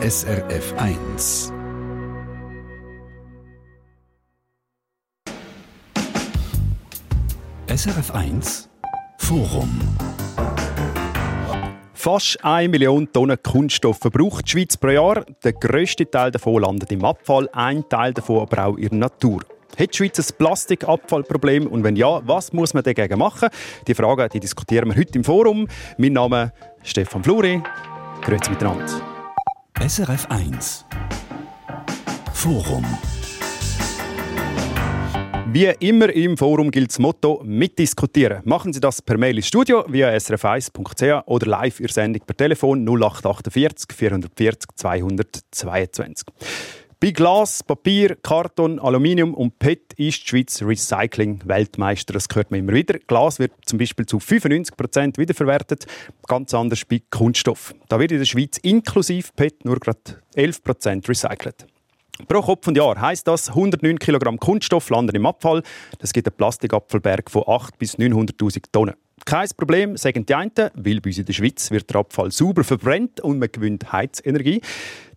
SRF 0.00 0.74
1. 0.76 1.52
SRF 7.66 8.14
1 8.14 8.68
Forum. 9.18 9.80
Fast 11.94 12.44
1 12.44 12.70
Million 12.70 13.12
Tonnen 13.12 13.42
Kunststoff 13.42 13.98
verbraucht 13.98 14.46
die 14.46 14.50
Schweiz 14.52 14.76
pro 14.76 14.90
Jahr. 14.90 15.24
Der 15.42 15.52
grösste 15.54 16.08
Teil 16.08 16.30
davon 16.30 16.62
landet 16.62 16.92
im 16.92 17.04
Abfall, 17.04 17.48
ein 17.52 17.82
Teil 17.88 18.14
davon 18.14 18.42
aber 18.42 18.66
auch 18.66 18.76
in 18.76 18.90
der 18.90 18.98
Natur. 18.98 19.40
Hat 19.76 19.92
die 19.92 19.96
Schweiz 19.96 20.20
ein 20.20 20.36
Plastikabfallproblem? 20.38 21.66
Und 21.66 21.82
wenn 21.82 21.96
ja, 21.96 22.20
was 22.24 22.52
muss 22.52 22.72
man 22.72 22.84
dagegen 22.84 23.18
machen? 23.18 23.48
Die 23.88 23.94
Fragen 23.94 24.28
die 24.32 24.38
diskutieren 24.38 24.90
wir 24.90 24.96
heute 24.96 25.18
im 25.18 25.24
Forum. 25.24 25.66
Mein 25.96 26.12
Name 26.12 26.52
ist 26.84 26.90
Stefan 26.90 27.24
Fluri. 27.24 27.60
Grüezi 28.22 28.50
miteinander. 28.50 29.17
SRF 29.80 30.26
1 30.28 30.84
Forum. 32.32 32.84
Wie 35.52 35.66
immer 35.78 36.12
im 36.12 36.36
Forum 36.36 36.72
gilt 36.72 36.90
das 36.90 36.98
Motto 36.98 37.40
mitdiskutieren. 37.44 38.42
Machen 38.44 38.72
Sie 38.72 38.80
das 38.80 39.00
per 39.00 39.16
Mail 39.16 39.36
ins 39.36 39.46
Studio 39.46 39.84
via 39.86 40.08
srf1.ch 40.08 41.22
oder 41.26 41.46
live 41.46 41.78
Ihre 41.78 41.92
Sendung 41.92 42.22
per 42.26 42.36
Telefon 42.36 42.84
0848 42.88 43.96
440 43.96 44.68
222. 44.74 46.26
Bei 47.00 47.12
Glas, 47.12 47.62
Papier, 47.62 48.16
Karton, 48.16 48.80
Aluminium 48.80 49.32
und 49.32 49.56
PET 49.60 49.92
ist 49.98 50.20
die 50.24 50.28
Schweiz 50.30 50.60
Recycling-Weltmeister. 50.60 52.12
Das 52.12 52.26
hört 52.34 52.50
man 52.50 52.58
immer 52.58 52.72
wieder. 52.72 52.98
Glas 52.98 53.38
wird 53.38 53.52
zum 53.66 53.78
Beispiel 53.78 54.04
zu 54.04 54.16
95% 54.16 55.16
wiederverwertet, 55.16 55.86
ganz 56.26 56.52
anders 56.54 56.84
bei 56.84 57.00
Kunststoff. 57.08 57.72
Da 57.88 58.00
wird 58.00 58.10
in 58.10 58.18
der 58.18 58.24
Schweiz 58.24 58.58
inklusive 58.58 59.28
PET 59.36 59.64
nur 59.64 59.78
gerade 59.78 60.00
11% 60.34 61.08
recycelt. 61.08 61.68
Pro 62.26 62.42
Kopf 62.42 62.66
und 62.66 62.76
Jahr 62.76 63.00
heisst 63.00 63.28
das, 63.28 63.50
109 63.50 64.00
Kilogramm 64.00 64.40
Kunststoff 64.40 64.90
landen 64.90 65.14
im 65.14 65.26
Abfall. 65.26 65.62
Das 66.00 66.12
gibt 66.12 66.26
einen 66.26 66.36
Plastikabfallberg 66.36 67.30
von 67.30 67.42
800 67.42 67.78
bis 67.78 67.96
900.000 67.96 68.64
Tonnen. 68.72 68.96
Kein 69.24 69.48
Problem, 69.56 69.96
sagen 69.96 70.26
die 70.26 70.34
einen, 70.34 70.50
weil 70.74 71.00
bei 71.00 71.10
uns 71.10 71.18
in 71.18 71.26
der 71.26 71.32
Schweiz 71.32 71.70
wird 71.70 71.90
der 71.90 72.00
Abfall 72.00 72.30
sauber 72.32 72.64
verbrennt 72.64 73.20
und 73.20 73.38
man 73.38 73.52
gewinnt 73.52 73.92
Heizenergie. 73.92 74.62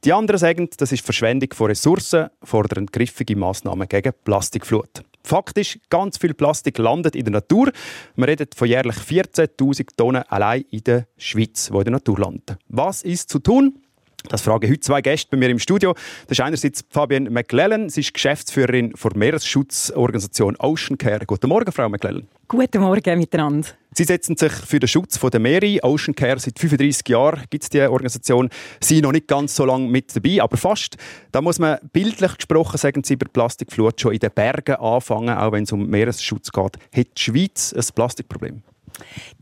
Die 0.04 0.14
anderen 0.14 0.40
sagen, 0.40 0.68
das 0.78 0.92
ist 0.92 1.06
Verschwendung 1.06 1.54
von 1.54 1.68
Ressourcen, 1.68 2.30
fordern 2.42 2.88
griffige 2.88 3.36
Massnahmen 3.36 3.88
gegen 3.88 4.14
Plastikflut. 4.24 5.04
Faktisch, 5.24 5.78
ganz 5.92 6.18
viel 6.18 6.34
Plastik 6.34 6.80
landet 6.80 7.16
in 7.16 7.26
der 7.26 7.34
Natur. 7.34 7.72
Man 8.16 8.28
redet 8.28 8.56
von 8.56 8.68
jährlich 8.68 8.96
14.000 8.96 9.90
Tonnen 9.96 10.24
allein 10.24 10.66
in 10.72 10.84
der 10.84 11.06
Schweiz, 11.18 11.70
die 11.72 11.78
in 11.78 11.84
der 11.84 11.92
Natur 11.92 12.18
landen. 12.18 12.58
Was 12.68 13.04
ist 13.04 13.30
zu 13.30 13.38
tun? 13.38 13.78
Das 14.30 14.42
fragen 14.42 14.70
heute 14.70 14.80
zwei 14.80 15.02
Gäste 15.02 15.30
bei 15.32 15.38
mir 15.38 15.50
im 15.50 15.60
Studio. 15.60 15.94
Das 16.28 16.38
ist 16.38 16.42
einerseits 16.42 16.84
Fabienne 16.90 17.30
McLellan. 17.30 17.90
Sie 17.90 18.02
ist 18.02 18.14
Geschäftsführerin 18.14 18.94
der 19.02 19.18
Meeresschutzorganisation 19.18 20.56
Ocean 20.58 20.98
Care. 20.98 21.26
Guten 21.26 21.50
Morgen, 21.50 21.72
Frau 21.72 21.90
McLellan. 21.90 22.28
Guten 22.48 22.82
Morgen 22.82 23.18
miteinander. 23.18 23.68
Sie 23.94 24.04
setzen 24.04 24.38
sich 24.38 24.52
für 24.52 24.80
den 24.80 24.88
Schutz 24.88 25.20
der 25.20 25.40
Meere. 25.40 25.80
Ocean 25.84 26.16
Care 26.16 26.40
seit 26.40 26.60
35 26.60 27.10
Jahren 27.10 27.44
gibt 27.50 27.64
es 27.64 27.70
die 27.70 27.82
Organisation. 27.82 28.50
Sie 28.80 28.96
sind 28.96 29.04
noch 29.04 29.12
nicht 29.12 29.28
ganz 29.28 29.56
so 29.56 29.66
lange 29.66 29.88
mit 29.88 30.16
dabei, 30.16 30.42
aber 30.42 30.58
fast. 30.58 30.98
Da 31.32 31.42
muss 31.42 31.60
man 31.60 31.78
bildlich 31.92 32.36
gesprochen, 32.36 32.78
sagen 32.78 33.04
Sie, 33.04 33.16
über 33.16 33.28
Plastikflut 33.28 34.00
schon 34.00 34.14
in 34.14 34.20
den 34.20 34.32
Bergen 34.32 34.76
anfangen, 34.76 35.38
auch 35.38 35.52
wenn 35.52 35.64
es 35.64 35.72
um 35.72 35.88
Meeresschutz 35.88 36.52
geht. 36.52 36.78
Hat 36.96 37.08
die 37.18 37.22
Schweiz 37.22 37.74
ein 37.74 37.86
Plastikproblem? 37.96 38.64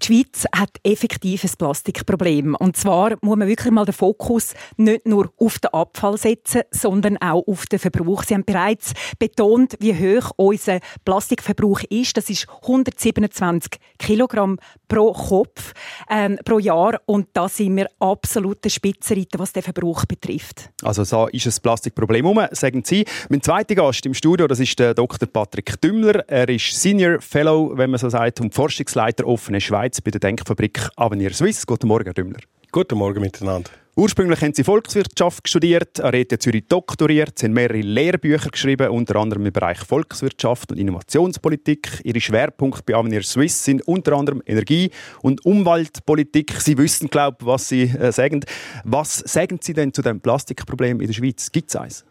Die 0.01 0.05
Schweiz 0.05 0.45
hat 0.55 0.71
effektiv 0.83 1.43
ein 1.43 1.51
Plastikproblem. 1.57 2.55
Und 2.55 2.77
zwar 2.77 3.15
muss 3.21 3.37
man 3.37 3.47
wirklich 3.47 3.71
mal 3.71 3.85
den 3.85 3.93
Fokus 3.93 4.53
nicht 4.77 5.05
nur 5.05 5.31
auf 5.37 5.59
den 5.59 5.73
Abfall 5.73 6.17
setzen, 6.17 6.61
sondern 6.71 7.17
auch 7.17 7.45
auf 7.47 7.65
den 7.67 7.79
Verbrauch. 7.79 8.23
Sie 8.23 8.33
haben 8.33 8.45
bereits 8.45 8.93
betont, 9.17 9.75
wie 9.79 9.93
hoch 9.93 10.31
unser 10.35 10.79
Plastikverbrauch 11.05 11.81
ist. 11.89 12.17
Das 12.17 12.29
ist 12.29 12.47
127 12.63 13.79
Kilogramm 13.97 14.57
pro 14.87 15.13
Kopf 15.13 15.73
ähm, 16.09 16.37
pro 16.43 16.59
Jahr. 16.59 16.99
Und 17.05 17.27
da 17.33 17.47
sind 17.47 17.75
wir 17.77 17.87
absolute 17.99 18.69
Spitzenreiter, 18.69 19.39
was 19.39 19.53
den 19.53 19.63
Verbrauch 19.63 20.05
betrifft. 20.05 20.69
Also 20.83 21.03
da 21.03 21.27
ist 21.27 21.45
ein 21.45 21.61
Plastikproblem 21.61 22.25
herum, 22.25 22.45
sagen 22.51 22.83
Sie. 22.85 23.05
Mein 23.29 23.41
zweiter 23.41 23.75
Gast 23.75 24.05
im 24.05 24.13
Studio, 24.13 24.47
das 24.47 24.59
ist 24.59 24.77
der 24.79 24.93
Dr. 24.93 25.27
Patrick 25.27 25.79
Dümmler. 25.81 26.27
Er 26.27 26.49
ist 26.49 26.71
Senior 26.71 27.21
Fellow, 27.21 27.71
wenn 27.75 27.89
man 27.89 27.99
so 27.99 28.09
sagt, 28.09 28.41
und 28.41 28.53
Forschungsleiter 28.53 29.25
offene 29.49 29.61
Schweiz 29.61 29.99
bei 29.99 30.11
der 30.11 30.19
Denkfabrik 30.19 30.89
Avenir 30.95 31.33
Suisse. 31.33 31.63
Guten 31.65 31.87
Morgen, 31.87 32.05
Herr 32.05 32.13
Dümmler. 32.13 32.39
Guten 32.71 32.99
Morgen 32.99 33.19
miteinander. 33.19 33.71
Ursprünglich 33.95 34.39
haben 34.41 34.53
Sie 34.53 34.63
Volkswirtschaft 34.63 35.49
studiert, 35.49 35.99
an 35.99 36.13
RWTH 36.13 36.39
Zürich 36.39 36.67
doktoriert, 36.67 37.39
Sie 37.39 37.47
haben 37.47 37.53
mehrere 37.53 37.81
Lehrbücher 37.81 38.51
geschrieben, 38.51 38.89
unter 38.89 39.15
anderem 39.15 39.47
im 39.47 39.51
Bereich 39.51 39.79
Volkswirtschaft 39.79 40.71
und 40.71 40.77
Innovationspolitik. 40.77 42.01
Ihre 42.03 42.21
Schwerpunkte 42.21 42.83
bei 42.85 42.93
Avenir 42.93 43.23
Suisse 43.23 43.63
sind 43.63 43.81
unter 43.87 44.13
anderem 44.13 44.43
Energie- 44.45 44.91
und 45.23 45.43
Umweltpolitik. 45.43 46.51
Sie 46.59 46.77
wissen, 46.77 47.09
glaube 47.09 47.37
ich, 47.39 47.47
was 47.47 47.67
Sie 47.67 47.85
äh, 47.85 48.11
sagen. 48.11 48.41
Was 48.83 49.17
sagen 49.17 49.57
Sie 49.63 49.73
denn 49.73 49.91
zu 49.91 50.03
dem 50.03 50.21
Plastikproblem 50.21 51.01
in 51.01 51.07
der 51.07 51.13
Schweiz? 51.13 51.51
Gibt 51.51 51.69
es 51.69 51.75
eins? 51.75 52.05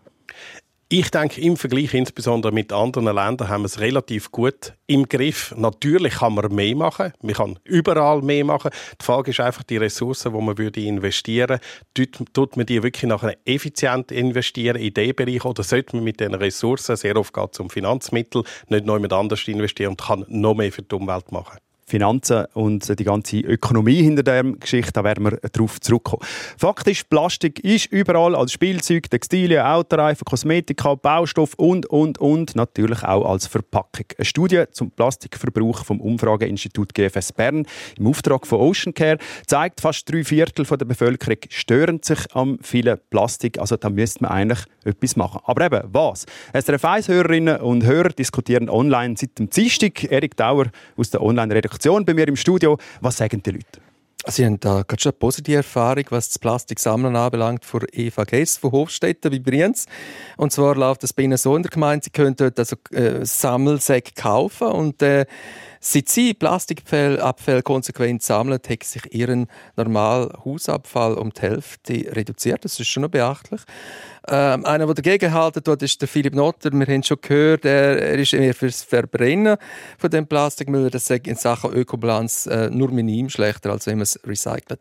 Ich 0.91 1.11
denke, 1.11 1.43
im 1.43 1.59
Vergleich 1.59 1.93
insbesondere 1.93 2.51
mit 2.51 2.73
anderen 2.73 3.15
Ländern 3.15 3.49
haben 3.51 3.61
wir 3.61 3.67
es 3.67 3.79
relativ 3.79 4.33
gut 4.33 4.73
im 4.87 5.07
Griff. 5.07 5.55
Natürlich 5.55 6.15
kann 6.15 6.33
man 6.33 6.51
mehr 6.55 6.75
machen. 6.75 7.13
Man 7.21 7.35
kann 7.35 7.59
überall 7.65 8.23
mehr 8.23 8.43
machen. 8.43 8.71
Die 8.99 9.05
Frage 9.05 9.33
ist 9.33 9.41
einfach 9.41 9.65
die 9.65 9.77
Ressourcen, 9.77 10.33
die 10.33 10.41
man 10.41 10.57
würde 10.57 10.81
investieren 10.81 11.61
würde. 11.95 12.25
Tut 12.33 12.57
man 12.57 12.65
die 12.65 12.83
wirklich 12.83 13.03
nachher 13.03 13.37
effizient 13.45 14.11
investieren 14.11 14.77
in 14.77 14.95
diesen 14.95 15.15
Bereich 15.15 15.45
oder 15.45 15.63
sollte 15.63 15.95
man 15.95 16.05
mit 16.05 16.21
diesen 16.21 16.35
Ressourcen, 16.35 16.97
sehr 16.97 17.19
oft 17.19 17.35
geht 17.35 17.51
es 17.53 17.61
um 17.61 17.69
Finanzmittel, 17.69 18.45
nicht 18.69 18.87
noch 18.87 18.95
jemand 18.95 19.13
anders 19.13 19.47
investieren 19.47 19.91
und 19.91 20.01
kann 20.01 20.25
noch 20.29 20.55
mehr 20.55 20.73
für 20.73 20.81
die 20.81 20.95
Umwelt 20.95 21.31
machen? 21.33 21.59
Finanzen 21.89 22.45
und 22.55 22.99
die 22.99 23.05
ganze 23.05 23.39
Ökonomie 23.39 24.03
hinter 24.03 24.23
der 24.23 24.45
Geschichte, 24.45 24.93
da 24.93 25.05
werden 25.05 25.25
wir 25.25 25.39
darauf 25.53 25.81
zurückkommen. 25.81 26.23
Faktisch, 26.57 27.05
Plastik 27.05 27.61
ist 27.61 27.87
überall 27.87 28.37
als 28.37 28.53
Spielzeug, 28.53 29.11
Textilien, 29.11 29.65
Autoreifen, 29.65 30.25
Kosmetika, 30.25 30.95
Baustoff 30.95 31.55
und, 31.55 31.87
und, 31.87 32.19
und 32.19 32.55
natürlich 32.55 33.03
auch 33.03 33.25
als 33.25 33.47
Verpackung. 33.47 34.05
Eine 34.17 34.25
Studie 34.25 34.65
zum 34.71 34.91
Plastikverbrauch 34.91 35.85
vom 35.85 36.01
Umfrageinstitut 36.01 36.95
GFS 36.95 37.33
Bern 37.33 37.67
im 37.99 38.07
Auftrag 38.07 38.47
von 38.47 38.61
Ocean 38.61 38.93
Care 38.93 39.19
zeigt, 39.47 39.81
fast 39.81 40.11
drei 40.11 40.25
Viertel 40.25 40.65
der 40.65 40.85
Bevölkerung 40.85 41.39
stören 41.49 42.01
sich 42.03 42.19
am 42.35 42.59
vielen 42.61 42.99
Plastik. 43.11 43.59
Also 43.59 43.77
da 43.77 43.89
müsste 43.89 44.23
man 44.23 44.33
eigentlich 44.33 44.61
etwas 44.85 45.17
machen. 45.17 45.41
Aber 45.45 45.65
eben, 45.65 45.83
was? 45.93 46.27
SRF 46.53 46.85
1-Hörerinnen 46.85 47.61
und 47.61 47.85
Hörer 47.85 48.11
diskutieren 48.11 48.69
online 48.69 49.15
seit 49.17 49.39
dem 49.39 49.49
Dienstag. 49.49 50.05
Erik 50.11 50.37
Dauer 50.37 50.67
aus 50.97 51.11
der 51.11 51.23
Online-Redaktion 51.23 51.78
Redaktion 51.79 52.05
bei 52.05 52.15
mir 52.15 52.27
im 52.27 52.35
Studio. 52.35 52.77
Was 53.01 53.19
sagen 53.19 53.41
die 53.41 53.51
Leute? 53.53 53.81
Sie 54.27 54.45
haben 54.45 54.59
da 54.59 54.83
gerade 54.83 55.01
schon 55.01 55.13
eine 55.13 55.19
positive 55.19 55.59
Erfahrung, 55.59 56.05
was 56.11 56.29
das 56.29 56.39
Plastiksammeln 56.41 57.15
anbelangt, 57.15 57.65
von 57.65 57.83
Eva 57.93 58.25
Gess 58.25 58.57
von 58.57 58.73
Hofstetten 58.73 59.31
bei 59.31 59.39
Brienz. 59.39 59.87
Und 60.37 60.53
zwar 60.53 60.75
läuft 60.75 61.05
das 61.05 61.13
bei 61.13 61.23
Ihnen 61.23 61.39
so 61.39 61.55
in 61.55 61.63
der 61.63 61.71
Gemeinde, 61.71 62.05
Sie 62.05 62.11
können 62.11 62.35
dort 62.35 62.59
also 62.59 62.75
äh, 62.91 63.25
Sammelsäcke 63.25 64.13
kaufen 64.21 64.67
und 64.67 65.03
äh, 65.03 65.25
Seit 65.81 66.09
sie 66.09 66.35
Plastikabfälle 66.35 67.63
konsequent 67.63 68.23
sammelt, 68.23 68.69
hat 68.69 68.85
sich 68.85 69.15
ihren 69.15 69.47
normalen 69.77 70.31
Hausabfall 70.45 71.15
um 71.15 71.31
die 71.31 71.41
Hälfte 71.41 72.17
reduziert. 72.17 72.65
Das 72.65 72.79
ist 72.79 72.89
schon 72.89 73.03
noch 73.03 73.11
beachtlich. 73.11 73.61
Ähm, 74.31 74.65
einer, 74.67 74.87
der 74.87 74.95
dagegen 74.95 75.33
halten 75.33 75.63
ist 75.81 76.01
der 76.01 76.09
Philipp 76.09 76.35
Notter. 76.35 76.71
Wir 76.73 76.87
haben 76.87 77.03
schon 77.03 77.19
gehört, 77.21 77.65
er, 77.65 77.99
er 77.99 78.19
ist 78.19 78.35
eher 78.35 78.55
fürs 78.55 78.83
Verbrennen 78.83 79.57
von 79.97 80.11
dem 80.11 80.27
Plastikmüll. 80.27 80.91
Das 80.91 81.07
sagt 81.07 81.27
in 81.27 81.37
Sachen 81.37 81.73
Ökobilanz 81.73 82.47
äh, 82.47 82.69
nur 82.71 82.91
minim 82.91 83.31
schlechter, 83.31 83.71
als 83.71 83.87
wenn 83.87 83.97
man 83.97 84.03
es 84.03 84.21
recycelt. 84.27 84.81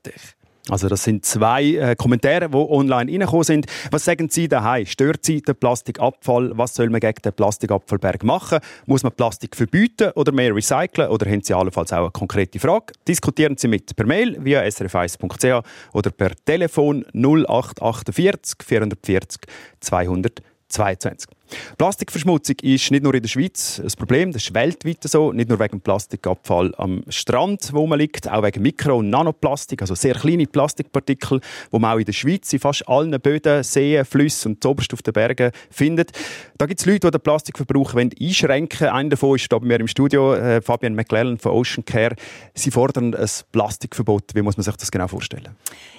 Also 0.69 0.89
das 0.89 1.03
sind 1.03 1.25
zwei 1.25 1.63
äh, 1.75 1.95
Kommentare, 1.95 2.49
die 2.49 2.55
online 2.55 3.11
reingekommen 3.11 3.43
sind. 3.43 3.65
Was 3.91 4.05
sagen 4.05 4.29
Sie 4.29 4.47
daheim? 4.47 4.85
Stört 4.85 5.23
Sie 5.23 5.41
der 5.41 5.53
Plastikabfall? 5.53 6.51
Was 6.57 6.75
soll 6.75 6.89
man 6.89 6.99
gegen 6.99 7.21
den 7.23 7.33
Plastikabfallberg 7.33 8.23
machen? 8.23 8.59
Muss 8.85 9.03
man 9.03 9.11
Plastik 9.13 9.55
verbieten 9.55 10.11
oder 10.15 10.31
mehr 10.31 10.53
recyceln? 10.55 11.09
Oder 11.09 11.29
haben 11.29 11.41
Sie 11.41 11.53
allenfalls 11.53 11.93
auch 11.93 12.03
eine 12.03 12.11
konkrete 12.11 12.59
Frage? 12.59 12.93
Diskutieren 13.07 13.57
Sie 13.57 13.67
mit 13.67 13.95
per 13.95 14.05
Mail 14.05 14.37
via 14.43 14.61
srf1.ch 14.61 15.65
oder 15.93 16.11
per 16.11 16.31
Telefon 16.45 17.05
0848 17.13 18.57
440 18.65 19.41
222. 19.79 21.36
Plastikverschmutzung 21.77 22.55
ist 22.61 22.91
nicht 22.91 23.03
nur 23.03 23.13
in 23.13 23.21
der 23.21 23.29
Schweiz 23.29 23.79
ein 23.79 23.91
Problem, 23.97 24.31
das 24.31 24.43
ist 24.43 24.53
weltweit 24.53 25.03
so. 25.03 25.31
Nicht 25.31 25.49
nur 25.49 25.59
wegen 25.59 25.81
Plastikabfall 25.81 26.73
am 26.77 27.03
Strand, 27.09 27.69
wo 27.73 27.87
man 27.87 27.99
liegt, 27.99 28.29
auch 28.29 28.43
wegen 28.43 28.61
Mikro- 28.61 28.97
und 28.97 29.09
Nanoplastik, 29.09 29.81
also 29.81 29.95
sehr 29.95 30.15
kleine 30.15 30.45
Plastikpartikel, 30.45 31.39
die 31.71 31.79
man 31.79 31.93
auch 31.93 31.99
in 31.99 32.05
der 32.05 32.13
Schweiz 32.13 32.51
in 32.53 32.59
fast 32.59 32.87
allen 32.87 33.11
Böden, 33.19 33.63
Seen, 33.63 34.05
Flüssen 34.05 34.53
und 34.53 34.63
zuoberst 34.63 34.93
auf 34.93 35.01
den 35.01 35.13
Bergen 35.13 35.51
findet. 35.69 36.11
Da 36.57 36.65
gibt 36.65 36.79
es 36.79 36.85
Leute, 36.85 37.07
die 37.07 37.11
den 37.11 37.21
Plastikverbrauch 37.21 37.93
einschränken 37.95 38.81
wollen. 38.81 38.93
Einer 38.93 39.09
davon 39.09 39.35
ist 39.35 39.47
hier 39.49 39.59
bei 39.59 39.65
mir 39.65 39.79
im 39.79 39.87
Studio, 39.87 40.33
äh, 40.33 40.61
Fabian 40.61 40.95
McLellan 40.95 41.37
von 41.37 41.51
Ocean 41.53 41.85
Care. 41.85 42.15
Sie 42.53 42.71
fordern 42.71 43.13
ein 43.13 43.29
Plastikverbot. 43.51 44.33
Wie 44.33 44.41
muss 44.41 44.57
man 44.57 44.63
sich 44.63 44.75
das 44.75 44.91
genau 44.91 45.07
vorstellen? 45.07 45.55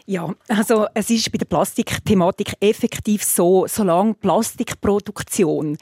Ja, 0.06 0.34
also 0.48 0.86
es 0.94 1.10
ist 1.10 1.30
bei 1.30 1.38
der 1.38 1.44
Plastikthematik 1.44 2.54
effektiv 2.60 3.22
so, 3.22 3.66
solange 3.66 4.14
Plastikproduktion 4.14 5.37
Aktion 5.38 5.78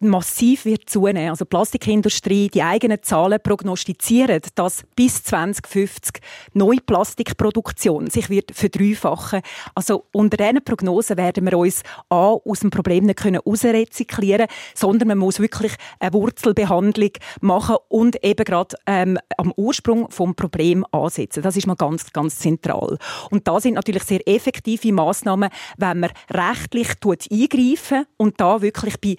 massiv 0.00 0.64
wird 0.64 0.88
zunehmen. 0.88 1.30
Also 1.30 1.44
die 1.44 1.50
Plastikindustrie, 1.50 2.48
die 2.48 2.62
eigenen 2.62 3.02
Zahlen 3.02 3.38
prognostizieren, 3.42 4.40
dass 4.54 4.82
bis 4.96 5.22
2050 5.24 6.20
neue 6.54 6.80
Plastikproduktion 6.80 8.08
sich 8.08 8.30
wird 8.30 8.52
verdreifachen. 8.52 9.42
Also 9.74 10.06
unter 10.12 10.36
diesen 10.36 10.64
Prognosen 10.64 11.16
werden 11.16 11.44
wir 11.44 11.58
uns 11.58 11.82
A, 12.08 12.32
aus 12.44 12.60
dem 12.60 12.70
Problem 12.70 13.04
nicht 13.04 13.18
können 13.18 13.40
rausrezyklieren, 13.44 14.46
sondern 14.74 15.08
man 15.08 15.18
muss 15.18 15.40
wirklich 15.40 15.72
eine 15.98 16.12
Wurzelbehandlung 16.12 17.10
machen 17.40 17.76
und 17.88 18.22
eben 18.24 18.44
gerade 18.44 18.76
ähm, 18.86 19.18
am 19.36 19.52
Ursprung 19.56 20.10
vom 20.10 20.34
Problem 20.34 20.84
ansetzen. 20.92 21.42
Das 21.42 21.56
ist 21.56 21.66
mal 21.66 21.76
ganz, 21.76 22.12
ganz 22.12 22.38
zentral. 22.38 22.98
Und 23.30 23.46
da 23.46 23.60
sind 23.60 23.74
natürlich 23.74 24.04
sehr 24.04 24.26
effektive 24.26 24.92
Maßnahmen, 24.92 25.50
wenn 25.76 26.00
man 26.00 26.10
rechtlich 26.30 26.88
eingreifen 27.30 28.06
und 28.16 28.40
da 28.40 28.62
wirklich 28.62 29.00
bei 29.00 29.16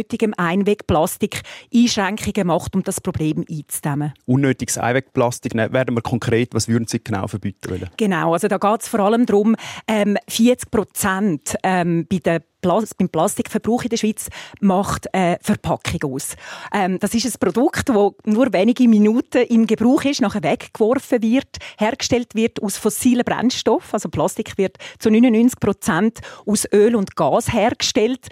unnötigem 0.00 0.32
Einwegplastik 0.36 1.42
Einschränkungen 1.74 2.46
macht, 2.46 2.74
um 2.74 2.82
das 2.82 3.00
Problem 3.00 3.44
einzudämmen. 3.50 4.14
Unnötiges 4.24 4.78
Einwegplastik, 4.78 5.54
ne, 5.54 5.72
werden 5.72 5.94
wir 5.94 6.02
konkret, 6.02 6.54
was 6.54 6.68
würden 6.68 6.86
Sie 6.86 7.02
genau 7.02 7.26
verbieten 7.26 7.70
wollen? 7.70 7.90
Genau, 7.96 8.32
also 8.32 8.48
da 8.48 8.56
geht 8.56 8.82
es 8.82 8.88
vor 8.88 9.00
allem 9.00 9.26
darum, 9.26 9.56
ähm, 9.86 10.16
40 10.28 10.70
Prozent 10.70 11.56
ähm, 11.62 12.06
bei 12.08 12.40
Plas 12.60 12.94
beim 12.94 13.08
Plastikverbrauch 13.08 13.84
in 13.84 13.88
der 13.88 13.96
Schweiz 13.96 14.28
macht 14.60 15.06
äh, 15.14 15.38
Verpackung 15.40 16.12
aus. 16.12 16.36
Ähm, 16.74 16.98
das 16.98 17.14
ist 17.14 17.24
ein 17.24 17.40
Produkt, 17.40 17.88
das 17.88 18.12
nur 18.24 18.52
wenige 18.52 18.86
Minuten 18.86 19.44
im 19.48 19.66
Gebrauch 19.66 20.04
ist, 20.04 20.20
nachher 20.20 20.42
weggeworfen 20.42 21.22
wird, 21.22 21.56
hergestellt 21.78 22.34
wird 22.34 22.62
aus 22.62 22.76
fossilen 22.76 23.24
Brennstoffen. 23.24 23.94
Also 23.94 24.10
Plastik 24.10 24.58
wird 24.58 24.76
zu 24.98 25.08
99 25.08 25.58
Prozent 25.58 26.20
aus 26.44 26.66
Öl 26.70 26.96
und 26.96 27.16
Gas 27.16 27.50
hergestellt 27.50 28.28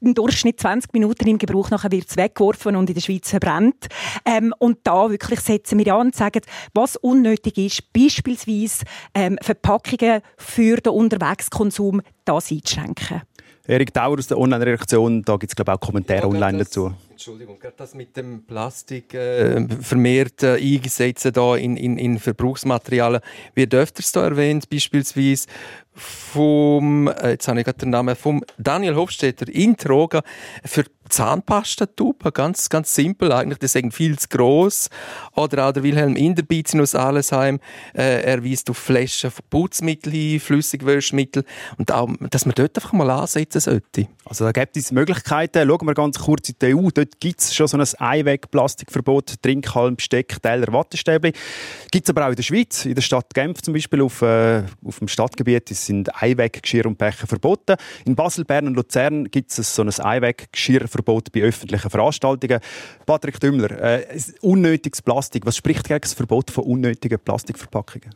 im 0.00 0.14
Durchschnitt 0.14 0.60
20 0.60 0.92
Minuten 0.92 1.28
im 1.28 1.38
Gebrauch, 1.38 1.70
nachher 1.70 1.90
wird 1.90 2.08
es 2.08 2.16
weggeworfen 2.16 2.76
und 2.76 2.88
in 2.88 2.94
der 2.94 3.00
Schweiz 3.00 3.30
verbrennt. 3.30 3.86
Ähm, 4.24 4.54
und 4.58 4.78
da 4.84 5.10
wirklich 5.10 5.40
setzen 5.40 5.78
wir 5.78 5.94
an 5.94 6.08
und 6.08 6.16
sagen, 6.16 6.42
was 6.74 6.96
unnötig 6.96 7.58
ist, 7.58 7.92
beispielsweise 7.92 8.84
ähm, 9.14 9.38
Verpackungen 9.42 10.20
für 10.36 10.76
den 10.76 10.92
Unterwegskonsum, 10.92 12.02
das 12.24 12.50
einzuschränken. 12.50 13.22
Erik 13.68 13.92
Dauer 13.92 14.18
aus 14.18 14.28
der 14.28 14.38
Online-Reaktion, 14.38 15.22
da 15.22 15.36
gibt 15.36 15.50
es 15.50 15.56
glaube 15.56 15.72
ich 15.72 15.76
auch 15.76 15.80
Kommentare 15.80 16.20
ja, 16.20 16.26
online 16.26 16.58
das, 16.58 16.68
dazu. 16.68 16.94
Entschuldigung, 17.10 17.58
gerade 17.58 17.74
das 17.76 17.94
mit 17.94 18.16
dem 18.16 18.44
Plastik 18.44 19.12
äh, 19.14 19.66
vermehrt 19.80 20.42
äh, 20.44 20.54
eingesetzt 20.54 21.28
da 21.32 21.56
in, 21.56 21.76
in, 21.76 21.98
in 21.98 22.18
Verbrauchsmaterialien 22.18 23.22
wird 23.54 23.74
öfters 23.74 24.12
da 24.12 24.24
erwähnt, 24.24 24.70
beispielsweise 24.70 25.48
vom, 25.96 27.08
äh, 27.08 27.30
jetzt 27.30 27.48
habe 27.48 27.58
ich 27.58 27.64
gerade 27.64 27.78
den 27.78 27.90
Namen, 27.90 28.14
vom 28.14 28.44
Daniel 28.58 28.96
Hofstetter 28.96 29.48
in 29.48 29.76
Troga 29.76 30.22
für 30.64 30.84
Zahnpastatuben, 31.08 32.32
ganz, 32.32 32.68
ganz 32.68 32.94
simpel 32.94 33.32
eigentlich, 33.32 33.58
die 33.58 33.68
sind 33.68 33.94
viel 33.94 34.18
zu 34.18 34.28
gross. 34.28 34.88
Oder 35.34 35.68
auch 35.68 35.72
der 35.72 35.82
Wilhelm 35.82 36.16
Inderbizin 36.16 36.80
aus 36.80 36.94
Allesheim, 36.94 37.60
äh, 37.94 38.22
er 38.22 38.44
weist 38.44 38.70
auf 38.70 38.78
Flaschen 38.78 39.30
von 39.30 39.44
Putzmittel 39.48 40.12
hin, 40.12 40.40
Flüssigwäschmittel 40.40 41.44
und 41.78 41.92
auch, 41.92 42.08
dass 42.30 42.46
man 42.46 42.54
dort 42.54 42.76
einfach 42.76 42.92
mal 42.92 43.10
ansetzen 43.10 43.60
sollte. 43.60 44.08
Also 44.24 44.44
da 44.44 44.52
gibt 44.52 44.76
es 44.76 44.92
Möglichkeiten. 44.92 45.66
Schauen 45.68 45.86
wir 45.86 45.94
ganz 45.94 46.18
kurz 46.18 46.48
in 46.48 46.56
die 46.60 46.74
EU. 46.74 46.88
Dort 46.92 47.20
gibt 47.20 47.40
es 47.40 47.54
schon 47.54 47.68
so 47.68 47.78
ein 47.78 47.84
Einweg-Plastikverbot, 47.98 49.42
Trinkhalm, 49.42 49.96
Besteck, 49.96 50.42
Teller, 50.42 50.72
Wattestäbchen. 50.72 51.32
Gibt 51.90 52.06
es 52.06 52.10
aber 52.10 52.26
auch 52.26 52.30
in 52.30 52.36
der 52.36 52.42
Schweiz, 52.42 52.84
in 52.84 52.94
der 52.94 53.02
Stadt 53.02 53.32
Genf 53.34 53.62
zum 53.62 53.74
Beispiel, 53.74 54.02
auf, 54.02 54.22
äh, 54.22 54.64
auf 54.84 54.98
dem 54.98 55.08
Stadtgebiet 55.08 55.70
sind 55.86 56.22
Einweggeschirr 56.22 56.86
und 56.86 56.98
Becher 56.98 57.26
verboten. 57.26 57.76
In 58.04 58.14
Basel, 58.14 58.44
Bern 58.44 58.66
und 58.66 58.74
Luzern 58.74 59.30
gibt 59.30 59.56
es 59.56 59.74
so 59.74 59.82
ein 59.82 59.90
Einweggeschirrverbot 59.90 61.32
bei 61.32 61.42
öffentlichen 61.42 61.90
Veranstaltungen. 61.90 62.60
Patrick 63.06 63.40
Dümmler, 63.40 63.70
äh, 63.70 64.20
unnötiges 64.40 65.02
Plastik, 65.02 65.46
was 65.46 65.56
spricht 65.56 65.88
gegen 65.88 66.00
das 66.00 66.14
Verbot 66.14 66.50
von 66.50 66.64
unnötigen 66.64 67.18
Plastikverpackungen? 67.18 68.14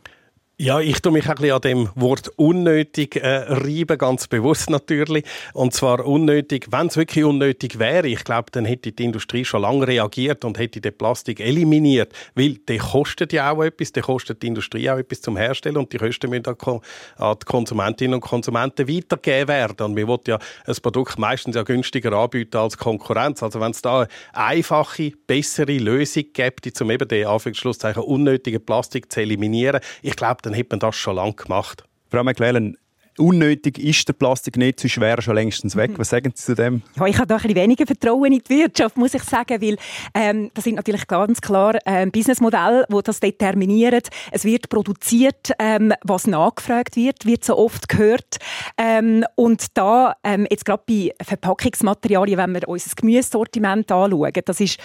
Ja, 0.63 0.79
ich 0.79 1.01
tue 1.01 1.11
mich 1.11 1.27
ein 1.27 1.33
bisschen 1.33 1.55
an 1.55 1.61
dem 1.61 1.89
Wort 1.95 2.31
unnötig 2.35 3.15
äh, 3.15 3.27
reiben, 3.27 3.97
ganz 3.97 4.27
bewusst 4.27 4.69
natürlich. 4.69 5.25
Und 5.53 5.73
zwar 5.73 6.05
unnötig, 6.05 6.67
wenn 6.69 6.85
es 6.85 6.97
wirklich 6.97 7.25
unnötig 7.25 7.79
wäre, 7.79 8.07
ich 8.07 8.23
glaube, 8.23 8.51
dann 8.51 8.65
hätte 8.65 8.91
die 8.91 9.05
Industrie 9.05 9.43
schon 9.43 9.63
lange 9.63 9.87
reagiert 9.87 10.45
und 10.45 10.59
hätte 10.59 10.79
den 10.79 10.95
Plastik 10.95 11.39
eliminiert, 11.39 12.13
weil 12.35 12.59
der 12.67 12.77
kostet 12.77 13.33
ja 13.33 13.51
auch 13.51 13.63
etwas, 13.63 13.91
der 13.91 14.03
kostet 14.03 14.43
die 14.43 14.47
Industrie 14.49 14.87
auch 14.91 14.99
etwas 14.99 15.21
zum 15.21 15.35
Herstellen 15.35 15.77
und 15.77 15.91
die 15.93 15.97
Kosten 15.97 16.29
müssen 16.29 16.45
an 16.45 17.35
die 17.41 17.45
Konsumentinnen 17.47 18.13
und 18.13 18.21
Konsumenten 18.21 18.87
weitergegeben 18.87 19.47
werden. 19.47 19.83
Und 19.83 19.95
wir 19.95 20.07
wollen 20.07 20.21
ja 20.27 20.37
ein 20.67 20.75
Produkt 20.83 21.17
meistens 21.17 21.55
ja 21.55 21.63
günstiger 21.63 22.13
anbieten 22.13 22.57
als 22.57 22.77
Konkurrenz. 22.77 23.41
Also 23.41 23.59
wenn 23.61 23.71
es 23.71 23.81
da 23.81 24.01
eine 24.01 24.07
einfache, 24.33 25.13
bessere 25.25 25.79
Lösung 25.79 26.25
gibt, 26.33 26.79
um 26.79 26.91
eben 26.91 27.07
den 27.07 27.25
Anführungsschlusszeichen 27.25 28.03
unnötigen 28.03 28.63
Plastik 28.63 29.11
zu 29.11 29.21
eliminieren, 29.21 29.81
ich 30.03 30.15
glaube, 30.15 30.50
dann 30.51 30.57
hätte 30.57 30.69
man 30.71 30.79
das 30.79 30.95
schon 30.95 31.15
lange 31.15 31.33
gemacht. 31.33 31.85
Frau 32.09 32.23
McLellan, 32.23 32.75
unnötig 33.17 33.77
ist 33.77 34.07
der 34.07 34.13
Plastik 34.13 34.57
nicht, 34.57 34.79
zu 34.79 34.89
schwer 34.89 35.21
schon 35.21 35.35
längstens 35.35 35.75
weg. 35.75 35.91
Mhm. 35.91 35.99
Was 35.99 36.09
sagen 36.09 36.31
Sie 36.35 36.43
zu 36.43 36.55
dem? 36.55 36.81
Ja, 36.97 37.05
ich 37.05 37.17
habe 37.17 37.27
da 37.27 37.35
ein 37.35 37.41
bisschen 37.41 37.55
weniger 37.55 37.85
Vertrauen 37.85 38.33
in 38.33 38.39
die 38.39 38.49
Wirtschaft, 38.49 38.97
muss 38.97 39.13
ich 39.13 39.23
sagen, 39.23 39.61
weil 39.61 39.77
ähm, 40.13 40.51
das 40.53 40.63
sind 40.63 40.75
natürlich 40.75 41.07
ganz 41.07 41.39
klar 41.39 41.77
ähm, 41.85 42.11
Businessmodelle, 42.11 42.85
die 42.91 42.99
das 43.03 43.19
determinieren. 43.19 44.01
Es 44.31 44.43
wird 44.43 44.69
produziert, 44.69 45.51
ähm, 45.59 45.93
was 46.03 46.27
nachgefragt 46.27 46.95
wird, 46.95 47.25
wird 47.25 47.45
so 47.45 47.57
oft 47.57 47.87
gehört. 47.87 48.37
Ähm, 48.77 49.23
und 49.35 49.77
da, 49.77 50.15
ähm, 50.23 50.47
jetzt 50.49 50.65
gerade 50.65 50.83
bei 50.87 51.11
Verpackungsmaterialien, 51.23 52.37
wenn 52.37 52.53
wir 52.53 52.67
unser 52.67 52.91
Gemüsesortiment 52.95 53.91
anschauen, 53.91 54.31
das 54.45 54.59
ist 54.59 54.79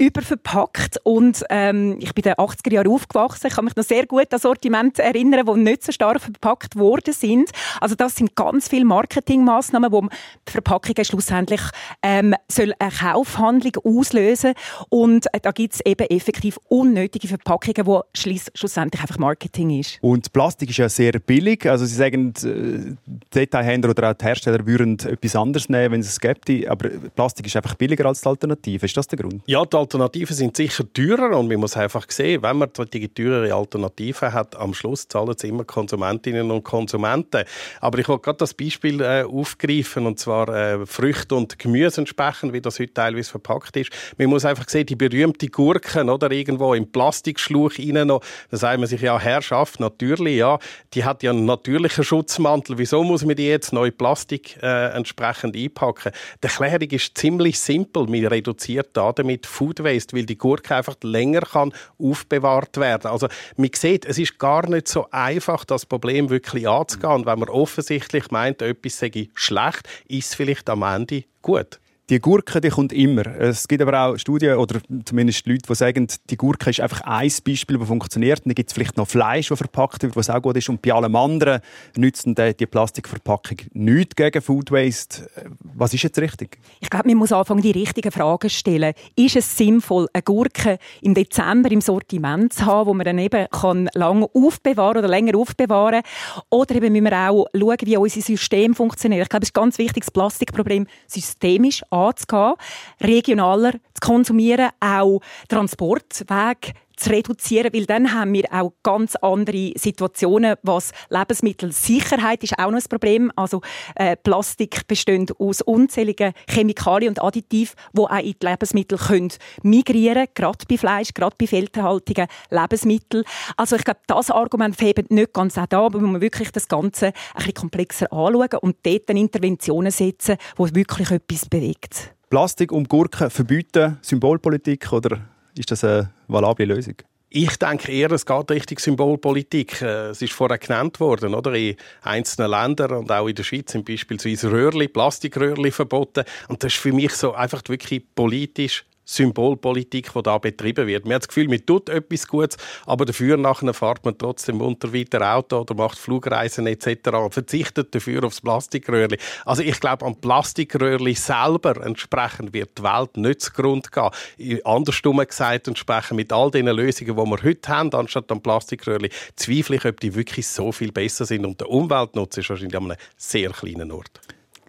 überverpackt 0.00 0.98
und 1.04 1.44
ähm, 1.50 1.96
ich 2.00 2.14
bin 2.14 2.24
in 2.24 2.32
den 2.32 2.34
80er 2.34 2.72
Jahren 2.72 2.88
aufgewachsen. 2.88 3.46
Ich 3.48 3.54
kann 3.54 3.66
mich 3.66 3.76
noch 3.76 3.84
sehr 3.84 4.06
gut 4.06 4.32
an 4.32 4.38
Sortimente 4.38 5.02
erinnern, 5.02 5.44
die 5.46 5.60
nicht 5.60 5.84
so 5.84 5.92
stark 5.92 6.20
verpackt 6.20 6.76
worden 6.76 7.12
sind. 7.12 7.50
Also 7.80 7.94
das 7.94 8.16
sind 8.16 8.34
ganz 8.34 8.68
viele 8.68 8.86
Marketingmaßnahmen, 8.86 9.92
wo 9.92 10.02
die 10.02 10.52
Verpackungen 10.52 11.04
schlussendlich 11.04 11.60
ähm, 12.02 12.34
soll 12.48 12.72
eine 12.78 12.90
Kaufhandlung 12.90 13.72
auslösen 13.84 14.54
und 14.88 15.26
äh, 15.34 15.40
da 15.40 15.50
gibt 15.50 15.74
es 15.74 15.80
eben 15.84 16.06
effektiv 16.08 16.58
unnötige 16.68 17.28
Verpackungen, 17.28 17.86
wo 17.86 18.02
schlussendlich 18.14 19.02
einfach 19.02 19.18
Marketing 19.18 19.78
ist. 19.78 19.98
Und 20.00 20.32
Plastik 20.32 20.70
ist 20.70 20.78
ja 20.78 20.88
sehr 20.88 21.12
billig. 21.18 21.68
Also 21.68 21.84
Sie 21.84 21.94
sagen, 21.94 22.32
äh, 22.42 22.96
Detailhändler 23.34 23.90
oder 23.90 24.10
auch 24.10 24.14
die 24.14 24.24
Hersteller 24.24 24.66
würden 24.66 24.98
etwas 25.00 25.36
anderes 25.36 25.68
nehmen, 25.68 25.92
wenn 25.92 26.00
es 26.00 26.08
es 26.08 26.20
gäbe. 26.20 26.70
Aber 26.70 26.88
Plastik 26.88 27.46
ist 27.46 27.56
einfach 27.56 27.74
billiger 27.74 28.06
als 28.06 28.22
die 28.22 28.28
Alternative. 28.28 28.86
Ist 28.86 28.96
das 28.96 29.06
der 29.06 29.18
Grund? 29.18 29.42
Ja, 29.46 29.64
die 29.64 29.76
Alternativen 29.90 30.36
sind 30.36 30.56
sicher 30.56 30.84
teurer 30.92 31.36
und 31.36 31.48
man 31.48 31.58
muss 31.58 31.76
einfach 31.76 32.06
sehen, 32.08 32.44
wenn 32.44 32.58
man 32.58 32.68
solche 32.76 33.12
teurere 33.12 33.52
Alternativen 33.52 34.32
hat, 34.32 34.54
am 34.54 34.72
Schluss 34.72 35.08
zahlen 35.08 35.34
es 35.36 35.42
immer 35.42 35.64
Konsumentinnen 35.64 36.48
und 36.48 36.62
Konsumenten. 36.62 37.42
Aber 37.80 37.98
ich 37.98 38.06
wollte 38.06 38.22
gerade 38.22 38.38
das 38.38 38.54
Beispiel 38.54 39.00
äh, 39.00 39.24
aufgreifen 39.24 40.06
und 40.06 40.20
zwar 40.20 40.48
äh, 40.48 40.86
Früchte 40.86 41.34
und 41.34 41.58
Gemüse 41.58 42.02
entsprechend, 42.02 42.52
wie 42.52 42.60
das 42.60 42.78
heute 42.78 42.94
teilweise 42.94 43.32
verpackt 43.32 43.76
ist. 43.78 43.90
Man 44.16 44.28
muss 44.28 44.44
einfach 44.44 44.68
sehen, 44.68 44.86
die 44.86 44.94
berühmte 44.94 45.48
Gurken 45.48 46.08
oder 46.08 46.30
irgendwo 46.30 46.72
im 46.74 46.86
Plastikschluch 46.92 47.72
rein 47.76 48.06
noch, 48.06 48.22
da 48.52 48.58
sagt 48.58 48.78
man 48.78 48.86
sich 48.86 49.00
ja 49.00 49.18
Herrschaft, 49.18 49.80
natürlich, 49.80 50.36
ja, 50.36 50.60
die 50.94 51.02
hat 51.02 51.24
ja 51.24 51.32
einen 51.32 51.46
natürlichen 51.46 52.04
Schutzmantel. 52.04 52.78
Wieso 52.78 53.02
muss 53.02 53.24
man 53.24 53.34
die 53.34 53.48
jetzt 53.48 53.72
neu 53.72 53.90
Plastik 53.90 54.56
äh, 54.62 54.92
entsprechend 54.94 55.56
einpacken? 55.56 56.12
Die 56.44 56.46
Erklärung 56.46 56.90
ist 56.90 57.18
ziemlich 57.18 57.58
simpel. 57.58 58.06
Man 58.06 58.24
reduziert 58.26 58.90
damit 58.92 59.46
Food 59.46 59.79
Waste, 59.84 60.16
weil 60.16 60.26
die 60.26 60.38
Gurke 60.38 60.76
einfach 60.76 60.96
länger 61.02 61.40
kann 61.40 61.72
aufbewahrt 61.98 62.76
werden. 62.76 63.10
Also 63.10 63.28
man 63.56 63.70
sieht, 63.74 64.04
es 64.04 64.18
ist 64.18 64.38
gar 64.38 64.68
nicht 64.68 64.88
so 64.88 65.06
einfach, 65.10 65.64
das 65.64 65.86
Problem 65.86 66.30
wirklich 66.30 66.68
anzugehen. 66.68 67.12
Und 67.12 67.26
wenn 67.26 67.38
man 67.38 67.48
offensichtlich 67.48 68.30
meint, 68.30 68.62
etwas 68.62 68.98
sei 68.98 69.28
schlecht, 69.34 69.88
ist 70.08 70.28
es 70.30 70.34
vielleicht 70.34 70.68
am 70.68 70.82
Ende 70.82 71.24
gut. 71.42 71.80
Die 72.10 72.18
Gurke, 72.18 72.60
die 72.60 72.70
kommt 72.70 72.92
immer. 72.92 73.24
Es 73.24 73.68
gibt 73.68 73.80
aber 73.82 74.00
auch 74.02 74.16
Studien 74.16 74.56
oder 74.56 74.80
zumindest 75.04 75.46
Leute, 75.46 75.62
die 75.68 75.74
sagen, 75.76 76.08
die 76.28 76.36
Gurke 76.36 76.70
ist 76.70 76.80
einfach 76.80 77.02
ein 77.02 77.30
Beispiel, 77.46 77.78
das 77.78 77.86
funktioniert. 77.86 78.44
Dann 78.44 78.52
gibt 78.52 78.68
es 78.68 78.74
vielleicht 78.74 78.96
noch 78.96 79.06
Fleisch, 79.06 79.46
das 79.46 79.58
verpackt 79.58 80.02
wird, 80.02 80.16
was 80.16 80.28
auch 80.28 80.42
gut 80.42 80.56
ist. 80.56 80.68
Und 80.68 80.82
bei 80.82 80.92
allem 80.92 81.14
anderen 81.14 81.60
nützt 81.94 82.26
die 82.26 82.66
Plastikverpackung 82.66 83.58
nichts 83.74 84.16
gegen 84.16 84.42
Food 84.42 84.72
Waste. 84.72 85.30
Was 85.62 85.94
ist 85.94 86.02
jetzt 86.02 86.18
richtig? 86.18 86.58
Ich 86.80 86.90
glaube, 86.90 87.06
man 87.06 87.18
muss 87.18 87.30
anfangen, 87.30 87.62
die 87.62 87.70
richtigen 87.70 88.10
Fragen 88.10 88.48
zu 88.48 88.56
stellen. 88.56 88.92
Ist 89.14 89.36
es 89.36 89.56
sinnvoll, 89.56 90.08
eine 90.12 90.24
Gurke 90.24 90.78
im 91.02 91.14
Dezember 91.14 91.70
im 91.70 91.80
Sortiment 91.80 92.52
zu 92.52 92.66
haben, 92.66 92.88
wo 92.88 92.94
man 92.94 93.04
dann 93.04 93.18
eben 93.18 93.46
kann 93.52 93.88
lange 93.94 94.26
aufbewahren 94.34 94.98
oder 94.98 95.06
länger 95.06 95.38
aufbewahren 95.38 96.02
Oder 96.48 96.74
eben 96.74 96.92
müssen 96.92 97.04
wir 97.04 97.30
auch 97.30 97.46
schauen, 97.56 97.76
wie 97.82 97.96
unser 97.96 98.20
System 98.20 98.74
funktioniert. 98.74 99.22
Ich 99.22 99.28
glaube, 99.28 99.44
es 99.44 99.50
ist 99.50 99.54
ganz 99.54 99.78
wichtig, 99.78 100.02
das 100.02 100.10
Plastikproblem 100.10 100.88
systemisch 101.06 101.82
anzugehen, 102.08 102.54
regionaler 103.00 103.72
zu 103.72 104.00
konsumieren, 104.00 104.70
auch 104.80 105.20
Transportwege 105.48 106.72
zu 107.00 107.10
reduzieren, 107.10 107.72
weil 107.72 107.86
dann 107.86 108.12
haben 108.12 108.32
wir 108.32 108.44
auch 108.52 108.72
ganz 108.82 109.16
andere 109.16 109.72
Situationen, 109.76 110.56
was 110.62 110.92
Lebensmittelsicherheit 111.08 112.44
ist 112.44 112.58
auch 112.58 112.70
noch 112.70 112.80
ein 112.80 112.88
Problem. 112.88 113.32
Also 113.36 113.60
äh, 113.96 114.16
Plastik 114.16 114.86
besteht 114.86 115.32
aus 115.38 115.62
unzähligen 115.62 116.32
Chemikalien 116.48 117.10
und 117.10 117.22
Additiven, 117.22 117.74
die 117.92 118.00
auch 118.00 118.18
in 118.18 118.34
die 118.40 118.46
Lebensmittel 118.46 118.98
können 118.98 119.32
migrieren, 119.62 120.26
gerade 120.34 120.64
bei 120.68 120.78
Fleisch, 120.78 121.14
gerade 121.14 121.36
bei 121.38 121.46
feldhaltigen 121.46 122.26
Lebensmitteln. 122.50 123.24
Also 123.56 123.76
ich 123.76 123.84
glaube, 123.84 124.00
das 124.06 124.30
Argument 124.30 124.76
fehlt 124.76 125.10
nicht 125.10 125.32
ganz 125.32 125.58
auch 125.58 125.66
da, 125.66 125.86
aber 125.86 126.00
man 126.00 126.12
muss 126.12 126.20
wirklich 126.20 126.52
das 126.52 126.68
Ganze 126.68 127.06
ein 127.06 127.12
bisschen 127.36 127.54
komplexer 127.54 128.12
anschauen 128.12 128.48
und 128.60 128.76
dort 128.82 129.10
Interventionen 129.10 129.90
setzen, 129.90 130.36
die 130.58 130.74
wirklich 130.74 131.10
etwas 131.10 131.48
bewegt. 131.48 132.14
Plastik 132.28 132.70
und 132.70 132.88
Gurken 132.88 133.30
verbieten, 133.30 133.98
Symbolpolitik 134.02 134.92
oder 134.92 135.18
ist 135.56 135.70
das 135.70 135.84
eine 135.84 136.10
valable 136.28 136.66
Lösung? 136.66 136.96
Ich 137.32 137.56
denke 137.58 137.92
eher, 137.92 138.10
es 138.10 138.26
geht 138.26 138.50
Richtung 138.50 138.78
Symbolpolitik. 138.80 139.80
Äh, 139.82 140.08
es 140.08 140.20
ist 140.20 140.32
vorher 140.32 140.58
genannt 140.58 140.98
worden, 140.98 141.32
oder? 141.32 141.54
In 141.54 141.76
einzelnen 142.02 142.50
Ländern 142.50 142.90
und 142.90 143.12
auch 143.12 143.28
in 143.28 143.36
der 143.36 143.44
Schweiz 143.44 143.70
sind 143.70 143.84
beispielsweise 143.84 144.50
Röhrli, 144.50 144.88
Plastikröhrli 144.88 145.70
verboten. 145.70 146.24
Und 146.48 146.64
das 146.64 146.72
ist 146.72 146.80
für 146.80 146.92
mich 146.92 147.12
so 147.12 147.32
einfach 147.32 147.62
wirklich 147.68 148.02
politisch 148.16 148.84
Symbolpolitik, 149.10 150.12
die 150.14 150.22
da 150.22 150.38
betrieben 150.38 150.86
wird. 150.86 151.04
Man 151.04 151.14
hat 151.14 151.22
das 151.22 151.28
Gefühl, 151.28 151.48
man 151.48 151.64
tut 151.66 151.88
etwas 151.88 152.28
Gutes, 152.28 152.56
aber 152.86 153.04
dafür 153.04 153.36
nachher 153.36 153.74
fährt 153.74 154.04
man 154.04 154.16
trotzdem 154.16 154.58
munter 154.58 154.92
weiter 154.94 155.34
Auto 155.34 155.60
oder 155.60 155.74
macht 155.74 155.98
Flugreisen 155.98 156.66
etc. 156.66 157.10
und 157.10 157.34
verzichtet 157.34 157.94
dafür 157.94 158.24
aufs 158.24 158.40
Plastikröhrli. 158.40 159.18
Also 159.44 159.62
ich 159.62 159.80
glaube, 159.80 160.06
am 160.06 160.14
Plastikröhrli 160.16 161.14
selber 161.14 161.84
entsprechend 161.84 162.52
wird 162.52 162.78
die 162.78 162.82
Welt 162.82 163.16
nicht 163.16 163.42
zugrunde 163.42 163.90
gehen. 163.90 164.60
Andersrum 164.64 165.18
gesagt, 165.18 165.66
entsprechend 165.66 166.16
mit 166.16 166.32
all 166.32 166.50
den 166.50 166.66
Lösungen, 166.66 167.16
die 167.16 167.22
wir 167.22 167.42
heute 167.42 167.68
haben, 167.68 167.92
anstatt 167.92 168.30
am 168.30 168.40
Plastikröhrli, 168.40 169.10
zweifle 169.34 169.76
ich, 169.76 169.84
ob 169.84 169.98
die 170.00 170.14
wirklich 170.14 170.46
so 170.46 170.70
viel 170.72 170.92
besser 170.92 171.24
sind 171.24 171.44
und 171.44 171.60
der 171.60 171.68
Umweltnutzen 171.68 172.42
ist 172.42 172.50
wahrscheinlich 172.50 172.76
an 172.76 172.84
einem 172.84 172.96
sehr 173.16 173.50
kleinen 173.50 173.90
Ort. 173.90 174.20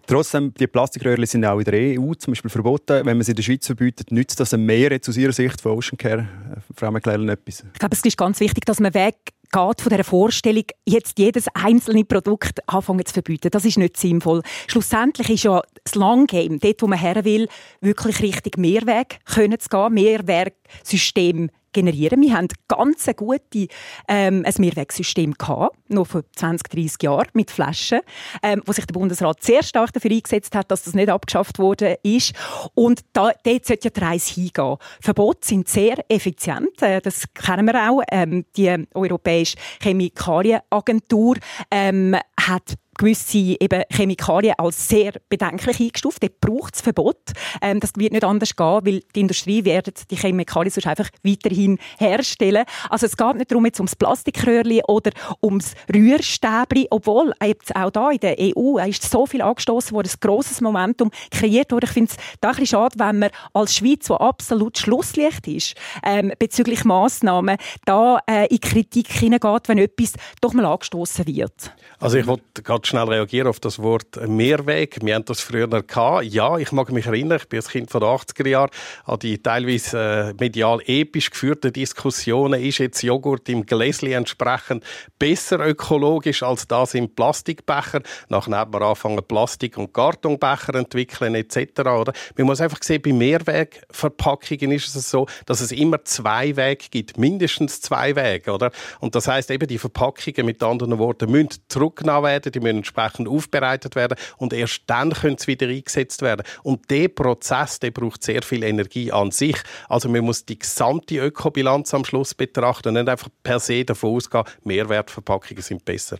Trotzdem, 0.06 0.52
die 0.54 0.66
Plastikröhrchen 0.66 1.26
sind 1.26 1.44
auch 1.44 1.58
in 1.58 1.64
der 1.64 2.00
EU 2.00 2.14
zum 2.14 2.32
Beispiel 2.32 2.50
verboten. 2.50 3.06
Wenn 3.06 3.16
man 3.16 3.22
sie 3.22 3.32
in 3.32 3.36
der 3.36 3.42
Schweiz 3.42 3.66
verbietet, 3.66 4.10
nützt 4.10 4.38
das 4.40 4.52
mehr 4.56 4.98
aus 5.06 5.16
Ihrer 5.16 5.32
Sicht 5.32 5.60
von 5.60 5.72
Ocean 5.72 5.96
Care? 5.96 6.20
Äh, 6.20 6.60
Frau 6.76 6.90
McLellan, 6.90 7.28
etwas? 7.28 7.64
Ich 7.72 7.78
glaube, 7.78 7.94
es 7.94 8.04
ist 8.04 8.16
ganz 8.16 8.40
wichtig, 8.40 8.64
dass 8.64 8.80
man 8.80 8.94
weg 8.94 9.16
geht 9.52 9.80
von 9.80 9.90
der 9.90 10.02
Vorstellung, 10.02 10.64
jetzt 10.86 11.18
jedes 11.18 11.46
einzelne 11.54 12.04
Produkt 12.04 12.66
anfangen 12.68 13.04
zu 13.04 13.12
verbieten. 13.12 13.50
Das 13.50 13.64
ist 13.64 13.78
nicht 13.78 13.98
sinnvoll. 13.98 14.42
Schlussendlich 14.66 15.28
ist 15.28 15.44
ja 15.44 15.62
das 15.84 15.94
Long 15.94 16.26
Game, 16.26 16.58
dort, 16.58 16.80
wo 16.82 16.86
man 16.86 16.98
her 16.98 17.24
will, 17.24 17.48
wirklich 17.80 18.20
richtig 18.20 18.56
Mehrweg 18.56 19.18
können 19.26 19.60
zu 19.60 19.68
gehen, 19.68 19.92
Mehrwegsystem 19.92 21.50
generieren. 21.72 22.20
Wir 22.22 22.36
haben 22.36 22.48
ganz 22.68 23.08
gute 23.16 23.68
ähm, 24.08 24.44
ein 24.44 24.54
Mehrwegsystem 24.58 25.34
gehabt, 25.34 25.76
noch 25.88 26.06
vor 26.06 26.22
20, 26.36 26.68
30 26.68 27.02
Jahren 27.02 27.28
mit 27.34 27.50
Flaschen, 27.50 28.00
ähm, 28.42 28.62
wo 28.66 28.72
sich 28.72 28.86
der 28.86 28.94
Bundesrat 28.94 29.42
sehr 29.42 29.62
stark 29.62 29.92
dafür 29.92 30.10
eingesetzt 30.10 30.54
hat, 30.54 30.70
dass 30.70 30.84
das 30.84 30.94
nicht 30.94 31.08
abgeschafft 31.08 31.58
wurde 31.58 31.98
ist. 32.02 32.34
Und 32.74 33.00
da, 33.12 33.32
dort 33.44 33.66
sollte 33.66 33.88
ja 33.88 33.90
die 33.90 34.00
Reise 34.00 34.34
hingehen. 34.34 34.76
Verbote 35.00 35.46
sind 35.46 35.68
sehr 35.68 35.98
effizient, 36.08 36.80
äh, 36.82 37.00
das 37.00 37.24
kennen 37.34 37.66
wir 37.66 37.90
auch. 37.90 38.02
Ähm, 38.10 38.44
die 38.56 38.86
Europäische 38.94 39.56
Chemikalienagentur 39.80 41.36
ähm, 41.70 42.16
hat 42.38 42.74
gewisse 42.96 43.38
eben 43.38 43.82
Chemikalien 43.90 44.54
als 44.58 44.88
sehr 44.88 45.12
bedenklich 45.28 45.80
eingestuft. 45.80 46.22
Dort 46.22 46.40
braucht 46.40 46.74
es 46.74 46.80
Verbot. 46.80 47.32
Ähm, 47.60 47.80
das 47.80 47.92
wird 47.96 48.12
nicht 48.12 48.24
anders 48.24 48.54
gehen, 48.54 48.80
weil 48.84 49.00
die 49.14 49.20
Industrie 49.20 49.64
wird 49.64 50.10
die 50.10 50.16
Chemikalien 50.16 50.70
sonst 50.70 50.86
einfach 50.86 51.08
weiterhin 51.22 51.78
herstellen. 51.98 52.64
Also 52.90 53.06
es 53.06 53.16
geht 53.16 53.36
nicht 53.36 53.50
darum, 53.50 53.64
jetzt 53.66 53.80
ums 53.80 53.96
Plastikröhrli 53.96 54.82
oder 54.86 55.10
ums 55.42 55.74
Rührstäbli, 55.92 56.88
obwohl 56.90 57.32
jetzt 57.42 57.74
auch 57.74 57.90
da 57.90 58.10
in 58.10 58.18
der 58.18 58.36
EU 58.38 58.78
ist 58.78 59.08
so 59.10 59.26
viel 59.26 59.42
angestoßen 59.42 59.92
worden, 59.94 60.10
ein 60.12 60.20
grosses 60.20 60.60
Momentum 60.60 61.10
kreiert 61.30 61.72
wurde. 61.72 61.86
Ich 61.86 61.92
finde 61.92 62.12
es 62.12 62.16
da 62.40 62.48
ein 62.48 62.56
bisschen 62.56 62.78
schade, 62.78 62.98
wenn 62.98 63.18
man 63.18 63.30
als 63.52 63.74
Schweiz, 63.74 64.08
wo 64.10 64.14
absolut 64.14 64.78
Schlusslicht 64.78 65.46
ist, 65.48 65.74
ähm, 66.04 66.32
bezüglich 66.38 66.84
Massnahmen, 66.84 67.56
da 67.84 68.20
äh, 68.26 68.46
in 68.48 68.60
Kritik 68.60 69.08
hineingeht, 69.08 69.68
wenn 69.68 69.78
etwas 69.78 70.14
doch 70.40 70.52
mal 70.52 70.66
angestoßen 70.66 71.26
wird. 71.26 71.72
Also 71.98 72.18
ich 72.18 72.26
wollte 72.26 72.62
gerade 72.62 72.86
schnell 72.92 73.08
reagieren 73.08 73.48
auf 73.48 73.58
das 73.58 73.78
Wort 73.78 74.20
Mehrweg. 74.28 74.98
Wir 75.02 75.14
haben 75.14 75.24
das 75.24 75.40
früher 75.40 75.66
gehabt. 75.66 76.24
Ja, 76.24 76.58
ich 76.58 76.72
mag 76.72 76.92
mich 76.92 77.06
erinnern, 77.06 77.38
ich 77.40 77.48
bin 77.48 77.58
ein 77.58 77.66
Kind 77.66 77.90
von 77.90 78.02
den 78.02 78.10
80er 78.10 78.48
Jahren, 78.48 78.70
an 79.06 79.18
die 79.18 79.42
teilweise 79.42 79.98
äh, 79.98 80.34
medial 80.38 80.82
episch 80.84 81.30
geführten 81.30 81.72
Diskussionen. 81.72 82.62
Ist 82.62 82.78
jetzt 82.78 83.02
Joghurt 83.02 83.48
im 83.48 83.64
Gläschen 83.64 84.12
entsprechend 84.12 84.84
besser 85.18 85.66
ökologisch 85.66 86.42
als 86.42 86.68
das 86.68 86.92
im 86.92 87.14
Plastikbecher? 87.14 88.02
Nachher 88.28 88.58
hat 88.58 88.70
man 88.70 88.82
angefangen, 88.82 89.22
Plastik- 89.26 89.78
und 89.78 89.94
Kartonbecher 89.94 90.74
entwickeln 90.74 91.34
etc. 91.34 91.80
Oder? 91.80 92.12
Man 92.36 92.46
muss 92.46 92.60
einfach 92.60 92.82
sehen, 92.82 93.00
bei 93.00 93.14
Mehrwegverpackungen 93.14 94.70
ist 94.72 94.94
es 94.94 95.10
so, 95.10 95.26
dass 95.46 95.62
es 95.62 95.72
immer 95.72 96.04
zwei 96.04 96.54
Wege 96.56 96.84
gibt, 96.90 97.16
mindestens 97.16 97.80
zwei 97.80 98.14
Wege. 98.16 98.52
Oder? 98.52 98.70
Und 99.00 99.14
das 99.14 99.28
heißt 99.28 99.50
eben, 99.50 99.66
die 99.66 99.78
Verpackungen 99.78 100.44
mit 100.44 100.62
anderen 100.62 100.98
Worten 100.98 101.30
müssen 101.30 101.48
zurückgenommen 101.68 102.24
werden, 102.24 102.52
die 102.52 102.60
müssen 102.60 102.71
entsprechend 102.76 103.28
aufbereitet 103.28 103.96
werden 103.96 104.16
und 104.36 104.52
erst 104.52 104.82
dann 104.86 105.12
können 105.12 105.38
sie 105.38 105.48
wieder 105.48 105.68
eingesetzt 105.68 106.22
werden. 106.22 106.42
Und 106.62 106.90
der 106.90 107.08
Prozess, 107.08 107.78
der 107.78 107.90
braucht 107.90 108.22
sehr 108.22 108.42
viel 108.42 108.62
Energie 108.62 109.12
an 109.12 109.30
sich. 109.30 109.56
Also 109.88 110.08
man 110.08 110.24
muss 110.24 110.44
die 110.44 110.58
gesamte 110.58 111.18
Ökobilanz 111.18 111.94
am 111.94 112.04
Schluss 112.04 112.34
betrachten 112.34 112.88
und 112.88 112.94
nicht 112.94 113.08
einfach 113.08 113.28
per 113.42 113.60
se 113.60 113.84
davon 113.84 114.16
ausgehen, 114.16 114.44
Mehrwertverpackungen 114.64 115.62
sind 115.62 115.84
besser. 115.84 116.18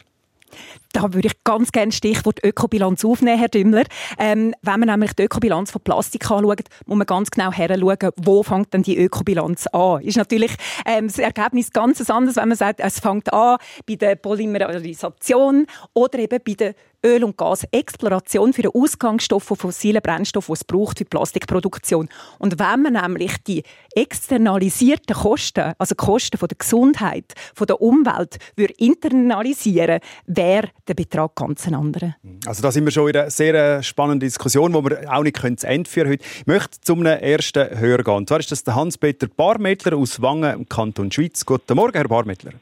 Da 0.93 1.15
würde 1.15 1.29
ich 1.29 1.45
ganz 1.45 1.73
gerne 1.73 1.93
Stichwort 1.93 2.45
Ökobilanz 2.45 3.05
aufnehmen, 3.05 3.39
Herr 3.39 3.49
Dümmler. 3.49 3.85
Ähm, 4.19 4.55
wenn 4.63 4.81
man 4.81 4.89
nämlich 4.89 5.15
die 5.15 5.23
Ökobilanz 5.23 5.71
von 5.71 5.81
Plastik 5.83 6.31
anschaut, 6.31 6.61
muss 6.87 6.99
man 6.99 7.07
ganz 7.07 7.31
genau 7.31 7.51
heranschauen, 7.51 8.13
wo 8.17 8.43
fängt 8.43 8.75
denn 8.75 8.83
die 8.83 8.99
Ökobilanz 8.99 9.67
an. 9.69 10.03
Ist 10.03 10.17
natürlich 10.19 10.55
ähm, 10.85 11.07
das 11.07 11.19
Ergebnis 11.19 11.73
ganz 11.73 12.11
anders, 12.11 12.37
wenn 12.37 12.49
man 12.49 12.59
sagt, 12.59 12.81
es 12.81 13.01
fängt 13.01 13.33
an 13.33 13.57
bei 13.87 13.97
der 13.97 14.17
Polymerisation 14.17 15.67
oder 15.95 16.19
eben 16.19 16.39
bei 16.45 16.55
der 16.55 16.75
Öl- 17.05 17.25
und 17.25 17.37
Gasexploration 17.37 18.53
für 18.53 18.63
den 18.63 18.71
Ausgangsstoff 18.75 19.43
von 19.43 19.57
fossilen 19.57 20.01
Brennstoffen, 20.03 20.55
die 20.55 20.59
es 20.59 20.65
braucht 20.65 20.99
für 20.99 21.05
die 21.05 21.09
Plastikproduktion. 21.09 22.09
Und 22.39 22.59
wenn 22.59 22.83
man 22.83 22.93
nämlich 22.93 23.37
die 23.47 23.63
externalisierten 23.95 25.17
Kosten, 25.17 25.73
also 25.79 25.95
die 25.95 26.05
Kosten 26.05 26.39
von 26.39 26.49
der 26.49 26.59
Gesundheit, 26.59 27.35
von 27.55 27.67
der 27.67 27.81
Umwelt, 27.81 28.39
würde 28.57 28.75
internalisieren, 28.79 30.01
wäre 30.27 30.69
der 30.87 30.95
Betrag 30.95 31.35
ganz 31.35 31.67
ein 31.67 31.75
anderer. 31.75 32.17
Also 32.47 32.63
da 32.63 32.71
sind 32.71 32.85
wir 32.85 32.93
schon 32.93 33.09
in 33.09 33.17
einer 33.17 33.31
sehr 33.31 33.55
äh, 33.55 33.83
spannenden 33.83 34.21
Diskussion, 34.21 34.73
die 34.73 34.85
wir 34.85 35.13
auch 35.13 35.23
nicht 35.23 35.61
zu 35.61 35.67
Ende 35.67 35.91
führen 35.91 36.11
können. 36.11 36.21
Ich 36.39 36.47
möchte 36.47 36.81
zu 36.81 36.95
einem 36.95 37.07
ersten 37.07 37.79
Hörer 37.79 38.05
gehen. 38.05 38.15
Und 38.15 38.29
zwar 38.29 38.41
ist 38.41 38.53
das 38.53 38.65
der 38.65 38.75
Hans-Peter 38.75 39.27
Barmettler 39.27 39.97
aus 39.97 40.23
Wangen 40.23 40.55
im 40.55 40.69
Kanton 40.69 41.11
Schweiz. 41.11 41.45
Guten 41.45 41.75
Morgen, 41.75 41.95
Herr 41.95 42.09
Barmettler. 42.09 42.53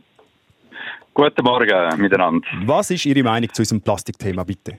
Guten 1.12 1.45
Morgen 1.45 2.00
miteinander. 2.00 2.47
Was 2.64 2.90
ist 2.90 3.05
Ihre 3.05 3.23
Meinung 3.23 3.52
zu 3.52 3.62
unserem 3.62 3.83
Plastikthema, 3.83 4.45
bitte? 4.45 4.79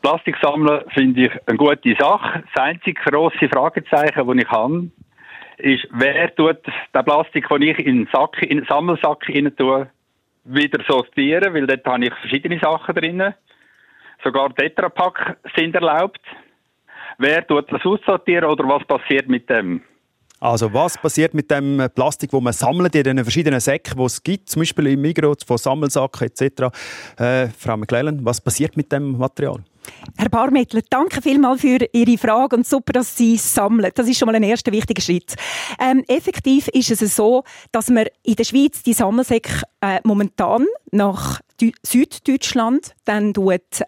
Plastik 0.00 0.36
sammeln 0.40 0.82
finde 0.94 1.26
ich 1.26 1.32
eine 1.46 1.58
gute 1.58 1.94
Sache. 1.98 2.44
Das 2.54 2.62
einzige 2.62 3.00
grosse 3.02 3.48
Fragezeichen, 3.48 4.26
das 4.26 4.36
ich 4.36 4.50
habe, 4.50 4.90
ist, 5.58 5.86
wer 5.92 6.34
tut 6.34 6.58
den 6.94 7.04
Plastik, 7.04 7.48
den 7.48 7.62
ich 7.62 7.78
in 7.78 8.04
den, 8.04 8.08
Sack, 8.12 8.40
in 8.42 8.58
den 8.58 8.66
Sammelsack 8.66 9.28
rein 9.28 9.54
tue, 9.56 9.88
wieder 10.44 10.82
sortieren, 10.88 11.54
weil 11.54 11.66
dort 11.66 11.84
habe 11.86 12.04
ich 12.04 12.14
verschiedene 12.14 12.58
Sachen 12.60 12.94
drin. 12.94 13.34
Sogar 14.24 14.54
Tetrapack 14.54 15.36
sind 15.56 15.74
erlaubt. 15.74 16.20
Wer 17.18 17.46
tut 17.46 17.70
das 17.70 17.84
aussortieren 17.84 18.48
oder 18.48 18.64
was 18.68 18.84
passiert 18.84 19.28
mit 19.28 19.50
dem? 19.50 19.82
Also 20.42 20.74
was 20.74 20.98
passiert 20.98 21.34
mit 21.34 21.52
dem 21.52 21.88
Plastik, 21.94 22.32
wo 22.32 22.40
man 22.40 22.52
sammelt 22.52 22.96
in 22.96 23.04
den 23.04 23.18
verschiedenen 23.18 23.60
Säcken, 23.60 23.96
die 23.96 24.02
es 24.02 24.20
gibt, 24.20 24.50
zum 24.50 24.62
Beispiel 24.62 24.88
im 24.88 25.00
Migros 25.00 25.44
von 25.46 25.56
Sammelsacken 25.56 26.26
etc. 26.26 26.64
Äh, 27.16 27.46
Frau 27.56 27.76
McClellan, 27.76 28.24
was 28.24 28.40
passiert 28.40 28.76
mit 28.76 28.90
dem 28.90 29.16
Material? 29.16 29.62
Herr 30.16 30.28
Barmettler, 30.28 30.80
danke 30.90 31.22
vielmals 31.22 31.60
für 31.60 31.78
Ihre 31.92 32.18
Frage 32.18 32.56
und 32.56 32.66
super, 32.66 32.92
dass 32.92 33.16
Sie 33.16 33.36
sammeln. 33.36 33.92
Das 33.94 34.08
ist 34.08 34.18
schon 34.18 34.26
mal 34.26 34.34
ein 34.34 34.42
erster 34.42 34.72
wichtiger 34.72 35.00
Schritt. 35.00 35.36
Ähm, 35.78 36.02
effektiv 36.08 36.66
ist 36.68 36.90
es 36.90 37.14
so, 37.14 37.44
dass 37.70 37.88
wir 37.90 38.10
in 38.24 38.34
der 38.34 38.44
Schweiz 38.44 38.82
die 38.82 38.94
Sammelsäcke 38.94 39.62
äh, 39.82 40.00
momentan 40.04 40.66
nach 40.92 41.40
Süddeutschland 41.82 42.94
dann 43.04 43.32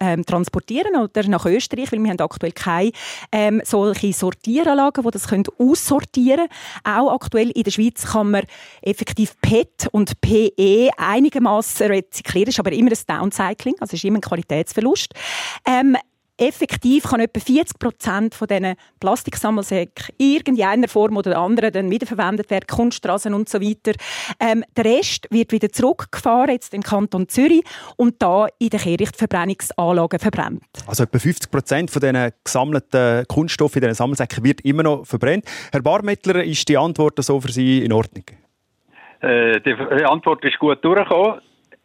ähm, 0.01 0.25
transportieren 0.27 0.97
oder 0.97 1.29
nach 1.29 1.47
Österreich, 1.47 1.91
weil 1.91 2.03
wir 2.03 2.11
haben 2.11 2.21
aktuell 2.21 2.53
keine 2.53 2.93
ähm, 3.33 3.63
solche 3.65 4.13
Sortieranlagen, 4.13 5.03
die 5.05 5.11
das 5.11 5.29
können 5.29 5.45
aussortieren 5.59 6.49
können. 6.85 6.99
Auch 6.99 7.13
aktuell 7.13 7.51
in 7.51 7.63
der 7.65 7.71
Schweiz 7.71 8.07
kann 8.07 8.31
man 8.31 8.45
effektiv 8.83 9.35
PET 9.41 9.89
und 9.93 10.21
PE 10.21 10.91
einigermaßen 10.97 11.87
rezyklieren, 11.87 12.49
ist 12.49 12.61
aber 12.61 12.73
immer 12.73 12.91
ein 12.91 12.99
Downcycling, 13.07 13.75
also 13.81 13.95
ist 13.95 14.05
immer 14.05 14.19
ein 14.19 14.23
Qualitätsverlust. 14.23 15.15
Ähm, 15.67 15.97
effektiv 16.39 17.05
kann 17.05 17.21
etwa 17.21 17.41
40 17.41 17.79
Prozent 17.79 18.35
von 18.35 18.49
diesen 18.49 18.75
Plastiksammelsäcken 19.01 20.15
in 20.19 20.35
irgendeiner 20.35 20.89
Form 20.89 21.17
oder 21.17 21.39
anderen 21.39 21.73
dann 21.73 21.91
wiederverwendet 21.91 22.51
werden, 22.51 22.67
Kunststraßen 22.67 23.35
und 23.35 23.49
so 23.49 23.61
weiter. 23.61 23.93
Ähm, 24.41 24.65
der 24.77 24.85
Rest 24.85 25.29
wird 25.31 25.53
wieder 25.53 25.69
zurückgefahren, 25.71 26.51
jetzt 26.51 26.75
im 26.75 26.83
Kanton 26.83 27.29
Zürich, 27.29 27.63
und 27.97 28.21
da 28.21 28.47
in 28.59 28.71
den 28.71 28.81
Kehrichtverbrennungsanlagen 28.81 30.19
verbrannt. 30.19 30.65
Also 30.87 31.05
etwa 31.05 31.19
50 31.19 31.51
Prozent 31.51 31.91
von 31.91 32.01
diesen 32.01 32.31
gesammelten 32.43 33.27
Kunststoffen 33.29 33.83
in 33.83 33.89
diesen 33.89 33.97
Sammelsäcken 33.97 34.45
wird 34.45 34.61
immer 34.63 34.83
noch 34.83 35.07
verbrannt. 35.07 35.45
Herr 35.73 35.83
Barmettler, 35.83 36.43
ist 36.43 36.69
die 36.69 36.77
Antwort 36.77 37.23
so 37.23 37.41
für 37.41 37.53
Sie 37.53 37.85
in 37.85 37.93
Ordnung? 37.93 38.25
Äh, 39.21 39.61
die 39.61 40.05
Antwort 40.05 40.45
ist 40.45 40.59
gut 40.59 40.85
durchgekommen 40.85 41.41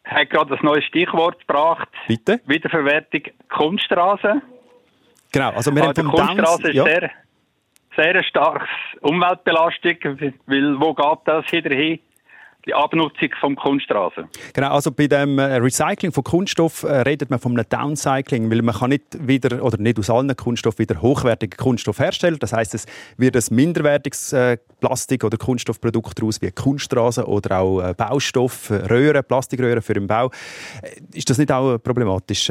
hat 0.09 0.29
gerade 0.29 0.53
ein 0.53 0.59
neues 0.63 0.83
Stichwort 0.85 1.39
gebracht. 1.39 1.87
Bitte? 2.07 2.39
Wiederverwertung 2.45 3.21
Kunststraße. 3.49 4.41
Genau, 5.31 5.51
also 5.51 5.73
wir 5.73 5.83
also 5.83 6.01
haben 6.01 6.11
vom 6.11 6.27
Kunststraße 6.27 6.69
ist 6.69 6.75
ja. 6.75 6.83
sehr, 6.83 7.11
sehr 7.95 8.23
starkes 8.23 8.69
Umweltbelastung, 9.01 9.97
weil 10.47 10.79
wo 10.79 10.93
geht 10.93 11.19
das 11.25 11.51
wieder 11.51 11.75
hin? 11.75 11.99
Die 12.69 12.73
Abnutzung 12.75 13.29
vom 13.39 13.55
Kunststraßen. 13.55 14.25
Genau, 14.53 14.71
also 14.71 14.91
bei 14.91 15.07
dem 15.07 15.39
äh, 15.39 15.55
Recycling 15.55 16.11
von 16.11 16.23
Kunststoff 16.23 16.83
äh, 16.83 17.01
redet 17.01 17.29
man 17.29 17.39
von 17.39 17.53
einem 17.53 17.67
Downcycling, 17.67 18.51
weil 18.51 18.61
man 18.61 18.75
kann 18.75 18.91
nicht 18.91 19.27
wieder 19.27 19.63
oder 19.63 19.77
nicht 19.77 19.97
aus 19.97 20.09
allen 20.09 20.35
Kunststoffen 20.35 20.79
wieder 20.79 21.01
hochwertigen 21.01 21.57
Kunststoff 21.57 21.99
herstellen. 21.99 22.37
Das 22.39 22.53
heißt, 22.53 22.75
es 22.75 22.85
wird 23.17 23.35
ein 23.35 23.43
minderwertiges 23.55 24.33
äh, 24.33 24.57
Plastik- 24.79 25.23
oder 25.23 25.37
Kunststoffprodukt 25.37 26.19
daraus 26.19 26.41
wie 26.41 26.51
Kunststraße 26.51 27.25
oder 27.25 27.59
auch 27.59 27.93
Baustoff, 27.95 28.69
Röhren, 28.71 29.23
Plastikröhren 29.23 29.81
für 29.81 29.93
den 29.93 30.07
Bau. 30.07 30.31
Ist 31.13 31.29
das 31.29 31.37
nicht 31.37 31.51
auch 31.51 31.77
problematisch? 31.79 32.49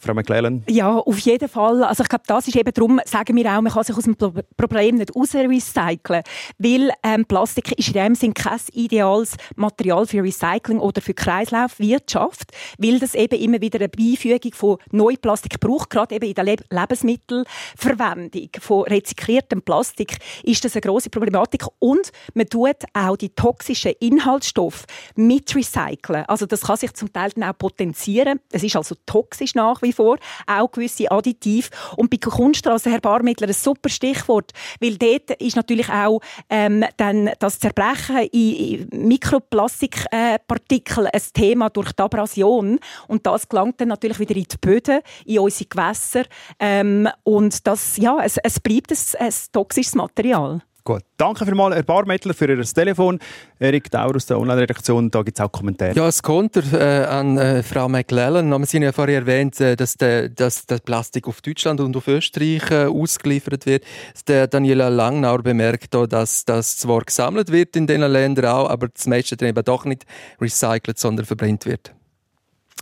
Frau 0.00 0.14
McLellan? 0.14 0.62
Ja, 0.68 0.96
auf 0.96 1.18
jeden 1.20 1.48
Fall. 1.48 1.82
Also 1.84 2.02
ich 2.02 2.08
glaube, 2.08 2.24
das 2.26 2.48
ist 2.48 2.56
eben 2.56 2.72
darum, 2.72 3.00
sagen 3.04 3.36
wir 3.36 3.46
auch, 3.46 3.60
man 3.60 3.72
kann 3.72 3.84
sich 3.84 3.96
aus 3.96 4.04
dem 4.04 4.16
Problem 4.16 4.96
nicht 4.96 5.14
raus 5.14 5.34
recyceln, 5.34 6.22
weil 6.58 6.90
ähm, 7.02 7.24
Plastik 7.24 7.72
ist 7.72 7.88
in 7.88 7.94
dem 7.94 8.14
Sinne 8.14 8.34
kein 8.34 8.60
ideales 8.72 9.36
Material 9.56 10.06
für 10.06 10.22
Recycling 10.22 10.78
oder 10.78 11.00
für 11.00 11.14
Kreislaufwirtschaft, 11.14 12.52
weil 12.78 12.98
das 12.98 13.14
eben 13.14 13.38
immer 13.40 13.60
wieder 13.60 13.78
eine 13.78 13.88
Beifügung 13.88 14.52
von 14.54 14.78
Neuplastik 14.92 15.60
braucht, 15.60 15.90
gerade 15.90 16.14
eben 16.14 16.26
in 16.26 16.34
der 16.34 16.44
Le 16.44 16.56
Lebensmittelverwendung 16.70 18.50
von 18.60 18.82
rezykliertem 18.84 19.62
Plastik 19.62 20.18
ist 20.42 20.64
das 20.64 20.74
eine 20.74 20.82
große 20.82 21.10
Problematik 21.10 21.64
und 21.78 22.10
man 22.34 22.46
tut 22.46 22.76
auch 22.94 23.16
die 23.16 23.30
toxischen 23.30 23.92
Inhaltsstoffe 24.00 24.84
mit 25.14 25.54
recyceln. 25.54 26.24
Also 26.26 26.46
das 26.46 26.62
kann 26.62 26.76
sich 26.76 26.92
zum 26.94 27.12
Teil 27.12 27.30
dann 27.34 27.44
auch 27.44 27.56
potenzieren. 27.56 28.40
Es 28.52 28.62
ist 28.62 28.76
also 28.76 28.94
toxisch 29.06 29.54
nach 29.54 29.82
wie 29.88 29.92
vor, 29.92 30.18
auch 30.46 30.70
gewisse 30.70 31.10
Additive. 31.10 31.70
Und 31.96 32.10
bei 32.10 32.18
Kunststraße, 32.18 32.90
Herr 32.90 33.00
Barmittler, 33.00 33.48
ein 33.48 33.54
super 33.54 33.88
Stichwort, 33.88 34.52
weil 34.80 34.96
dort 34.96 35.30
ist 35.40 35.56
natürlich 35.56 35.88
auch 35.88 36.20
ähm, 36.50 36.84
dann 36.96 37.30
das 37.38 37.58
Zerbrechen 37.58 38.28
in, 38.32 38.88
in 38.90 39.08
Mikroplastikpartikel 39.08 41.06
äh, 41.06 41.10
ein 41.12 41.22
Thema 41.32 41.70
durch 41.70 41.92
die 41.92 42.02
Abrasion. 42.02 42.78
Und 43.06 43.26
das 43.26 43.48
gelangt 43.48 43.80
dann 43.80 43.88
natürlich 43.88 44.18
wieder 44.18 44.36
in 44.36 44.44
die 44.44 44.56
Böden, 44.60 45.00
in 45.24 45.38
unsere 45.40 45.68
Gewässer. 45.68 46.24
Ähm, 46.58 47.08
und 47.24 47.66
das, 47.66 47.96
ja, 47.96 48.18
es, 48.22 48.36
es 48.38 48.60
bleibt 48.60 48.90
ein, 48.90 48.98
ein 49.18 49.32
toxisches 49.52 49.94
Material. 49.94 50.62
Gut. 50.88 51.02
Danke 51.18 51.44
vielmals, 51.44 51.74
Herr 51.74 51.82
Barmettler, 51.82 52.32
für 52.32 52.48
Ihr 52.48 52.64
Telefon. 52.64 53.18
Erik 53.58 53.90
Daur 53.90 54.16
aus 54.16 54.24
der 54.24 54.38
Online-Redaktion, 54.40 55.10
da 55.10 55.20
gibt 55.20 55.38
es 55.38 55.44
auch 55.44 55.52
Kommentare. 55.52 55.92
Ja, 55.92 56.08
es 56.08 56.22
Konter 56.22 56.62
äh, 56.72 57.04
an 57.04 57.36
äh, 57.36 57.62
Frau 57.62 57.90
McLellan. 57.90 58.48
Wir 58.48 58.54
haben 58.54 58.82
ja 58.82 58.92
vorher 58.92 59.16
erwähnt, 59.16 59.60
äh, 59.60 59.76
dass, 59.76 59.96
der, 59.96 60.30
dass 60.30 60.64
der 60.64 60.78
Plastik 60.78 61.28
auf 61.28 61.42
Deutschland 61.42 61.80
und 61.80 61.94
auf 61.94 62.08
Österreich 62.08 62.70
äh, 62.70 62.86
ausgeliefert 62.86 63.66
wird. 63.66 63.84
Der 64.28 64.46
Daniela 64.46 64.88
Langnauer 64.88 65.42
bemerkt 65.42 65.94
auch, 65.94 66.06
dass 66.06 66.46
das 66.46 66.78
zwar 66.78 67.02
gesammelt 67.02 67.52
wird 67.52 67.76
in 67.76 67.86
diesen 67.86 68.10
Ländern 68.10 68.46
auch, 68.46 68.70
aber 68.70 68.88
das 68.88 69.06
meiste 69.06 69.36
dann 69.36 69.50
eben 69.50 69.64
doch 69.64 69.84
nicht 69.84 70.06
recycelt, 70.40 70.98
sondern 70.98 71.26
verbrennt 71.26 71.66
wird. 71.66 71.92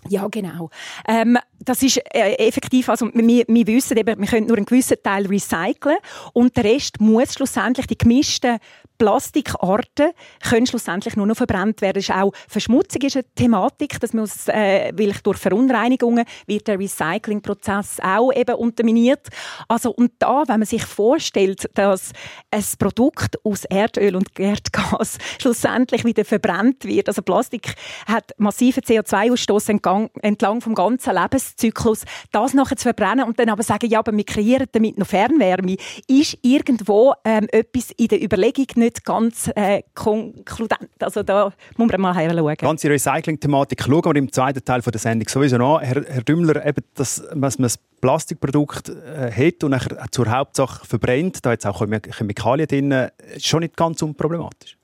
Ja, 0.09 0.27
genau. 0.29 0.71
Ähm, 1.07 1.39
das 1.59 1.83
ist 1.83 1.99
äh, 2.15 2.35
effektiv, 2.47 2.89
also 2.89 3.11
wir, 3.13 3.45
wir 3.47 3.67
wissen 3.67 3.97
eben, 3.97 4.21
wir 4.21 4.27
können 4.27 4.47
nur 4.47 4.57
einen 4.57 4.67
gewissen 4.67 4.97
Teil 5.03 5.27
recyceln 5.27 5.97
und 6.33 6.57
der 6.57 6.65
Rest 6.65 7.01
muss 7.01 7.35
schlussendlich 7.35 7.87
die 7.87 7.99
gemischten 7.99 8.59
Plastikarten 8.99 10.11
können 10.43 10.67
schlussendlich 10.67 11.17
nur 11.17 11.27
noch 11.27 11.37
verbrannt 11.37 11.81
werden. 11.81 11.99
Ist 11.99 12.11
auch 12.11 12.33
Verschmutzung 12.49 13.03
ist 13.03 13.17
eine 13.17 13.25
Thematik, 13.35 14.01
das 14.01 14.13
muss, 14.13 14.49
äh, 14.49 14.93
weil 14.95 15.13
durch 15.23 15.39
Verunreinigungen 15.39 16.25
wird 16.47 16.69
der 16.69 16.79
Recyclingprozess 16.79 18.01
auch 18.01 18.33
eben 18.33 18.55
unterminiert. 18.55 19.29
Also 19.69 19.91
und 19.91 20.13
da, 20.19 20.45
wenn 20.47 20.61
man 20.61 20.67
sich 20.67 20.85
vorstellt, 20.85 21.69
dass 21.75 22.13
ein 22.51 22.65
Produkt 22.79 23.45
aus 23.45 23.65
Erdöl 23.65 24.17
und 24.17 24.39
Erdgas 24.39 25.19
schlussendlich 25.41 26.05
wieder 26.05 26.25
verbrannt 26.25 26.85
wird, 26.85 27.09
also 27.09 27.23
Plastik 27.23 27.75
hat 28.07 28.33
massiven 28.39 28.83
CO2-Ausstoß 28.83 30.11
entlang 30.23 30.61
vom 30.61 30.75
ganzen 30.75 31.15
Lebenszyklus, 31.15 32.05
das 32.33 32.55
nachher 32.55 32.77
zu 32.77 32.85
verbrennen 32.85 33.27
und 33.27 33.39
dann 33.39 33.49
aber 33.49 33.63
sagen, 33.63 33.89
ja, 33.89 33.99
aber 33.99 34.17
wir 34.17 34.25
kreieren 34.25 34.67
damit 34.73 34.99
noch 34.99 35.07
Fernwärme, 35.07 35.77
ist 36.07 36.39
irgendwo 36.43 37.15
ähm, 37.25 37.49
etwas 37.51 37.91
in 37.97 38.09
der 38.09 38.23
Überlegung 38.23 38.67
nicht 38.77 38.86
nicht 38.87 39.05
ganz 39.05 39.51
äh, 39.55 39.83
konkludent. 39.95 40.91
Also 41.01 41.23
da 41.23 41.53
muss 41.77 41.91
man 41.91 42.01
mal 42.01 42.15
schauen. 42.15 42.57
Die 42.61 42.65
ganze 42.65 42.91
Recycling-Thematik 42.91 43.83
schauen 43.83 44.05
wir 44.05 44.17
im 44.17 44.33
zweiten 44.33 44.65
Teil 44.65 44.81
der 44.81 44.99
Sendung 44.99 45.29
sowieso 45.29 45.57
an. 45.57 45.83
Herr, 45.83 46.03
Herr 46.07 46.23
Dümmler, 46.23 46.65
eben 46.65 46.85
das, 46.95 47.23
was 47.33 47.59
man 47.59 47.65
das 47.65 47.79
Plastikprodukt 48.01 48.89
äh, 48.89 49.31
hat 49.31 49.65
und 49.65 49.77
zur 50.13 50.31
Hauptsache 50.31 50.87
verbrennt, 50.87 51.45
da 51.45 51.53
jetzt 51.53 51.67
auch 51.67 51.85
Chemikalien 52.17 52.69
drin, 52.69 52.93
ist 53.35 53.47
schon 53.47 53.61
nicht 53.61 53.77
ganz 53.77 54.03
unproblematisch. 54.03 54.77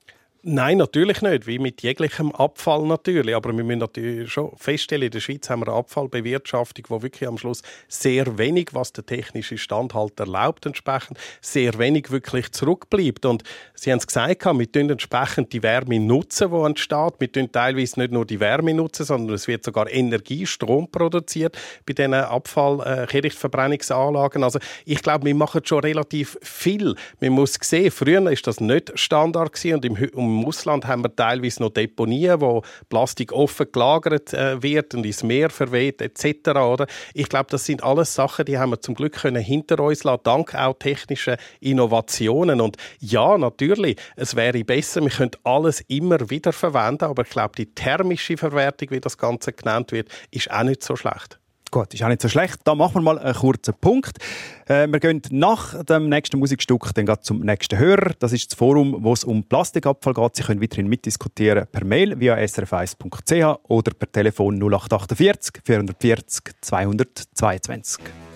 Nein, 0.45 0.79
natürlich 0.79 1.23
nicht, 1.23 1.47
wie 1.47 1.61
mit 1.61 1.83
jeglichem 1.83 2.33
Abfall 2.33 2.83
natürlich. 2.83 3.37
Aber 3.37 3.57
wir 3.57 3.63
müssen 3.63 3.79
natürlich 3.79 4.33
schon 4.33 4.51
feststellen, 4.57 5.05
in 5.05 5.13
der 5.13 5.21
Schweiz 5.21 5.49
haben 5.49 5.61
wir 5.61 5.69
eine 5.69 5.77
Abfallbewirtschaftung, 5.77 6.85
wo 6.89 7.01
wirklich 7.01 7.29
am 7.29 7.39
Schluss 7.39 7.63
sehr 7.87 8.39
wenig, 8.39 8.71
was 8.73 8.93
der 8.93 9.07
technische 9.07 9.57
Stand 9.57 9.95
halt 9.95 10.19
erlaubt, 10.19 10.67
entsprechend 10.67 11.17
sehr 11.41 11.79
wenig 11.79 12.11
wirklich 12.11 12.51
zurückbleibt. 12.51 13.25
Und 13.25 13.45
Sie 13.77 13.93
haben 13.93 13.99
es 13.99 14.07
gesagt, 14.09 14.45
wir 14.45 14.73
tun 14.73 14.91
entsprechend 14.91 15.53
die 15.53 15.63
Wärme 15.63 16.01
nutzen, 16.01 16.51
die 16.51 16.57
entsteht. 16.57 17.15
Wir 17.21 17.31
tun 17.31 17.53
teilweise 17.53 18.01
nicht 18.01 18.13
nur 18.13 18.27
die 18.27 18.41
Wärme 18.41 18.75
nutzen, 18.75 19.07
sondern 19.07 19.37
es 19.37 19.47
wird 19.47 19.65
sogar 19.65 19.89
Energie, 19.93 20.45
Strom 20.45 20.91
produziert 20.91 21.57
bei 21.87 21.93
diesen 21.93 22.15
Abfall-, 22.15 22.81
äh, 22.81 24.43
Also 24.43 24.59
ich 24.87 25.03
glaube, 25.03 25.25
wir 25.25 25.35
machen 25.37 25.61
schon 25.65 25.81
relativ 25.81 26.37
viel. 26.43 26.97
Man 27.21 27.31
muss 27.31 27.57
sehen, 27.61 27.93
früher 27.93 28.29
ist 28.29 28.49
das 28.49 28.59
nicht 28.59 28.91
Standard 28.99 29.53
gewesen 29.53 29.77
und 29.77 29.85
im 29.85 30.32
im 30.33 30.47
Ausland 30.47 30.87
haben 30.87 31.05
wir 31.05 31.14
teilweise 31.14 31.62
noch 31.62 31.71
Deponien, 31.71 32.40
wo 32.40 32.62
Plastik 32.88 33.33
offen 33.33 33.66
gelagert 33.71 34.33
äh, 34.33 34.62
wird 34.62 34.95
und 34.95 35.05
ins 35.05 35.23
Meer 35.23 35.51
verweht 35.51 36.01
etc. 36.01 36.90
Ich 37.14 37.29
glaube, 37.29 37.47
das 37.51 37.64
sind 37.64 37.83
alles 37.83 38.14
Sachen, 38.14 38.45
die 38.45 38.59
haben 38.59 38.71
wir 38.71 38.81
zum 38.81 38.95
Glück 38.95 39.12
können 39.12 39.42
hinter 39.42 39.81
uns 39.81 40.05
lassen, 40.05 40.23
dank 40.25 40.55
auch 40.55 40.75
technischer 40.79 41.37
Innovationen. 41.61 42.61
Und 42.61 42.77
ja, 42.99 43.37
natürlich, 43.38 43.97
es 44.16 44.35
wäre 44.37 44.64
besser, 44.64 45.03
wir 45.03 45.11
könnten 45.11 45.40
alles 45.45 45.81
immer 45.88 46.31
wieder 46.31 46.53
verwenden, 46.53 47.05
aber 47.05 47.23
ich 47.23 47.31
glaube, 47.31 47.55
die 47.57 47.75
thermische 47.75 48.37
Verwertung, 48.37 48.90
wie 48.90 49.01
das 49.01 49.18
Ganze 49.18 49.53
genannt 49.53 49.92
wird, 49.92 50.09
ist 50.31 50.51
auch 50.51 50.62
nicht 50.62 50.83
so 50.83 50.97
schlecht. 50.97 51.42
Gut, 51.73 51.95
ist 51.95 52.03
auch 52.03 52.09
nicht 52.09 52.21
so 52.21 52.29
schlecht. 52.29 52.59
Da 52.65 52.75
machen 52.75 52.97
wir 52.97 53.01
mal 53.01 53.19
einen 53.19 53.35
kurzen 53.35 53.73
Punkt. 53.81 54.19
Äh, 54.69 54.87
wir 54.89 55.01
gehen 55.01 55.23
nach 55.31 55.83
dem 55.85 56.11
nächsten 56.11 56.39
Musikstück 56.39 56.91
dann 56.95 57.09
zum 57.23 57.41
nächsten 57.41 57.79
Hörer. 57.79 58.13
Das 58.19 58.35
ist 58.35 58.53
das 58.53 58.59
Forum, 58.59 58.99
wo 58.99 59.15
es 59.15 59.25
um 59.25 59.43
Plastikabfall 59.43 60.13
geht. 60.13 60.37
Sie 60.37 60.43
können 60.43 60.61
weiterhin 60.61 60.87
mitdiskutieren 60.87 61.67
per 61.73 61.87
Mail 61.87 62.21
via 62.21 62.37
srf1.ch 62.37 63.61
oder 63.71 63.95
per 63.95 64.13
Telefon 64.13 64.59
0848 64.61 65.63
440 65.65 66.43
222. 66.61 68.32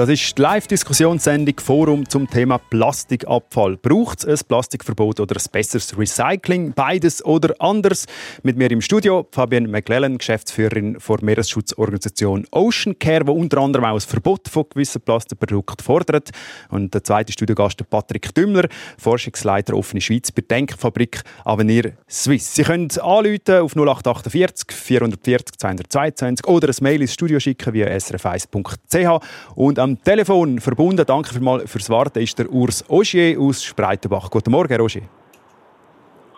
Das 0.00 0.08
ist 0.08 0.38
die 0.38 0.40
Live-Diskussionssendung 0.40 1.60
Forum 1.60 2.08
zum 2.08 2.26
Thema 2.26 2.56
Plastikabfall. 2.56 3.76
Braucht 3.76 4.24
es 4.24 4.40
ein 4.40 4.48
Plastikverbot 4.48 5.20
oder 5.20 5.36
ein 5.36 5.44
besseres 5.52 5.98
Recycling? 5.98 6.72
Beides 6.72 7.22
oder 7.22 7.54
anders? 7.58 8.06
Mit 8.42 8.56
mir 8.56 8.70
im 8.70 8.80
Studio 8.80 9.28
Fabienne 9.30 9.68
McLellan, 9.68 10.16
Geschäftsführerin 10.16 10.96
der 11.06 11.18
Meeresschutzorganisation 11.20 12.46
Ocean 12.50 12.98
Care, 12.98 13.26
die 13.26 13.30
unter 13.30 13.58
anderem 13.58 13.84
auch 13.84 13.94
ein 13.96 14.00
Verbot 14.00 14.48
von 14.48 14.64
gewissen 14.70 15.02
Plastikprodukten 15.02 15.84
fordert. 15.84 16.30
Und 16.70 16.94
der 16.94 17.04
zweite 17.04 17.34
Studiogast 17.34 17.86
Patrick 17.90 18.34
Dümmler, 18.34 18.68
Forschungsleiter 18.96 19.74
Offene 19.74 20.00
Schweiz 20.00 20.32
bei 20.32 20.40
Denkfabrik 20.40 21.20
Avenir 21.44 21.92
Suisse. 22.08 22.54
Sie 22.54 22.62
können 22.62 22.88
anrufen 23.02 23.60
auf 23.60 23.76
0848 23.76 24.72
440 24.74 25.58
222 25.58 26.46
oder 26.46 26.68
ein 26.68 26.74
Mail 26.80 27.02
ins 27.02 27.12
Studio 27.12 27.38
schicken 27.38 27.74
via 27.74 27.88
srf1.ch 27.88 29.22
und 29.56 29.78
am 29.78 29.89
Telefon 29.98 30.60
verbunden, 30.60 31.04
danke 31.06 31.30
vielmals 31.30 31.70
fürs 31.70 31.88
Warten, 31.88 32.20
ist 32.20 32.38
der 32.38 32.50
Urs 32.50 32.84
Ogier 32.88 33.38
aus 33.40 33.64
Spreitenbach. 33.64 34.30
Guten 34.30 34.50
Morgen, 34.50 34.68
Herr 34.68 34.80
Ogier. 34.80 35.02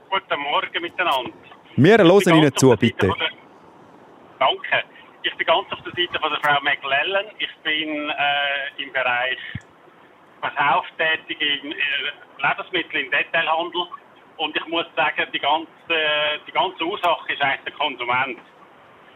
Guten 0.08 0.40
Morgen 0.40 0.82
miteinander. 0.82 1.32
Wir 1.76 1.98
hören 1.98 2.34
Ihnen 2.36 2.54
zu, 2.54 2.76
bitte. 2.76 3.08
Der, 3.08 3.30
danke. 4.38 4.84
Ich 5.22 5.34
bin 5.36 5.46
ganz 5.46 5.72
auf 5.72 5.78
der 5.82 5.92
Seite 5.92 6.18
von 6.20 6.30
der 6.30 6.40
Frau 6.40 6.60
McLellan. 6.62 7.26
Ich 7.38 7.54
bin 7.62 8.10
äh, 8.10 8.82
im 8.82 8.92
Bereich 8.92 9.38
Verkauf 10.40 10.84
tätig 10.98 11.40
in 11.40 11.72
äh, 11.72 11.76
Lebensmittel 12.38 13.00
im 13.00 13.10
Detailhandel. 13.10 13.86
Und 14.36 14.56
ich 14.56 14.66
muss 14.66 14.86
sagen, 14.96 15.26
die 15.32 15.38
ganze, 15.38 15.68
die 16.46 16.52
ganze 16.52 16.84
Ursache 16.84 17.32
ist 17.32 17.40
eigentlich 17.40 17.64
der 17.64 17.72
Konsument 17.74 18.38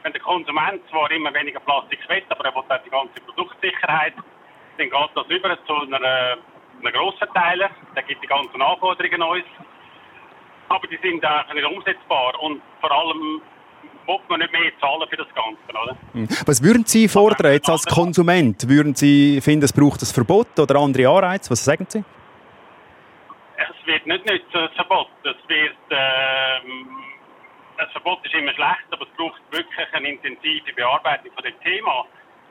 wenn 0.06 0.12
der 0.12 0.22
Konsument 0.22 0.80
zwar 0.88 1.10
immer 1.10 1.34
weniger 1.34 1.58
Plastik 1.58 1.98
will, 2.08 2.22
aber 2.28 2.44
er 2.44 2.54
will 2.54 2.62
auch 2.62 2.84
die 2.84 2.90
ganze 2.90 3.20
Produktsicherheit, 3.26 4.14
dann 4.78 4.88
geht 4.88 5.10
das 5.16 5.26
über 5.26 5.58
zu 5.66 5.74
einer, 5.74 6.38
einer 6.80 6.92
Grossverteiler, 6.92 7.70
der 7.96 8.02
gibt 8.04 8.22
die 8.22 8.28
ganzen 8.28 8.62
Anforderungen 8.62 9.22
an 9.22 9.28
uns. 9.30 9.44
Aber 10.68 10.86
die 10.86 10.98
sind 11.02 11.24
auch 11.26 11.52
nicht 11.52 11.66
umsetzbar 11.66 12.40
und 12.40 12.62
vor 12.80 12.92
allem 12.92 13.42
muss 14.06 14.20
man 14.28 14.38
nicht 14.38 14.52
mehr 14.52 14.70
zahlen 14.80 15.08
für 15.10 15.16
das 15.16 15.26
Ganze, 15.34 15.82
oder? 15.82 15.96
Hm. 16.12 16.28
Was 16.46 16.62
würden 16.62 16.84
Sie 16.84 17.08
fordern 17.08 17.52
jetzt 17.52 17.68
als 17.68 17.84
Konsument? 17.86 18.68
Würden 18.68 18.94
Sie 18.94 19.40
finden, 19.40 19.64
es 19.64 19.72
braucht 19.72 20.02
ein 20.02 20.06
Verbot 20.06 20.56
oder 20.56 20.76
andere 20.76 21.08
Anreize? 21.08 21.50
Was 21.50 21.64
sagen 21.64 21.86
Sie? 21.88 22.04
Es 23.56 23.86
wird 23.86 24.06
nicht 24.06 24.24
nützen, 24.24 24.56
ein 24.56 24.68
Verbot. 24.76 25.08
Es 25.24 25.48
wird 25.48 25.76
ähm, 25.90 27.05
ein 27.78 27.88
Verbot 27.90 28.24
ist 28.24 28.34
immer 28.34 28.52
schlecht, 28.54 28.86
aber 28.90 29.06
es 29.06 29.16
braucht 29.16 29.40
wirklich 29.50 29.88
eine 29.92 30.08
intensive 30.08 30.72
Bearbeitung 30.74 31.32
von 31.32 31.44
dem 31.44 31.60
Thema. 31.60 32.06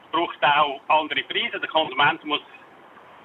Es 0.05 0.11
braucht 0.11 0.43
auch 0.43 0.81
andere 0.87 1.23
Preise. 1.23 1.59
Der 1.59 1.69
Konsument 1.69 2.23
muss 2.25 2.41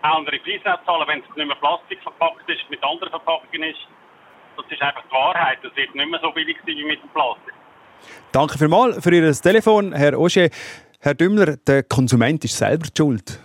auch 0.02 0.18
andere 0.18 0.38
Preise 0.38 0.64
zahlen, 0.64 1.08
wenn 1.08 1.20
es 1.20 1.36
nicht 1.36 1.46
mehr 1.46 1.56
Plastik 1.56 2.02
verpackt 2.02 2.48
ist, 2.48 2.68
mit 2.70 2.82
anderen 2.82 3.10
Verpackungen 3.10 3.70
ist. 3.70 3.80
Das 4.56 4.66
ist 4.70 4.82
einfach 4.82 5.02
die 5.06 5.12
Wahrheit. 5.12 5.58
Es 5.62 5.74
wird 5.76 5.94
nicht 5.94 6.10
mehr 6.10 6.20
so 6.22 6.30
billig 6.32 6.56
sein 6.66 6.76
wie 6.76 6.84
mit 6.84 7.02
dem 7.02 7.10
Plastik. 7.10 7.54
Danke 8.32 8.58
vielmals 8.58 9.02
für 9.02 9.14
Ihr 9.14 9.32
Telefon, 9.32 9.92
Herr 9.92 10.18
Ogier. 10.18 10.50
Herr 11.00 11.14
Dümmler, 11.14 11.56
der 11.56 11.82
Konsument 11.82 12.44
ist 12.44 12.56
selber 12.56 12.86
schuld. 12.96 13.40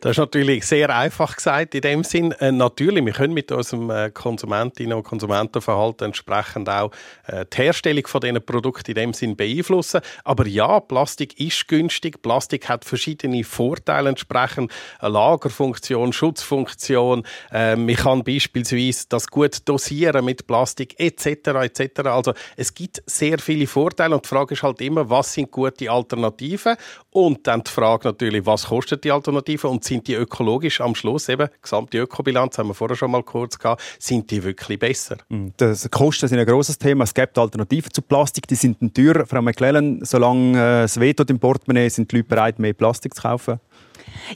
Das 0.00 0.12
ist 0.12 0.18
natürlich 0.18 0.64
sehr 0.64 0.94
einfach 0.94 1.36
gesagt 1.36 1.74
in 1.74 1.80
dem 1.80 2.04
Sinn. 2.04 2.32
Äh, 2.32 2.52
natürlich, 2.52 3.04
wir 3.04 3.12
können 3.12 3.34
mit 3.34 3.50
unserem 3.50 3.90
äh, 3.90 4.10
Konsumentinnen- 4.10 4.96
und 4.96 5.02
Konsumentenverhalten 5.02 6.06
entsprechend 6.06 6.68
auch 6.68 6.90
äh, 7.26 7.44
die 7.52 7.56
Herstellung 7.56 8.06
von 8.06 8.20
diesen 8.20 8.44
Produkten 8.44 8.90
in 8.90 8.94
dem 8.94 9.12
Sinn 9.12 9.36
beeinflussen. 9.36 10.00
Aber 10.24 10.46
ja, 10.46 10.80
Plastik 10.80 11.38
ist 11.40 11.66
günstig. 11.68 12.22
Plastik 12.22 12.68
hat 12.68 12.84
verschiedene 12.84 13.42
Vorteile 13.44 14.08
entsprechend. 14.08 14.72
Eine 14.98 15.12
Lagerfunktion, 15.12 16.12
Schutzfunktion. 16.12 17.24
Äh, 17.50 17.76
man 17.76 17.96
kann 17.96 18.24
beispielsweise 18.24 19.06
das 19.08 19.26
gut 19.26 19.58
dosieren 19.64 20.24
mit 20.24 20.46
Plastik 20.46 20.94
etc. 20.98 21.26
etc. 21.26 22.00
Also 22.06 22.34
es 22.56 22.72
gibt 22.74 23.02
sehr 23.06 23.38
viele 23.38 23.66
Vorteile 23.66 24.14
und 24.14 24.24
die 24.24 24.28
Frage 24.28 24.54
ist 24.54 24.62
halt 24.62 24.80
immer, 24.80 25.10
was 25.10 25.32
sind 25.32 25.50
gute 25.50 25.90
Alternativen? 25.90 26.76
Und 27.10 27.46
dann 27.46 27.64
die 27.64 27.70
Frage 27.70 28.08
natürlich, 28.08 28.44
was 28.44 28.66
kostet 28.66 29.04
die 29.04 29.10
Alternative? 29.10 29.55
Alternativen 29.56 29.70
und 29.70 29.84
sind 29.84 30.06
die 30.06 30.14
ökologisch 30.14 30.80
am 30.80 30.94
Schluss 30.94 31.28
eben, 31.28 31.48
gesamte 31.62 31.98
Ökobilanz 31.98 32.58
haben 32.58 32.68
wir 32.68 32.74
vorher 32.74 32.96
schon 32.96 33.10
mal 33.10 33.22
kurz 33.22 33.58
gehabt, 33.58 33.82
sind 33.98 34.30
die 34.30 34.42
wirklich 34.42 34.78
besser? 34.78 35.16
Mm, 35.28 35.48
das 35.56 35.90
Kosten 35.90 36.28
sind 36.28 36.38
ein 36.38 36.46
grosses 36.46 36.78
Thema. 36.78 37.04
Es 37.04 37.14
gibt 37.14 37.38
Alternativen 37.38 37.92
zu 37.92 38.02
Plastik, 38.02 38.46
die 38.46 38.54
sind 38.54 38.78
teuer. 38.94 39.26
Frau 39.26 39.42
McClellan, 39.42 40.00
solange 40.04 40.58
äh, 40.58 40.84
es 40.84 40.98
wehtut 40.98 41.30
im 41.30 41.38
Portemonnaie, 41.38 41.88
sind 41.88 42.10
die 42.12 42.16
Leute 42.16 42.28
bereit, 42.28 42.58
mehr 42.58 42.72
Plastik 42.72 43.14
zu 43.14 43.22
kaufen? 43.22 43.60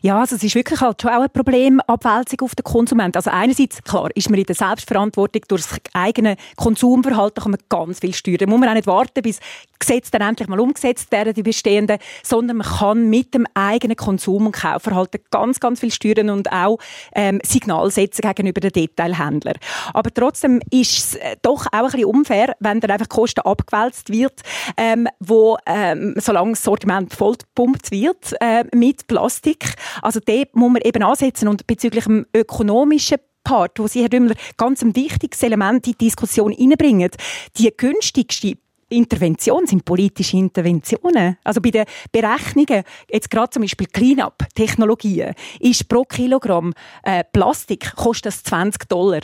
Ja, 0.03 0.21
also 0.21 0.37
es 0.37 0.43
ist 0.43 0.55
wirklich 0.55 0.81
halt 0.81 1.01
schon 1.03 1.11
auch 1.11 1.23
ein 1.23 1.31
Problem, 1.31 1.81
Abwälzung 1.81 2.40
auf 2.43 2.55
den 2.55 2.64
Konsumenten. 2.64 3.16
Also 3.16 3.31
einerseits, 3.31 3.83
klar, 3.83 4.09
ist 4.14 4.31
man 4.31 4.38
in 4.38 4.47
der 4.47 4.55
Selbstverantwortung 4.55 5.43
durch 5.49 5.62
das 5.62 5.79
eigene 5.93 6.37
Konsumverhalten 6.57 7.43
kann 7.43 7.53
man 7.53 7.61
ganz 7.69 8.01
viel 8.01 8.14
steuern. 8.14 8.38
Da 8.38 8.47
muss 8.47 8.61
man 8.61 8.69
auch 8.69 8.75
nicht 8.75 8.87
warten, 8.87 9.23
bis 9.23 9.40
Gesetze 9.81 10.11
dann 10.12 10.23
endlich 10.23 10.47
mal 10.47 10.61
umgesetzt 10.61 11.11
werden, 11.11 11.35
die 11.35 11.43
bestehenden, 11.43 11.99
sondern 12.23 12.59
man 12.59 12.66
kann 12.66 13.09
mit 13.09 13.35
dem 13.35 13.47
eigenen 13.55 13.97
Konsum- 13.97 14.47
und 14.47 14.53
Kaufverhalten 14.53 15.21
ganz, 15.31 15.59
ganz 15.59 15.81
viel 15.81 15.90
steuern 15.90 16.31
und 16.31 16.53
auch 16.53 16.79
ähm, 17.14 17.40
Signal 17.43 17.90
setzen 17.90 18.23
gegenüber 18.23 18.61
den 18.61 18.73
Detailhändlern. 18.73 19.57
Aber 19.95 20.12
trotzdem 20.12 20.61
ist 20.71 20.99
es 20.99 21.14
äh, 21.16 21.37
doch 21.43 21.66
auch 21.66 21.73
ein 21.73 21.85
bisschen 21.90 22.05
unfair, 22.05 22.55
wenn 22.61 22.81
dann 22.81 22.90
einfach 22.90 23.09
Kosten 23.09 23.40
abgewälzt 23.40 24.11
wird, 24.11 24.43
ähm, 24.77 25.09
wo, 25.19 25.57
ähm, 25.66 26.14
solange 26.19 26.53
das 26.53 26.62
Sortiment 26.62 27.14
vollgepumpt 27.14 27.90
wird 27.90 28.35
äh, 28.40 28.64
mit 28.75 29.07
Plastik, 29.07 29.69
also 30.02 30.20
dort 30.24 30.54
muss 30.54 30.72
man 30.72 30.83
eben 30.83 31.02
ansetzen 31.02 31.48
und 31.48 31.66
bezüglich 31.66 32.04
dem 32.04 32.26
ökonomischen 32.35 33.18
Part, 33.44 33.78
wo 33.78 33.87
Sie, 33.87 34.02
Herr 34.02 34.09
Dümmler, 34.09 34.35
ganz 34.56 34.83
ein 34.83 34.94
wichtiges 34.94 35.42
Element 35.42 35.87
in 35.87 35.92
die 35.92 35.98
Diskussion 36.06 36.54
einbringen. 36.59 37.11
Die 37.56 37.72
günstigste 37.74 38.59
Intervention 38.90 39.66
sind 39.66 39.85
politische 39.85 40.37
Interventionen. 40.37 41.38
Also 41.44 41.61
bei 41.61 41.70
den 41.70 41.85
Berechnungen, 42.12 42.83
jetzt 43.11 43.30
gerade 43.30 43.50
zum 43.50 43.62
Beispiel 43.62 43.87
Cleanup-Technologien, 43.87 45.35
ist 45.61 45.88
pro 45.88 46.04
Kilogramm 46.04 46.74
äh, 47.04 47.24
Plastik 47.33 47.94
kostet 47.94 48.26
das 48.26 48.42
20 48.42 48.88
Dollar 48.88 49.20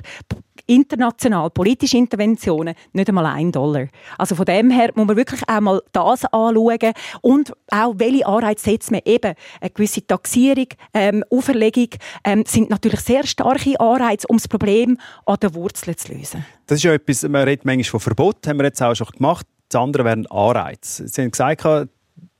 international 0.66 1.50
politische 1.50 1.96
Interventionen 1.96 2.74
nicht 2.92 3.08
einmal 3.08 3.26
ein 3.26 3.52
Dollar. 3.52 3.88
Also 4.18 4.34
von 4.34 4.44
dem 4.44 4.70
her 4.70 4.90
muss 4.94 5.06
man 5.06 5.16
wirklich 5.16 5.40
auch 5.48 5.60
mal 5.60 5.82
das 5.92 6.24
anschauen 6.24 6.92
und 7.22 7.52
auch 7.70 7.94
welche 7.96 8.26
Anreize 8.26 8.70
setzt 8.70 8.90
man 8.90 9.00
eben. 9.04 9.34
Eine 9.60 9.70
gewisse 9.70 10.06
Taxierung, 10.06 10.68
ähm, 10.94 11.24
Auferlegung 11.30 11.88
ähm, 12.24 12.44
sind 12.46 12.70
natürlich 12.70 13.00
sehr 13.00 13.26
starke 13.26 13.78
Anreize, 13.80 14.26
um 14.28 14.36
das 14.36 14.48
Problem 14.48 14.98
an 15.24 15.36
der 15.40 15.54
Wurzel 15.54 15.96
zu 15.96 16.12
lösen. 16.12 16.44
Das 16.66 16.78
ist 16.78 16.84
ja 16.84 16.92
etwas, 16.92 17.22
man 17.22 17.44
redet 17.44 17.64
manchmal 17.64 17.84
von 17.84 18.00
Verbot, 18.00 18.46
haben 18.46 18.58
wir 18.58 18.64
jetzt 18.64 18.82
auch 18.82 18.94
schon 18.94 19.08
gemacht. 19.08 19.46
Das 19.68 19.80
andere 19.80 20.04
wären 20.04 20.26
Anreize. 20.26 21.08
Sie 21.08 21.22
haben 21.22 21.30
gesagt, 21.30 21.64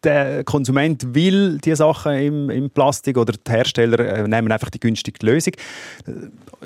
der 0.06 0.44
Konsument 0.44 1.14
will 1.14 1.58
die 1.58 1.74
Sachen 1.74 2.12
im, 2.12 2.50
im 2.50 2.70
Plastik 2.70 3.18
oder 3.18 3.32
die 3.34 3.50
Hersteller 3.50 3.98
äh, 3.98 4.28
nehmen 4.28 4.50
einfach 4.50 4.70
die 4.70 4.80
günstigste 4.80 5.26
Lösung. 5.26 5.54
Äh, 6.06 6.12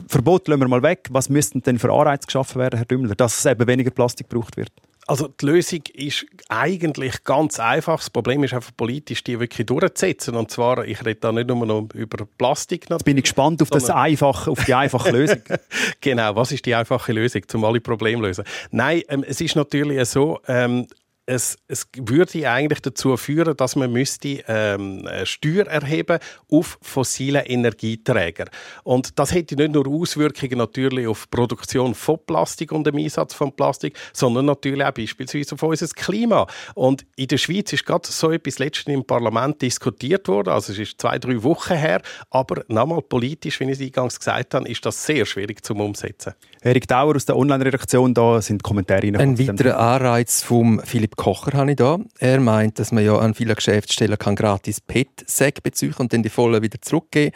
Verbot 0.06 0.46
lassen 0.46 0.60
wir 0.60 0.68
mal 0.68 0.82
weg. 0.82 1.08
Was 1.10 1.28
müssten 1.28 1.62
denn 1.62 1.78
für 1.78 1.92
Anreize 1.92 2.26
geschaffen 2.26 2.60
werden, 2.60 2.76
Herr 2.76 2.86
Dümmler, 2.86 3.14
dass 3.14 3.38
es 3.38 3.46
eben 3.46 3.66
weniger 3.66 3.90
Plastik 3.90 4.28
gebraucht 4.28 4.56
wird? 4.56 4.70
Also 5.06 5.26
die 5.26 5.46
Lösung 5.46 5.80
ist 5.94 6.24
eigentlich 6.48 7.24
ganz 7.24 7.58
einfach. 7.58 7.98
Das 7.98 8.10
Problem 8.10 8.44
ist 8.44 8.54
einfach 8.54 8.70
politisch, 8.76 9.24
die 9.24 9.40
wirklich 9.40 9.66
durchzusetzen. 9.66 10.36
Und 10.36 10.52
zwar, 10.52 10.84
ich 10.84 11.04
rede 11.04 11.18
da 11.20 11.32
nicht 11.32 11.48
nur 11.48 11.66
noch 11.66 11.88
über 11.94 12.26
Plastik. 12.38 12.88
Jetzt 12.88 13.04
bin 13.04 13.16
ich 13.16 13.24
gespannt 13.24 13.60
auf, 13.60 13.70
das 13.70 13.90
einfach, 13.90 14.46
auf 14.46 14.64
die 14.64 14.74
einfache 14.74 15.10
Lösung. 15.10 15.40
genau, 16.00 16.36
was 16.36 16.52
ist 16.52 16.64
die 16.64 16.76
einfache 16.76 17.12
Lösung, 17.12 17.42
um 17.54 17.64
alle 17.64 17.80
Probleme 17.80 18.18
zu 18.18 18.26
lösen? 18.26 18.44
Nein, 18.70 19.02
ähm, 19.08 19.24
es 19.26 19.40
ist 19.40 19.56
natürlich 19.56 20.08
so, 20.08 20.38
ähm, 20.46 20.86
es, 21.30 21.56
es 21.68 21.86
würde 21.96 22.50
eigentlich 22.50 22.80
dazu 22.80 23.16
führen, 23.16 23.56
dass 23.56 23.76
man 23.76 23.92
müsste 23.92 24.42
ähm, 24.48 25.08
Steuer 25.22 25.64
erheben 25.66 26.18
auf 26.50 26.76
fossile 26.82 27.46
Energieträger. 27.46 28.46
Und 28.82 29.16
das 29.16 29.32
hätte 29.32 29.54
nicht 29.54 29.72
nur 29.72 29.86
Auswirkungen 29.86 30.58
natürlich 30.58 31.06
auf 31.06 31.26
die 31.26 31.36
Produktion 31.36 31.94
von 31.94 32.18
Plastik 32.26 32.72
und 32.72 32.84
den 32.84 32.98
Einsatz 32.98 33.34
von 33.34 33.54
Plastik, 33.54 33.96
sondern 34.12 34.46
natürlich 34.46 34.84
auch 34.84 34.90
beispielsweise 34.90 35.54
auf 35.54 35.62
unser 35.62 35.86
Klima. 35.88 36.48
Und 36.74 37.06
in 37.14 37.28
der 37.28 37.38
Schweiz 37.38 37.72
ist 37.72 37.86
gerade 37.86 38.08
so 38.08 38.32
etwas 38.32 38.58
letztens 38.58 38.92
im 38.92 39.04
Parlament 39.04 39.62
diskutiert 39.62 40.26
worden. 40.26 40.48
Also 40.48 40.72
es 40.72 40.80
ist 40.80 41.00
zwei, 41.00 41.20
drei 41.20 41.40
Wochen 41.44 41.74
her. 41.74 42.02
Aber 42.30 42.64
nochmal 42.66 43.02
politisch, 43.02 43.60
wie 43.60 43.64
ich 43.64 43.70
es 43.70 43.80
eingangs 43.80 44.18
gesagt 44.18 44.54
habe, 44.54 44.68
ist 44.68 44.84
das 44.84 45.06
sehr 45.06 45.24
schwierig 45.24 45.64
zum 45.64 45.80
Umsetzen. 45.80 46.34
Erik 46.62 46.86
Dauer 46.88 47.16
aus 47.16 47.24
der 47.24 47.36
Online-Redaktion, 47.36 48.12
da 48.12 48.42
sind 48.42 48.62
Kommentare 48.62 49.06
Ein 49.18 49.38
weiterer 49.38 49.78
Anreiz 49.78 50.42
von 50.42 50.82
Philipp 50.84 51.16
Kocher 51.16 51.56
habe 51.56 51.70
ich 51.70 51.76
da. 51.76 51.98
Er 52.18 52.38
meint, 52.38 52.78
dass 52.78 52.92
man 52.92 53.02
ja 53.02 53.16
an 53.18 53.32
vielen 53.32 53.54
Geschäftsstellen 53.54 54.18
kann 54.18 54.36
gratis 54.36 54.82
PET-Säcke 54.82 55.62
beziehen 55.62 55.94
und 55.96 56.12
dann 56.12 56.22
die 56.22 56.28
vollen 56.28 56.62
wieder 56.62 56.78
zurückgeben 56.82 57.32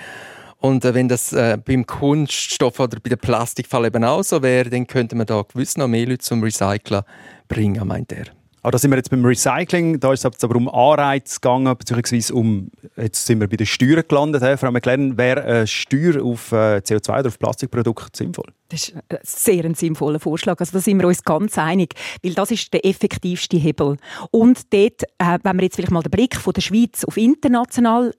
und 0.58 0.84
äh, 0.84 0.94
wenn 0.94 1.08
das 1.08 1.32
äh, 1.32 1.58
beim 1.62 1.86
Kunststoff 1.86 2.80
oder 2.80 2.98
bei 2.98 3.10
der 3.10 3.16
Plastikfall 3.16 3.86
eben 3.86 4.02
auch 4.04 4.22
so 4.22 4.42
wäre, 4.42 4.70
dann 4.70 4.86
könnte 4.86 5.14
man 5.14 5.26
da 5.26 5.42
gewiss 5.42 5.76
noch 5.76 5.88
mehr 5.88 6.06
Leute 6.06 6.18
zum 6.18 6.42
Recyceln 6.42 7.02
bringen, 7.48 7.86
meint 7.86 8.12
er. 8.12 8.26
Aber 8.62 8.72
da 8.72 8.78
sind 8.78 8.90
wir 8.90 8.96
jetzt 8.96 9.10
beim 9.10 9.22
Recycling, 9.22 10.00
da 10.00 10.14
ist 10.14 10.24
es 10.24 10.42
aber 10.42 10.56
um 10.56 10.70
Anreiz 10.70 11.38
gegangen, 11.38 11.76
beziehungsweise 11.76 12.34
um, 12.34 12.70
jetzt 12.96 13.26
sind 13.26 13.40
wir 13.40 13.46
bei 13.46 13.56
den 13.56 13.66
Steuern 13.66 14.04
gelandet. 14.08 14.58
Frau 14.58 14.70
McLaren, 14.70 15.18
wäre 15.18 15.44
eine 15.44 15.66
Steuer 15.66 16.24
auf 16.24 16.50
äh, 16.52 16.78
CO2 16.78 17.20
oder 17.20 17.28
auf 17.28 17.38
Plastikprodukte 17.38 18.08
sinnvoll? 18.16 18.46
Das 18.68 18.88
ist 18.88 18.94
ein 18.94 19.18
sehr 19.22 19.74
sinnvoller 19.74 20.20
Vorschlag. 20.20 20.58
Also 20.58 20.72
da 20.72 20.80
sind 20.80 20.98
wir 20.98 21.06
uns 21.06 21.22
ganz 21.22 21.58
einig, 21.58 21.94
weil 22.22 22.32
das 22.32 22.50
ist 22.50 22.72
der 22.72 22.84
effektivste 22.86 23.58
Hebel. 23.58 23.98
Und 24.30 24.72
dort, 24.72 25.02
äh, 25.18 25.38
wenn 25.42 25.56
wir 25.56 25.64
jetzt 25.64 25.76
vielleicht 25.76 25.92
mal 25.92 26.02
den 26.02 26.10
Blick 26.10 26.36
von 26.36 26.54
der 26.54 26.62
Schweiz 26.62 27.04
auf 27.04 27.16
international 27.16 28.14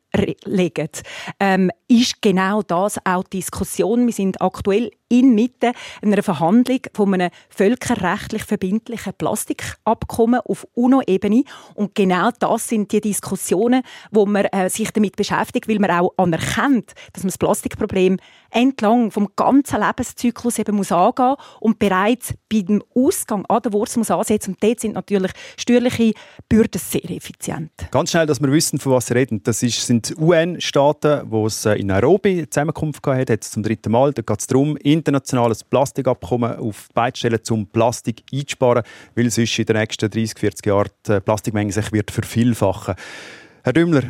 legen, 0.46 0.90
ähm, 1.40 1.72
ist 1.88 2.22
genau 2.22 2.62
das 2.62 2.98
auch 3.04 3.24
die 3.24 3.38
Diskussion. 3.38 4.06
Wir 4.06 4.14
sind 4.14 4.42
aktuell 4.42 4.92
inmitten 5.10 5.74
einer 6.02 6.24
Verhandlung 6.24 6.80
von 6.94 7.14
einem 7.14 7.32
völkerrechtlich 7.50 8.44
verbindlichen 8.44 9.14
Plastikabkommen 9.18 10.42
auf 10.42 10.68
UNO-Ebene. 10.74 11.44
Und 11.74 11.96
genau 11.96 12.30
das 12.40 12.68
sind 12.68 12.92
die 12.92 13.02
Diskussionen, 13.02 13.84
wo 14.12 14.26
man 14.26 14.46
äh, 14.46 14.70
sich 14.70 14.92
damit 14.92 15.16
beschäftigt, 15.16 15.68
weil 15.68 15.80
man 15.80 15.92
auch 15.92 16.14
anerkennt, 16.18 16.94
dass 17.14 17.24
man 17.24 17.30
das 17.30 17.38
Plastikproblem 17.38 18.18
entlang 18.52 19.12
vom 19.12 19.30
ganzen 19.36 19.82
Lebenszyklus 19.82 20.60
eben 20.60 20.76
muss 20.76 20.92
angehen 20.92 21.36
und 21.60 21.80
bereits 21.80 22.34
beim 22.52 22.84
Ausgang 22.94 23.46
an 23.48 23.62
der 23.62 23.74
Wurzel 23.74 24.00
muss 24.00 24.12
ansetzen. 24.12 24.52
Und 24.52 24.64
dort 24.64 24.80
sind 24.80 24.94
natürlich 24.94 25.32
steuerliche 25.58 26.14
Bürden 26.50 26.80
sehr 26.80 27.10
effizient. 27.10 27.72
Ganz 27.92 28.12
schnell, 28.12 28.26
dass 28.26 28.42
wir 28.42 28.52
wissen, 28.52 28.80
von 28.80 28.94
was 28.94 29.08
Sie 29.08 29.14
reden. 29.14 29.42
Das 29.44 29.64
ist, 29.64 29.86
sind 29.86 30.16
UN-Staaten, 30.18 31.24
wo 31.30 31.48
es 31.48 31.66
äh, 31.66 31.76
in 31.76 31.88
Nairobi 31.88 32.38
eine 32.38 32.50
Zusammenkunft 32.50 33.02
gab, 33.04 33.30
jetzt 33.30 33.52
zum 33.52 33.64
dritten 33.64 33.92
Mal. 33.92 34.14
Da 34.14 34.22
geht 34.22 34.40
es 34.40 34.48
darum, 34.48 34.78
internationales 34.78 35.64
Plastikabkommen 35.64 36.58
auf 36.58 36.88
die 36.90 36.94
Beine 36.94 37.16
stellen, 37.16 37.40
um 37.50 37.68
Plastik 37.68 38.24
einzusparen, 38.32 38.84
weil 39.16 39.30
sonst 39.30 39.60
in 39.60 39.66
den 39.66 39.78
nächsten 39.78 40.10
30, 40.10 40.40
40 40.40 40.66
Jahren 40.66 40.90
die 41.08 41.20
Plastikmenge 41.20 41.72
sich 41.72 41.92
wird 41.92 42.12
vervielfachen. 42.12 42.96
Herr 43.64 43.74
Dümmler, 43.74 44.04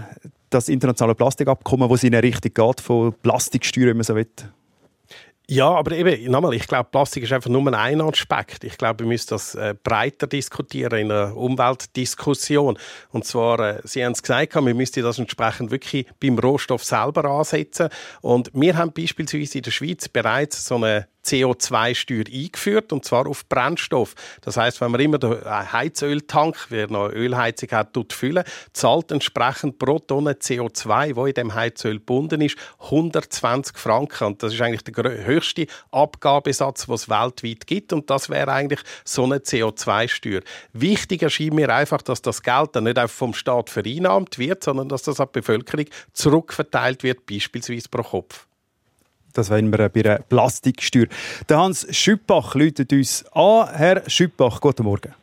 das 0.56 0.70
internationale 0.70 1.16
Plastikabkommen, 1.16 1.90
das 1.90 2.04
in 2.04 2.16
eine 2.16 2.24
Richtung 2.24 2.54
geht, 2.54 2.82
von 2.82 3.14
Plastiksteuer, 3.22 3.88
wenn 3.88 3.98
man 3.98 4.04
so 4.04 4.16
will? 4.16 4.28
Ja, 5.48 5.70
aber 5.70 5.92
eben, 5.92 6.32
nochmal, 6.32 6.56
ich 6.56 6.66
glaube, 6.66 6.90
Plastik 6.90 7.24
ist 7.24 7.32
einfach 7.32 7.52
nur 7.52 7.72
ein 7.72 8.02
Aspekt. 8.02 8.64
Ich 8.64 8.80
glaube, 8.80 9.04
wir 9.04 9.08
müssen 9.08 9.28
das 9.30 9.54
äh, 9.54 9.76
breiter 9.84 10.26
diskutieren 10.26 11.00
in 11.00 11.12
einer 11.12 11.38
Umweltdiskussion. 11.38 12.80
Und 13.12 13.26
zwar, 13.26 13.60
äh, 13.60 13.82
Sie 13.84 14.04
haben 14.04 14.14
es 14.14 14.24
gesagt, 14.24 14.56
wir 14.56 14.74
müssten 14.74 15.04
das 15.04 15.20
entsprechend 15.20 15.70
wirklich 15.70 16.08
beim 16.20 16.40
Rohstoff 16.40 16.84
selber 16.84 17.26
ansetzen. 17.26 17.90
Und 18.22 18.50
wir 18.54 18.76
haben 18.76 18.92
beispielsweise 18.92 19.60
in 19.60 19.64
der 19.64 19.72
Schweiz 19.72 20.10
bereits 20.10 20.66
so 20.66 20.76
eine 20.76 21.08
CO2-Steuer 21.26 22.26
eingeführt, 22.32 22.94
und 22.94 23.04
zwar 23.04 23.28
auf 23.28 23.48
Brennstoff. 23.48 24.16
Das 24.42 24.58
heißt, 24.58 24.80
wenn 24.82 24.92
man 24.92 25.02
immer 25.02 25.18
den 25.18 25.44
Heizöltank, 25.44 26.68
wer 26.70 26.88
noch 26.88 27.10
Ölheizung 27.10 27.70
hat, 27.72 27.94
tut 27.94 28.14
füllen, 28.14 28.44
zahlt 28.74 29.12
entsprechend 29.12 29.80
pro 29.80 30.00
Tonne 30.00 30.34
CO2, 30.34 31.16
wo 31.16 31.26
in 31.26 31.34
dem 31.34 31.54
Heizöl 31.54 31.96
gebunden 31.96 32.42
ist, 32.42 32.58
120 32.80 33.78
Franken. 33.78 34.26
Und 34.26 34.44
das 34.44 34.54
ist 34.54 34.62
eigentlich 34.62 34.84
der 34.84 35.26
höchste 35.26 35.68
Abgabesatz, 35.92 36.88
was 36.88 37.04
es 37.04 37.10
weltweit 37.10 37.68
gibt. 37.68 37.94
Und 37.94 38.10
das 38.10 38.30
wäre 38.30 38.52
eigentlich 38.52 38.82
so 39.04 39.24
eine 39.24 39.38
CO2-Steuer. 39.38 40.42
Wichtig 40.74 41.24
erscheint 41.24 41.54
mir 41.54 41.74
einfach, 41.74 42.02
dass 42.02 42.22
das 42.22 42.44
Geld 42.44 42.70
dann 42.74 42.86
nicht 42.86 42.98
einfach 42.98 43.16
vom 43.16 43.34
Staat 43.34 43.70
vereinnahmt 43.70 44.38
wird, 44.38 44.64
sondern 44.64 44.90
dass 44.90 45.04
das 45.04 45.20
an 45.20 45.28
die 45.28 45.40
Bevölkerung 45.40 45.86
zurückverteilt 46.14 47.04
wird, 47.04 47.26
beispielsweise 47.26 47.90
pro 47.90 48.04
Kopf. 48.04 48.48
Das 49.36 49.52
wollen 49.52 49.70
wir 49.70 49.90
bei 49.90 50.00
einer 50.00 50.20
Plastiksteuer. 50.20 51.08
Der 51.50 51.58
Hans 51.60 51.86
Schüppach 51.94 52.56
läutet 52.56 52.94
uns 52.94 53.26
an. 53.34 53.68
Herr 53.74 54.10
Schüppach, 54.10 54.62
guten 54.62 54.84
Morgen. 54.84 55.14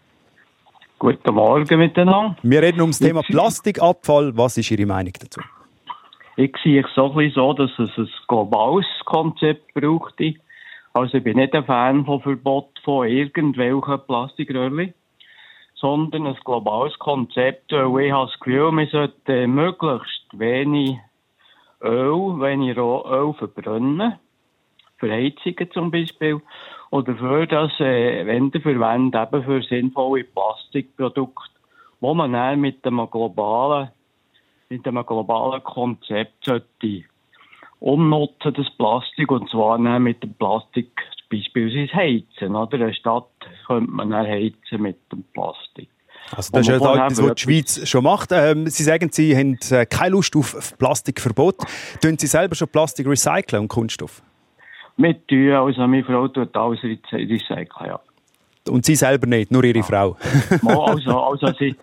Guten 0.99 1.35
Morgen 1.35 1.79
miteinander. 1.79 2.37
Wir 2.43 2.61
reden 2.61 2.83
um 2.83 2.91
das 2.91 2.99
Thema 2.99 3.23
Plastikabfall. 3.23 4.37
Was 4.37 4.59
ist 4.59 4.71
Ihre 4.71 4.85
Meinung 4.85 5.15
dazu? 5.19 5.41
Ich 6.37 6.55
sehe 6.63 6.83
es 6.83 6.95
so, 6.95 7.11
ein 7.19 7.33
so, 7.35 7.55
dass 7.55 7.71
es 7.79 7.91
ein 7.97 8.09
globales 8.29 8.87
Konzept 9.07 9.73
braucht. 9.73 10.15
Also 10.93 11.17
ich 11.17 11.25
bin 11.25 11.39
nicht 11.39 11.55
ein 11.55 11.65
Fan 11.65 12.05
von 12.05 12.21
Verbot 12.21 12.69
von 12.85 13.09
irgendwelchen 13.09 13.99
Plastikröhrchen, 14.07 14.93
sondern 15.75 16.27
ein 16.27 16.37
globales 16.45 16.99
Konzept, 16.99 17.73
weil 17.73 18.07
ich 18.07 18.13
habe 18.13 18.31
das 18.31 18.41
Gefühl, 18.41 18.73
wir 18.73 18.87
sollten 18.89 19.55
möglichst 19.55 20.39
wenig 20.39 20.99
Öl, 21.83 22.41
wenn 22.41 22.63
ich 22.63 22.77
Öl 22.77 23.33
verbrenne, 23.35 24.19
für 24.99 25.11
Heizungen 25.11 25.71
zum 25.73 25.91
Beispiel, 25.91 26.41
oder 26.91 27.17
für 27.17 27.47
das 27.47 27.73
äh, 27.81 28.27
Wände 28.27 28.61
verwenden, 28.61 29.17
eben 29.17 29.45
für 29.45 29.63
sinnvolle 29.63 30.25
Plastikprodukte, 30.25 31.51
wo 32.01 32.15
man 32.15 32.33
dann 32.33 32.61
mit 32.61 32.87
einem 32.87 33.09
globalen, 33.11 33.89
mit 34.69 34.87
einem 34.87 35.05
globalen 35.07 35.63
Konzept 35.65 36.45
sollte 36.45 37.05
umnutzen, 37.81 38.55
das 38.55 38.71
Plastik, 38.77 39.31
und 39.33 39.51
zwar 39.51 39.79
dann 39.79 40.03
mit 40.03 40.23
dem 40.23 40.35
Plastik 40.35 40.93
beispielsweise 41.31 41.93
heizen, 41.95 42.55
oder? 42.55 42.75
In 42.75 42.87
der 42.87 42.93
Stadt 42.93 43.27
könnte 43.67 43.91
man 43.91 44.11
dann 44.11 44.27
heizen 44.27 44.83
mit 44.83 44.99
dem 45.11 45.25
Plastik. 45.33 45.89
Also 46.31 46.53
das 46.53 46.61
ist 46.63 46.69
ja 46.69 46.77
etwas, 46.77 47.23
was 47.23 47.35
die 47.35 47.43
Schweiz 47.43 47.89
schon 47.89 48.05
macht. 48.05 48.31
Ähm, 48.33 48.67
Sie 48.69 48.83
sagen, 48.83 49.11
Sie 49.13 49.37
haben 49.37 49.59
äh, 49.71 49.87
keine 49.87 50.11
Lust 50.11 50.35
auf 50.37 50.77
Plastikverbot. 50.79 51.57
Tun 52.01 52.19
Sie 52.19 52.27
selber 52.27 52.55
schon 52.55 52.69
Plastik 52.69 53.07
recyceln 53.07 53.63
und 53.63 53.69
Kunststoff? 53.69 54.23
Wir 54.97 55.27
tun, 55.27 55.53
also 55.53 55.81
meine 55.87 56.05
Frau 56.05 56.29
tut 56.29 56.57
alles 56.57 56.83
recyceln, 56.83 57.67
ja. 57.85 58.01
Und 58.69 58.87
Sie 58.87 58.95
selber 58.95 59.27
nicht, 59.27 59.51
nur 59.51 59.65
Ihre 59.65 59.79
ja. 59.79 59.85
Frau? 59.85 60.17
also, 60.67 61.21
also 61.21 61.47
sie, 61.59 61.75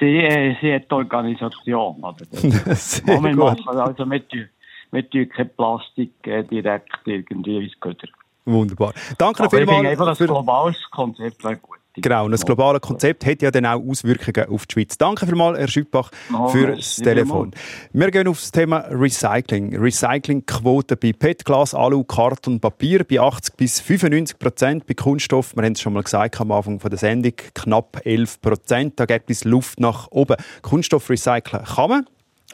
sie, 0.00 0.18
äh, 0.18 0.56
sie 0.60 0.74
hat 0.74 0.90
die 0.90 0.94
Organisation. 0.94 1.96
Oder? 2.02 2.26
Sehr 2.74 3.22
wir 3.22 3.36
machen, 3.36 3.68
also 3.68 4.10
wir 4.10 4.28
tun, 4.28 4.48
wir 4.90 5.10
tun 5.10 5.28
kein 5.28 5.50
Plastik 5.54 6.12
äh, 6.26 6.42
direkt 6.44 6.98
irgendwie 7.04 7.64
ins 7.64 7.78
Götter. 7.80 8.08
Wunderbar. 8.44 8.92
Danke 9.18 9.48
vielmals. 9.48 9.62
Ich 9.62 9.68
denke 9.68 9.88
einfach, 9.90 10.06
das 10.06 10.18
globales 10.18 10.90
Konzept 10.90 11.44
wäre 11.44 11.56
gut. 11.56 11.78
Genau, 11.94 12.24
und 12.24 12.32
das 12.32 12.46
globale 12.46 12.80
Konzept 12.80 13.26
hat 13.26 13.42
ja 13.42 13.50
dann 13.50 13.66
auch 13.66 13.82
Auswirkungen 13.86 14.48
auf 14.48 14.66
die 14.66 14.72
Schweiz. 14.72 14.96
Danke 14.96 15.26
vielmals, 15.26 15.58
Herr 15.58 15.68
Schüppach, 15.68 16.10
oh, 16.32 16.48
für 16.48 16.74
das 16.74 16.96
Telefon. 16.96 17.50
Wir 17.92 18.10
gehen 18.10 18.28
auf 18.28 18.40
das 18.40 18.50
Thema 18.50 18.86
Recycling. 18.90 19.76
Recyclingquote 19.76 20.96
bei 20.96 21.12
PET, 21.12 21.44
Glas, 21.44 21.74
Alu, 21.74 22.02
Karton, 22.04 22.60
Papier 22.60 23.04
bei 23.04 23.20
80 23.20 23.56
bis 23.56 23.80
95 23.80 24.38
Prozent. 24.38 24.86
Bei 24.86 24.94
Kunststoff, 24.94 25.54
wir 25.54 25.64
haben 25.64 25.72
es 25.72 25.82
schon 25.82 25.92
mal 25.92 26.02
gesagt 26.02 26.40
am 26.40 26.50
Anfang 26.52 26.78
der 26.78 26.96
Sendung, 26.96 27.34
knapp 27.52 28.00
11 28.04 28.40
Prozent. 28.40 28.98
Da 28.98 29.04
gibt 29.04 29.28
es 29.28 29.44
Luft 29.44 29.78
nach 29.78 30.08
oben. 30.10 30.36
Kunststoff 30.62 31.10
recyceln 31.10 31.64
kann 31.64 31.90
man. 31.90 32.06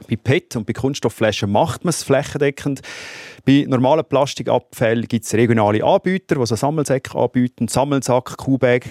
Bei 0.08 0.16
PET 0.16 0.56
und 0.56 0.66
bei 0.66 0.72
Kunststoffflaschen 0.72 1.50
macht 1.50 1.84
man 1.84 1.90
es 1.90 2.02
flächendeckend. 2.02 2.82
Bei 3.44 3.64
normalen 3.68 4.04
Plastikabfällen 4.04 5.06
gibt 5.06 5.24
es 5.24 5.34
regionale 5.34 5.82
Anbieter, 5.84 6.36
die 6.36 6.46
so 6.46 6.56
Sammelsäcke 6.56 7.16
anbieten. 7.16 7.68
Sammelsack, 7.68 8.36
Q-Bag, 8.36 8.86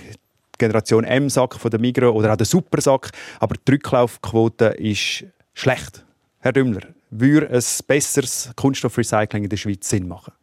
Generation 0.58 1.04
M-Sack 1.04 1.56
von 1.56 1.72
der 1.72 1.80
Migros 1.80 2.16
oder 2.16 2.34
auch 2.34 2.38
der 2.38 2.46
Supersack. 2.46 3.12
Aber 3.40 3.56
die 3.56 3.72
Rücklaufquote 3.72 4.66
ist 4.66 5.26
schlecht. 5.54 6.06
Herr 6.40 6.54
Dümmler, 6.54 6.82
würde 7.10 7.50
ein 7.50 7.64
besseres 7.88 8.52
Kunststoffrecycling 8.56 9.44
in 9.44 9.50
der 9.50 9.58
Schweiz 9.58 9.90
Sinn 9.90 10.08
machen? 10.08 10.34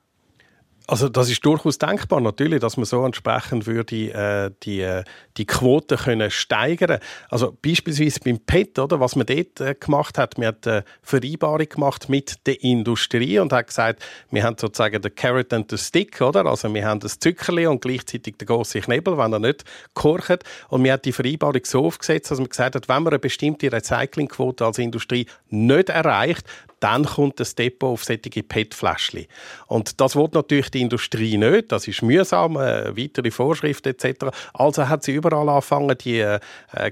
Also 0.86 1.08
das 1.08 1.30
ist 1.30 1.44
durchaus 1.46 1.78
denkbar, 1.78 2.20
natürlich, 2.20 2.60
dass 2.60 2.76
man 2.76 2.84
so 2.84 3.06
entsprechend 3.06 3.66
würde 3.66 3.96
äh, 4.12 4.50
die, 4.64 4.82
äh, 4.82 5.02
die 5.38 5.46
Quote 5.46 5.96
können 5.96 6.30
steigern. 6.30 6.98
Also 7.30 7.56
beispielsweise 7.62 8.20
beim 8.20 8.38
PET, 8.38 8.78
oder, 8.78 9.00
was 9.00 9.16
man 9.16 9.24
dort 9.24 9.60
äh, 9.60 9.74
gemacht 9.74 10.18
hat, 10.18 10.36
man 10.36 10.48
hat 10.48 10.66
eine 10.66 10.84
Vereinbarung 11.00 11.68
gemacht 11.70 12.10
mit 12.10 12.46
der 12.46 12.62
Industrie 12.62 13.38
und 13.38 13.54
hat 13.54 13.68
gesagt, 13.68 14.04
wir 14.30 14.42
haben 14.42 14.58
sozusagen 14.58 15.00
den 15.00 15.14
Carrot 15.14 15.54
and 15.54 15.70
the 15.70 15.78
Stick, 15.78 16.20
oder? 16.20 16.44
Also 16.44 16.72
wir 16.72 16.84
haben 16.84 17.00
das 17.00 17.18
Zuckerli 17.18 17.66
und 17.66 17.80
gleichzeitig 17.80 18.36
den 18.36 18.46
grossen 18.46 18.82
Knebel, 18.82 19.16
wenn 19.16 19.32
er 19.32 19.38
nicht 19.38 19.64
korcht. 19.94 20.44
Und 20.68 20.82
man 20.82 20.92
hat 20.92 21.06
die 21.06 21.12
Vereinbarung 21.12 21.64
so 21.64 21.86
aufgesetzt, 21.86 22.30
dass 22.30 22.38
man 22.38 22.50
gesagt 22.50 22.74
hat, 22.74 22.90
wenn 22.90 23.02
man 23.04 23.14
eine 23.14 23.20
bestimmte 23.20 23.72
Recyclingquote 23.72 24.66
als 24.66 24.76
Industrie 24.76 25.26
nicht 25.48 25.88
erreicht, 25.88 26.46
dann 26.84 27.06
kommt 27.06 27.40
das 27.40 27.54
Depot 27.54 27.94
auf 27.94 28.04
solche 28.04 28.42
PET-Fläschchen. 28.42 29.24
Und 29.68 30.02
das 30.02 30.16
will 30.16 30.28
natürlich 30.34 30.70
die 30.70 30.82
Industrie 30.82 31.38
nicht. 31.38 31.72
Das 31.72 31.88
ist 31.88 32.02
mühsam, 32.02 32.56
äh, 32.56 32.94
weitere 32.94 33.30
Vorschriften 33.30 33.88
etc. 33.88 34.26
Also 34.52 34.86
hat 34.86 35.02
sie 35.02 35.12
überall 35.12 35.48
angefangen, 35.48 35.96
die 35.96 36.18
äh, 36.20 36.40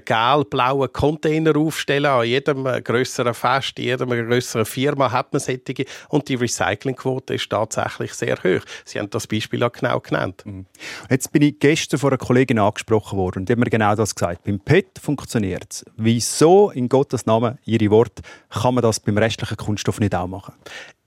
gelb-blauen 0.03 0.91
Container 0.91 1.55
aufzustellen. 1.55 2.07
An 2.07 2.25
jedem 2.25 2.65
äh, 2.65 2.81
größeren 2.81 3.35
Fest, 3.35 3.77
in 3.77 3.85
jeder 3.85 4.07
größeren 4.07 4.65
Firma 4.65 5.11
hat 5.11 5.31
man 5.31 5.39
solche. 5.39 5.85
Und 6.09 6.27
die 6.27 6.35
Recyclingquote 6.35 7.35
ist 7.35 7.51
tatsächlich 7.51 8.15
sehr 8.15 8.37
hoch. 8.37 8.65
Sie 8.85 8.97
haben 8.97 9.11
das 9.11 9.27
Beispiel 9.27 9.63
auch 9.63 9.73
genau 9.73 9.99
genannt. 9.99 10.41
Mhm. 10.43 10.65
Jetzt 11.11 11.31
bin 11.31 11.43
ich 11.43 11.59
gestern 11.59 11.99
von 11.99 12.09
einer 12.09 12.17
Kollegin 12.17 12.57
angesprochen 12.57 13.19
worden 13.19 13.41
und 13.41 13.49
die 13.49 13.53
hat 13.53 13.59
mir 13.59 13.65
genau 13.65 13.93
das 13.93 14.15
gesagt. 14.15 14.43
Beim 14.43 14.59
PET 14.59 14.97
funktioniert 14.99 15.67
es. 15.69 15.85
Wieso, 15.97 16.71
in 16.71 16.89
Gottes 16.89 17.27
Namen, 17.27 17.59
Ihre 17.63 17.91
Worte, 17.91 18.23
kann 18.49 18.73
man 18.73 18.81
das 18.81 18.99
beim 18.99 19.19
restlichen 19.19 19.57
Kunststoff 19.83 19.99
nicht 19.99 20.15
auch 20.15 20.27
machen? 20.27 20.53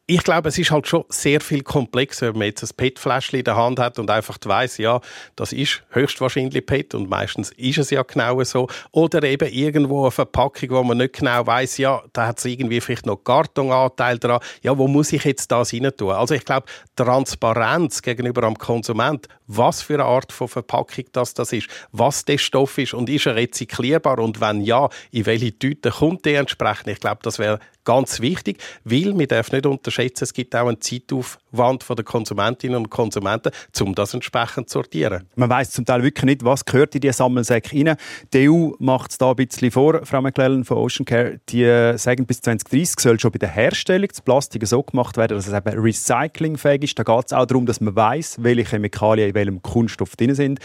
ich 0.08 0.22
glaube, 0.22 0.48
es 0.48 0.58
ist 0.58 0.70
halt 0.70 0.86
schon 0.86 1.04
sehr 1.08 1.40
viel 1.40 1.62
komplexer, 1.62 2.28
wenn 2.28 2.38
man 2.38 2.46
jetzt 2.46 2.62
ein 2.62 2.76
PET-Fläschchen 2.76 3.40
in 3.40 3.44
der 3.44 3.56
Hand 3.56 3.80
hat 3.80 3.98
und 3.98 4.08
einfach 4.08 4.38
weiss, 4.44 4.78
ja, 4.78 5.00
das 5.34 5.52
ist 5.52 5.82
höchstwahrscheinlich 5.90 6.64
PET 6.64 6.94
und 6.94 7.10
meistens 7.10 7.50
ist 7.56 7.78
es 7.78 7.90
ja 7.90 8.02
genau 8.04 8.42
so. 8.44 8.68
Oder 8.92 9.24
eben 9.24 9.52
irgendwo 9.52 10.02
eine 10.02 10.12
Verpackung, 10.12 10.70
wo 10.70 10.84
man 10.84 10.98
nicht 10.98 11.14
genau 11.14 11.44
weiss, 11.48 11.76
ja, 11.78 12.04
da 12.12 12.28
hat 12.28 12.38
es 12.38 12.44
irgendwie 12.44 12.80
vielleicht 12.80 13.04
noch 13.04 13.16
Kartonanteil 13.16 14.18
dran. 14.20 14.40
Ja, 14.62 14.78
wo 14.78 14.86
muss 14.86 15.12
ich 15.12 15.24
jetzt 15.24 15.50
das 15.50 15.72
rein 15.72 15.90
tun? 15.96 16.12
Also 16.12 16.34
ich 16.34 16.44
glaube, 16.44 16.66
Transparenz 16.94 18.00
gegenüber 18.00 18.44
am 18.44 18.56
Konsument, 18.56 19.26
was 19.48 19.82
für 19.82 19.94
eine 19.94 20.04
Art 20.04 20.32
von 20.32 20.46
Verpackung 20.46 21.06
das, 21.12 21.34
das 21.34 21.52
ist, 21.52 21.68
was 21.90 22.24
der 22.24 22.38
Stoff 22.38 22.78
ist 22.78 22.94
und 22.94 23.10
ist 23.10 23.26
er 23.26 23.34
rezyklierbar 23.34 24.20
und 24.20 24.40
wenn 24.40 24.60
ja, 24.60 24.88
in 25.10 25.26
welche 25.26 25.58
Tüte 25.58 25.90
kommt 25.90 26.24
der 26.24 26.40
entsprechend? 26.40 26.88
Ich 26.88 27.00
glaube, 27.00 27.18
das 27.22 27.40
wäre 27.40 27.58
ganz 27.86 28.20
wichtig, 28.20 28.58
weil 28.84 29.18
wir 29.18 29.26
dürfen 29.26 29.54
nicht 29.54 29.64
unterschätzen, 29.64 30.24
es 30.24 30.34
gibt 30.34 30.54
auch 30.54 30.68
einen 30.68 30.80
Zeitaufwand 30.80 31.82
von 31.82 31.96
den 31.96 32.04
Konsumentinnen 32.04 32.76
und 32.76 32.90
Konsumenten, 32.90 33.50
um 33.80 33.94
das 33.94 34.12
entsprechend 34.12 34.68
zu 34.68 34.80
sortieren. 34.80 35.24
Man 35.36 35.48
weiß 35.48 35.70
zum 35.70 35.86
Teil 35.86 36.02
wirklich 36.02 36.24
nicht, 36.24 36.44
was 36.44 36.66
gehört 36.66 36.94
in 36.94 37.00
diese 37.00 37.14
Sammelsäcke 37.14 37.74
rein. 37.74 37.96
Die 38.34 38.50
EU 38.50 38.72
macht 38.78 39.12
es 39.12 39.18
da 39.18 39.30
ein 39.30 39.36
bisschen 39.36 39.70
vor, 39.70 40.04
Frau 40.04 40.20
McClellan 40.20 40.64
von 40.64 40.76
Ocean 40.76 41.06
Care. 41.06 41.40
Die 41.48 41.96
sagen, 41.96 42.26
bis 42.26 42.42
2030 42.42 43.00
soll 43.00 43.18
schon 43.18 43.30
bei 43.30 43.38
der 43.38 43.48
Herstellung 43.48 44.08
das 44.08 44.20
Plastik 44.20 44.66
so 44.66 44.82
gemacht 44.82 45.16
werden, 45.16 45.36
dass 45.36 45.46
es 45.46 45.54
eben 45.54 45.80
recyclingfähig 45.80 46.82
ist. 46.82 46.98
Da 46.98 47.04
geht 47.04 47.26
es 47.26 47.32
auch 47.32 47.46
darum, 47.46 47.64
dass 47.64 47.80
man 47.80 47.96
weiß, 47.96 48.42
welche 48.42 48.68
Chemikalien 48.68 49.30
in 49.30 49.34
welchem 49.34 49.62
Kunststoff 49.62 50.16
drin 50.16 50.34
sind. 50.34 50.58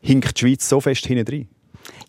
Hinkt 0.00 0.36
die 0.36 0.46
Schweiz 0.46 0.68
so 0.68 0.80
fest 0.80 1.06
hinten 1.06 1.24
drin? 1.24 1.48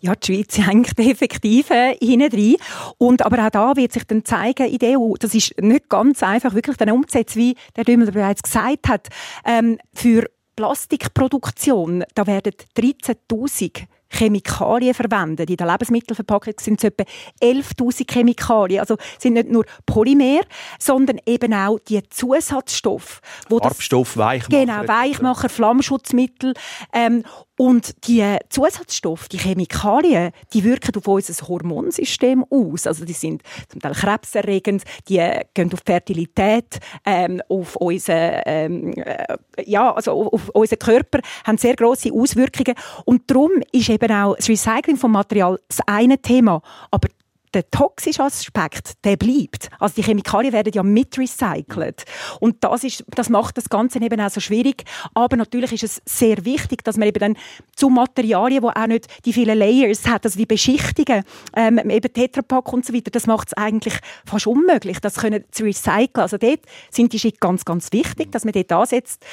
Ja, 0.00 0.14
die 0.14 0.26
Schweiz 0.26 0.58
hängt 0.66 0.98
effektiv 0.98 1.70
äh, 1.70 1.96
hinein 1.96 2.56
Und 2.98 3.24
aber 3.24 3.46
auch 3.46 3.50
da 3.50 3.76
wird 3.76 3.92
sich 3.92 4.04
dann 4.04 4.24
zeigen 4.24 4.66
in 4.66 4.78
der 4.78 4.98
EU, 4.98 5.14
das 5.18 5.34
ist 5.34 5.60
nicht 5.60 5.88
ganz 5.88 6.22
einfach, 6.22 6.54
wirklich 6.54 6.76
dann 6.76 6.90
umzusetzen, 6.90 7.38
wie 7.38 7.54
der 7.76 7.84
Dümmel 7.84 8.10
bereits 8.10 8.42
gesagt 8.42 8.88
hat. 8.88 9.08
Ähm, 9.44 9.78
für 9.92 10.24
Plastikproduktion, 10.56 12.04
da 12.14 12.26
werden 12.26 12.52
13'000 12.76 13.86
Chemikalien 14.10 14.92
verwendet. 14.92 15.48
In 15.48 15.56
der 15.56 15.66
Lebensmittelverpackung 15.68 16.54
sind 16.58 16.82
es 16.82 16.84
etwa 16.84 17.04
11.000 17.40 18.12
Chemikalien. 18.12 18.80
Also 18.80 18.96
sind 19.18 19.34
nicht 19.34 19.48
nur 19.48 19.64
Polymer, 19.86 20.40
sondern 20.78 21.18
eben 21.26 21.54
auch 21.54 21.78
die 21.78 22.02
Zusatzstoffe. 22.08 23.20
Farbstoff, 23.48 24.16
Weichmacher. 24.16 24.66
Genau, 24.66 24.88
Weichmacher, 24.88 25.48
Flammschutzmittel. 25.48 26.54
Ähm, 26.92 27.24
und 27.60 28.08
die 28.08 28.24
Zusatzstoffe, 28.48 29.28
die 29.28 29.36
Chemikalien, 29.36 30.32
die 30.54 30.64
wirken 30.64 30.96
auf 30.96 31.06
unser 31.06 31.46
Hormonsystem 31.46 32.42
aus. 32.48 32.86
Also 32.86 33.04
die 33.04 33.12
sind 33.12 33.42
zum 33.68 33.82
Teil 33.82 33.92
krebserregend, 33.92 34.82
die 35.10 35.20
gehen 35.52 35.70
auf 35.70 35.80
Fertilität, 35.84 36.80
ähm, 37.04 37.42
auf 37.50 37.76
unseren, 37.76 38.40
ähm, 38.46 38.94
äh, 38.94 39.36
ja, 39.66 39.92
also 39.92 40.30
auf 40.32 40.48
unseren 40.54 40.78
Körper, 40.78 41.20
haben 41.44 41.58
sehr 41.58 41.76
große 41.76 42.10
Auswirkungen. 42.14 42.74
Und 43.04 43.30
darum 43.30 43.50
ist 43.72 43.90
eben 43.90 44.10
auch 44.10 44.36
das 44.36 44.48
Recycling 44.48 44.96
von 44.96 45.10
Material 45.10 45.60
das 45.68 45.80
eine 45.86 46.16
Thema. 46.16 46.62
Aber 46.90 47.08
der 47.54 47.70
toxische 47.70 48.22
Aspekt, 48.22 49.04
der 49.04 49.16
bleibt. 49.16 49.68
Also 49.78 49.96
die 49.96 50.02
Chemikalien 50.02 50.52
werden 50.52 50.72
ja 50.72 50.82
mit 50.82 51.18
recycelt. 51.18 52.04
Und 52.38 52.62
das, 52.62 52.84
ist, 52.84 53.04
das 53.08 53.28
macht 53.28 53.56
das 53.56 53.68
Ganze 53.68 54.00
eben 54.00 54.20
auch 54.20 54.30
so 54.30 54.40
schwierig. 54.40 54.84
Aber 55.14 55.36
natürlich 55.36 55.72
ist 55.72 55.82
es 55.82 56.02
sehr 56.04 56.44
wichtig, 56.44 56.84
dass 56.84 56.96
man 56.96 57.08
eben 57.08 57.18
dann 57.18 57.36
zu 57.74 57.88
Materialien, 57.88 58.62
die 58.62 58.68
auch 58.68 58.86
nicht 58.86 59.06
die 59.24 59.32
vielen 59.32 59.58
Layers 59.58 60.06
hat, 60.06 60.24
also 60.24 60.38
die 60.38 60.46
Beschichtungen, 60.46 61.24
ähm, 61.56 61.78
eben 61.90 62.12
Tetrapack 62.12 62.72
und 62.72 62.86
so 62.86 62.94
weiter, 62.94 63.10
das 63.10 63.26
macht 63.26 63.48
es 63.48 63.54
eigentlich 63.54 63.94
fast 64.24 64.46
unmöglich, 64.46 65.00
das 65.00 65.16
können 65.16 65.44
zu 65.50 65.64
recyceln. 65.64 66.10
Also 66.14 66.38
dort 66.38 66.60
sind 66.90 67.12
die 67.12 67.18
Schritte 67.18 67.38
ganz, 67.40 67.64
ganz 67.64 67.92
wichtig, 67.92 68.30
dass 68.32 68.44
man 68.44 68.52
dort 68.52 68.72
ansetzt. 68.72 69.24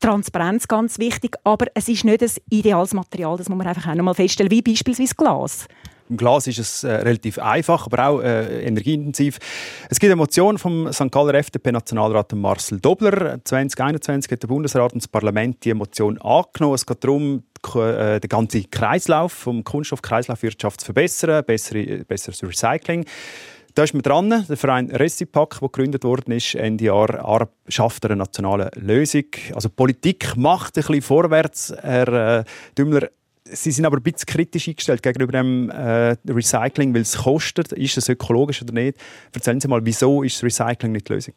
Transparenz 0.00 0.68
ganz 0.68 0.98
wichtig, 0.98 1.36
aber 1.44 1.66
es 1.74 1.88
ist 1.88 2.04
nicht 2.04 2.22
ein 2.22 2.30
ideales 2.50 2.94
Material, 2.94 3.36
das 3.36 3.48
muss 3.48 3.58
man 3.58 3.66
einfach 3.66 3.90
auch 3.90 3.94
noch 3.94 4.04
mal 4.04 4.14
feststellen, 4.14 4.50
wie 4.50 4.62
beispielsweise 4.62 5.14
Glas. 5.14 5.66
Im 6.10 6.16
Glas 6.16 6.46
ist 6.46 6.58
es 6.58 6.84
äh, 6.84 6.92
relativ 6.92 7.38
einfach, 7.38 7.86
aber 7.86 8.08
auch 8.08 8.20
äh, 8.20 8.64
energieintensiv. 8.66 9.38
Es 9.88 9.98
gibt 9.98 10.10
eine 10.10 10.16
Motion 10.16 10.58
vom 10.58 10.92
St. 10.92 11.10
Galler 11.10 11.34
FDP-Nationalrat 11.34 12.32
Marcel 12.34 12.78
Dobler. 12.80 13.38
2021 13.42 14.30
hat 14.30 14.42
der 14.42 14.48
Bundesrat 14.48 14.92
und 14.92 15.02
das 15.02 15.08
Parlament 15.08 15.64
die 15.64 15.72
Motion 15.72 16.20
angenommen. 16.20 16.74
Es 16.74 16.84
geht 16.84 17.02
darum, 17.02 17.44
äh, 17.74 18.20
den 18.20 18.28
ganzen 18.28 18.70
Kreislauf 18.70 19.32
vom 19.32 19.64
Kunststoffkreislaufwirtschaft 19.64 20.80
zu 20.80 20.86
verbessern, 20.86 21.42
bessere, 21.44 22.04
besseres 22.04 22.42
Recycling. 22.42 23.06
Da 23.74 23.82
ist 23.82 23.92
man 23.92 24.02
dran. 24.02 24.44
Der 24.48 24.56
Verein 24.56 24.88
Recipac, 24.90 25.58
der 25.58 25.68
gegründet 25.68 26.04
worden 26.04 26.30
ist, 26.30 26.54
Ende 26.54 26.84
Jahr, 26.84 27.48
schafft 27.66 28.04
eine 28.04 28.14
nationale 28.14 28.70
Lösung. 28.76 29.24
Also 29.52 29.68
Politik 29.68 30.36
macht 30.36 30.76
ein 30.76 30.82
bisschen 30.82 31.02
vorwärts. 31.02 31.74
Herr 31.82 32.40
äh, 32.40 32.44
Dümmler, 32.78 33.08
Sie 33.46 33.70
sind 33.70 33.84
aber 33.84 33.98
ein 33.98 34.02
bisschen 34.02 34.26
kritisch 34.26 34.68
eingestellt 34.68 35.02
gegenüber 35.02 35.32
dem 35.32 35.68
äh, 35.70 36.16
Recycling, 36.26 36.94
weil 36.94 37.02
es 37.02 37.18
kostet. 37.18 37.72
Ist 37.72 37.98
es 37.98 38.08
ökologisch 38.08 38.62
oder 38.62 38.72
nicht? 38.72 38.98
Erzählen 39.32 39.60
Sie 39.60 39.68
mal, 39.68 39.84
wieso 39.84 40.22
ist 40.22 40.42
Recycling 40.42 40.92
nicht 40.92 41.08
die 41.08 41.12
Lösung? 41.12 41.34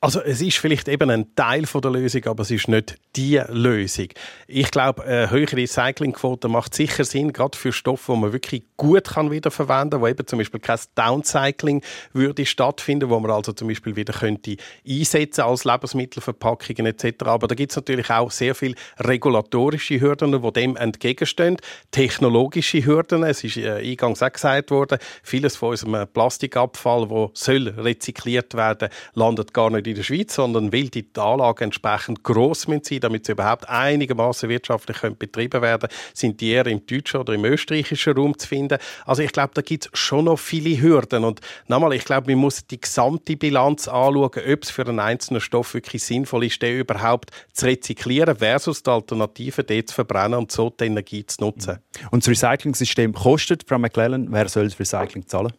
Also 0.00 0.20
es 0.20 0.40
ist 0.40 0.58
vielleicht 0.58 0.86
eben 0.86 1.10
ein 1.10 1.34
Teil 1.34 1.66
von 1.66 1.80
der 1.80 1.90
Lösung, 1.90 2.24
aber 2.26 2.42
es 2.42 2.52
ist 2.52 2.68
nicht 2.68 2.94
die 3.16 3.42
Lösung. 3.48 4.06
Ich 4.46 4.70
glaube, 4.70 5.02
eine 5.02 5.28
höhere 5.28 5.56
Recyclingquote 5.56 6.46
macht 6.46 6.72
sicher 6.72 7.04
Sinn, 7.04 7.32
gerade 7.32 7.58
für 7.58 7.72
Stoffe, 7.72 8.12
die 8.12 8.18
man 8.20 8.32
wirklich 8.32 8.62
gut 8.76 9.08
kann 9.08 9.32
wiederverwenden, 9.32 10.00
wo 10.00 10.06
eben 10.06 10.24
zum 10.24 10.38
Beispiel 10.38 10.60
kein 10.60 10.78
Downcycling 10.94 11.82
würde 12.12 12.46
stattfinden, 12.46 13.10
wo 13.10 13.18
man 13.18 13.32
also 13.32 13.52
zum 13.52 13.66
Beispiel 13.66 13.96
wieder 13.96 14.12
könnte 14.12 14.56
einsetzen 14.88 15.40
als 15.40 15.64
Lebensmittelverpackungen 15.64 16.86
etc. 16.86 17.24
Aber 17.24 17.48
da 17.48 17.56
gibt 17.56 17.72
es 17.72 17.76
natürlich 17.76 18.08
auch 18.08 18.30
sehr 18.30 18.54
viele 18.54 18.76
regulatorische 19.00 20.00
Hürden, 20.00 20.30
die 20.30 20.52
dem 20.52 20.76
entgegenstehen, 20.76 21.56
technologische 21.90 22.86
Hürden. 22.86 23.24
Es 23.24 23.42
ist 23.42 23.56
äh, 23.56 23.80
eingangs 23.82 24.22
auch 24.22 24.32
gesagt 24.32 24.70
worden, 24.70 24.98
vieles 25.24 25.56
von 25.56 25.70
unserem 25.70 26.06
Plastikabfall, 26.06 27.10
wo 27.10 27.32
soll 27.34 27.66
rezykliert 27.66 28.54
werden, 28.54 28.90
landet 29.14 29.52
gar 29.52 29.70
nicht 29.70 29.87
in 29.88 29.96
der 29.96 30.02
Schweiz, 30.02 30.34
sondern 30.34 30.72
weil 30.72 30.88
die 30.88 31.06
Anlagen 31.16 31.64
entsprechend 31.64 32.22
gross 32.22 32.68
müssen, 32.68 33.00
damit 33.00 33.26
sie 33.26 33.32
überhaupt 33.32 33.68
einigermaßen 33.68 34.48
wirtschaftlich 34.48 34.98
können 34.98 35.16
betrieben 35.16 35.62
werden 35.62 35.88
sind 36.14 36.40
die 36.40 36.50
eher 36.50 36.66
im 36.66 36.84
deutschen 36.86 37.20
oder 37.20 37.32
im 37.32 37.44
österreichischen 37.44 38.14
Raum 38.14 38.38
zu 38.38 38.46
finden. 38.46 38.78
Also 39.06 39.22
ich 39.22 39.32
glaube, 39.32 39.52
da 39.54 39.62
gibt 39.62 39.86
es 39.86 39.98
schon 39.98 40.26
noch 40.26 40.38
viele 40.38 40.80
Hürden. 40.80 41.24
Und 41.24 41.40
nochmal, 41.66 41.92
ich 41.94 42.04
glaube, 42.04 42.30
man 42.32 42.40
muss 42.40 42.66
die 42.66 42.80
gesamte 42.80 43.36
Bilanz 43.36 43.88
anschauen, 43.88 44.24
ob 44.24 44.62
es 44.62 44.70
für 44.70 44.86
einen 44.86 45.00
einzelnen 45.00 45.40
Stoff 45.40 45.74
wirklich 45.74 46.02
sinnvoll 46.02 46.44
ist, 46.44 46.60
den 46.62 46.78
überhaupt 46.78 47.30
zu 47.52 47.66
rezyklieren 47.66 48.36
versus 48.36 48.82
die 48.82 48.90
Alternative, 48.90 49.64
den 49.64 49.86
zu 49.86 49.94
verbrennen 49.94 50.38
und 50.38 50.52
so 50.52 50.70
die 50.70 50.84
Energie 50.84 51.24
zu 51.24 51.42
nutzen. 51.42 51.78
Und 52.10 52.26
das 52.26 52.30
Recycling-System 52.30 53.12
kostet, 53.12 53.64
Frau 53.66 53.78
McClellan, 53.78 54.28
wer 54.30 54.48
soll 54.48 54.64
das 54.64 54.78
Recycling 54.78 55.26
zahlen? 55.26 55.52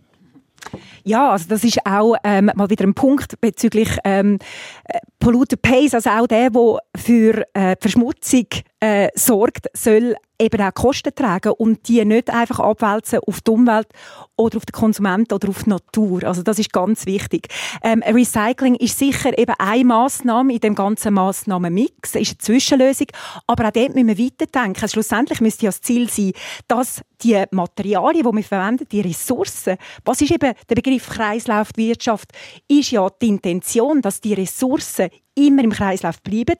Ja, 1.03 1.31
also 1.31 1.45
das 1.49 1.63
ist 1.63 1.79
auch 1.85 2.15
ähm, 2.23 2.51
mal 2.55 2.69
wieder 2.69 2.85
ein 2.85 2.93
Punkt 2.93 3.39
bezüglich 3.41 3.89
ähm, 4.03 4.39
äh, 4.85 4.99
Polluter 5.19 5.57
Pays, 5.57 5.93
also 5.93 6.09
auch 6.09 6.27
der, 6.27 6.49
der 6.49 6.79
für 6.95 7.43
äh, 7.53 7.75
Verschmutzung 7.79 8.47
äh, 8.79 9.09
sorgt, 9.15 9.67
soll 9.73 10.15
eben 10.39 10.61
auch 10.61 10.73
Kosten 10.73 11.13
tragen 11.13 11.51
und 11.51 11.87
die 11.87 12.03
nicht 12.05 12.29
einfach 12.29 12.59
abwälzen 12.59 13.19
auf 13.27 13.41
die 13.41 13.51
Umwelt 13.51 13.87
oder 14.35 14.57
auf 14.57 14.65
den 14.65 14.71
Konsumenten 14.71 15.33
oder 15.33 15.49
auf 15.49 15.63
die 15.63 15.69
Natur. 15.69 16.23
Also 16.23 16.43
das 16.43 16.59
ist 16.59 16.71
ganz 16.71 17.05
wichtig. 17.05 17.47
Ähm, 17.83 18.01
Recycling 18.01 18.75
ist 18.75 18.97
sicher 18.97 19.37
eben 19.37 19.53
eine 19.57 19.83
Massnahme 19.83 20.53
in 20.53 20.59
dem 20.59 20.75
ganzen 20.75 21.13
Massnahmenmix, 21.13 22.15
ist 22.15 22.31
eine 22.31 22.37
Zwischenlösung, 22.37 23.07
aber 23.47 23.67
auch 23.67 23.71
dort 23.71 23.95
müssen 23.95 24.07
wir 24.07 24.17
weiterdenken. 24.17 24.81
Also 24.81 24.93
schlussendlich 24.93 25.41
müsste 25.41 25.65
ja 25.65 25.69
das 25.69 25.81
Ziel 25.81 26.09
sein, 26.09 26.31
dass 26.67 27.01
die 27.21 27.43
Materialien, 27.51 28.25
die 28.25 28.35
wir 28.35 28.43
verwenden, 28.43 28.87
die 28.89 29.01
Ressourcen, 29.01 29.77
was 30.05 30.21
ist 30.21 30.31
eben 30.31 30.53
der 30.69 30.75
Begriff 30.75 31.09
Kreislaufwirtschaft, 31.09 32.31
ist 32.67 32.91
ja 32.91 33.07
die 33.21 33.27
Intention, 33.27 34.01
dass 34.01 34.21
die 34.21 34.33
Ressourcen 34.33 35.09
immer 35.47 35.63
im 35.63 35.71
Kreislauf 35.71 36.21
bleiben, 36.21 36.55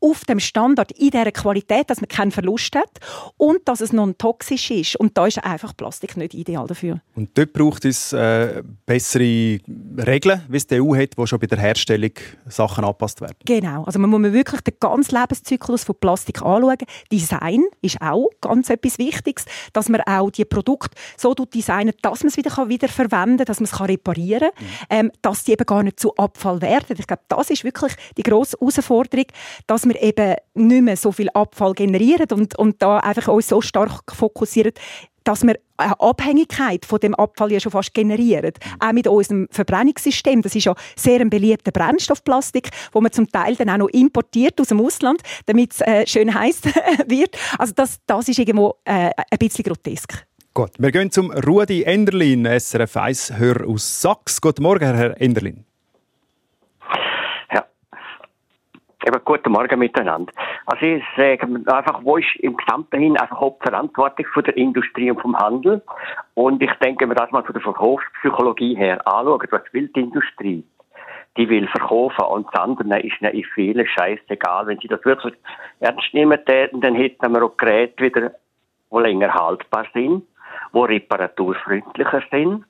auf 0.00 0.24
dem 0.24 0.40
Standard, 0.40 0.92
in 0.92 1.10
dieser 1.10 1.32
Qualität, 1.32 1.90
dass 1.90 2.00
man 2.00 2.08
keinen 2.08 2.30
Verlust 2.30 2.74
hat 2.76 2.98
und 3.36 3.60
dass 3.66 3.80
es 3.80 3.92
non-toxisch 3.92 4.70
ist. 4.70 4.96
Und 4.96 5.16
da 5.16 5.26
ist 5.26 5.44
einfach 5.44 5.76
Plastik 5.76 6.16
nicht 6.16 6.34
ideal 6.34 6.66
dafür. 6.66 7.00
Und 7.14 7.30
dort 7.36 7.52
braucht 7.52 7.84
es 7.84 8.12
äh, 8.12 8.62
bessere 8.86 9.58
Regeln, 10.06 10.42
wie 10.48 10.56
es 10.56 10.66
die 10.66 10.80
EU 10.80 10.96
hat, 10.96 11.10
wo 11.16 11.26
schon 11.26 11.38
bei 11.38 11.46
der 11.46 11.58
Herstellung 11.58 12.12
Sachen 12.46 12.84
angepasst 12.84 13.20
werden. 13.20 13.36
Genau. 13.44 13.84
Also 13.84 13.98
man 13.98 14.10
muss 14.10 14.32
wirklich 14.32 14.60
den 14.62 14.74
ganzen 14.80 15.16
Lebenszyklus 15.18 15.84
von 15.84 15.96
Plastik 15.98 16.42
anschauen. 16.42 16.78
Design 17.10 17.64
ist 17.80 18.00
auch 18.00 18.28
ganz 18.40 18.70
etwas 18.70 18.98
Wichtiges, 18.98 19.44
dass 19.72 19.88
man 19.88 20.00
auch 20.02 20.30
die 20.30 20.44
Produkte 20.44 20.96
so 21.16 21.34
designen, 21.34 21.94
dass 22.02 22.22
man 22.22 22.28
es 22.28 22.36
wieder 22.36 22.68
wiederverwenden 22.68 23.38
kann, 23.38 23.46
dass 23.46 23.60
man 23.60 23.64
es 23.64 23.80
reparieren 23.80 24.50
kann, 24.54 24.66
mhm. 25.00 25.06
ähm, 25.08 25.12
dass 25.22 25.44
die 25.44 25.52
eben 25.52 25.66
gar 25.66 25.82
nicht 25.82 26.00
zu 26.00 26.14
Abfall 26.16 26.60
werden. 26.60 26.96
Ich 26.98 27.06
glaube, 27.06 27.22
das 27.28 27.50
ist 27.50 27.64
wirklich 27.64 27.94
die 28.16 28.21
grosse 28.22 28.56
Herausforderung, 28.58 29.26
dass 29.66 29.86
wir 29.86 30.00
eben 30.00 30.36
nicht 30.54 30.82
mehr 30.82 30.96
so 30.96 31.12
viel 31.12 31.28
Abfall 31.30 31.74
generieren 31.74 32.26
und, 32.32 32.58
und 32.58 32.82
da 32.82 32.98
einfach 32.98 33.28
uns 33.28 33.48
so 33.48 33.60
stark 33.60 34.12
fokussieren 34.12 34.72
dass 35.24 35.42
wir 35.42 35.56
eine 35.76 35.98
Abhängigkeit 36.00 36.84
von 36.84 37.00
dem 37.00 37.14
Abfall 37.14 37.52
ja 37.52 37.60
schon 37.60 37.72
fast 37.72 37.94
generieren. 37.94 38.52
Auch 38.80 38.92
mit 38.92 39.06
unserem 39.06 39.48
Verbrennungssystem. 39.50 40.42
Das 40.42 40.54
ist 40.54 40.64
ja 40.64 40.74
sehr 40.96 41.20
ein 41.20 41.30
beliebter 41.30 41.70
Brennstoff, 41.70 42.24
Plastik, 42.24 42.70
wo 42.92 43.00
man 43.00 43.12
zum 43.12 43.28
Teil 43.30 43.56
dann 43.56 43.70
auch 43.70 43.78
noch 43.78 43.88
importiert 43.88 44.60
aus 44.60 44.68
dem 44.68 44.80
Ausland, 44.80 45.22
damit 45.46 45.72
es 45.72 45.80
äh, 45.80 46.06
schön 46.06 46.34
heiß 46.34 46.62
wird. 47.06 47.36
Also 47.58 47.72
das, 47.74 47.98
das 48.06 48.28
ist 48.28 48.38
irgendwo 48.38 48.74
äh, 48.84 49.10
ein 49.30 49.38
bisschen 49.38 49.64
grotesk. 49.64 50.26
Gut, 50.54 50.72
wir 50.78 50.92
gehen 50.92 51.10
zum 51.10 51.30
Rudi 51.30 51.82
Enderlin, 51.84 52.44
SRF 52.44 52.96
1 52.96 53.38
Hör 53.38 53.66
aus 53.66 54.02
Sachs. 54.02 54.40
Guten 54.40 54.62
Morgen, 54.62 54.94
Herr 54.94 55.18
Enderlin. 55.18 55.64
Eben, 59.04 59.20
guten 59.24 59.50
Morgen 59.50 59.80
miteinander. 59.80 60.32
Also 60.66 60.86
ich 60.86 61.02
sage 61.16 61.42
einfach, 61.42 62.04
wo 62.04 62.18
ist 62.18 62.36
im 62.36 62.56
Gesamten 62.56 63.00
hin 63.00 63.16
einfach 63.18 63.40
Hauptverantwortung 63.40 64.26
von 64.32 64.44
der 64.44 64.56
Industrie 64.56 65.10
und 65.10 65.20
vom 65.20 65.36
Handel? 65.36 65.82
Und 66.34 66.62
ich 66.62 66.70
denke, 66.74 67.00
wenn 67.00 67.08
man 67.08 67.16
das 67.16 67.32
mal 67.32 67.42
von 67.42 67.52
der 67.52 67.62
Verkaufspsychologie 67.62 68.76
her 68.76 69.04
anschaut, 69.04 69.50
was 69.50 69.62
will 69.72 69.88
die 69.88 70.02
Industrie? 70.02 70.64
Die 71.36 71.48
will 71.48 71.66
verkaufen 71.66 72.24
und 72.26 72.46
das 72.52 72.62
andere 72.62 73.00
ist 73.00 73.20
ihnen 73.20 73.32
in 73.32 73.44
vielen 73.54 73.86
scheißegal. 73.88 74.68
Wenn 74.68 74.78
sie 74.78 74.88
das 74.88 75.04
wirklich 75.04 75.34
ernst 75.80 76.14
nehmen 76.14 76.38
täten, 76.44 76.80
dann 76.80 76.94
hätten 76.94 77.32
wir 77.32 77.42
auch 77.42 77.56
Geräte 77.56 78.04
wieder, 78.04 78.30
die 78.92 78.98
länger 78.98 79.34
haltbar 79.34 79.86
sind, 79.92 80.24
die 80.72 80.78
reparaturfreundlicher 80.78 82.22
sind. 82.30 82.64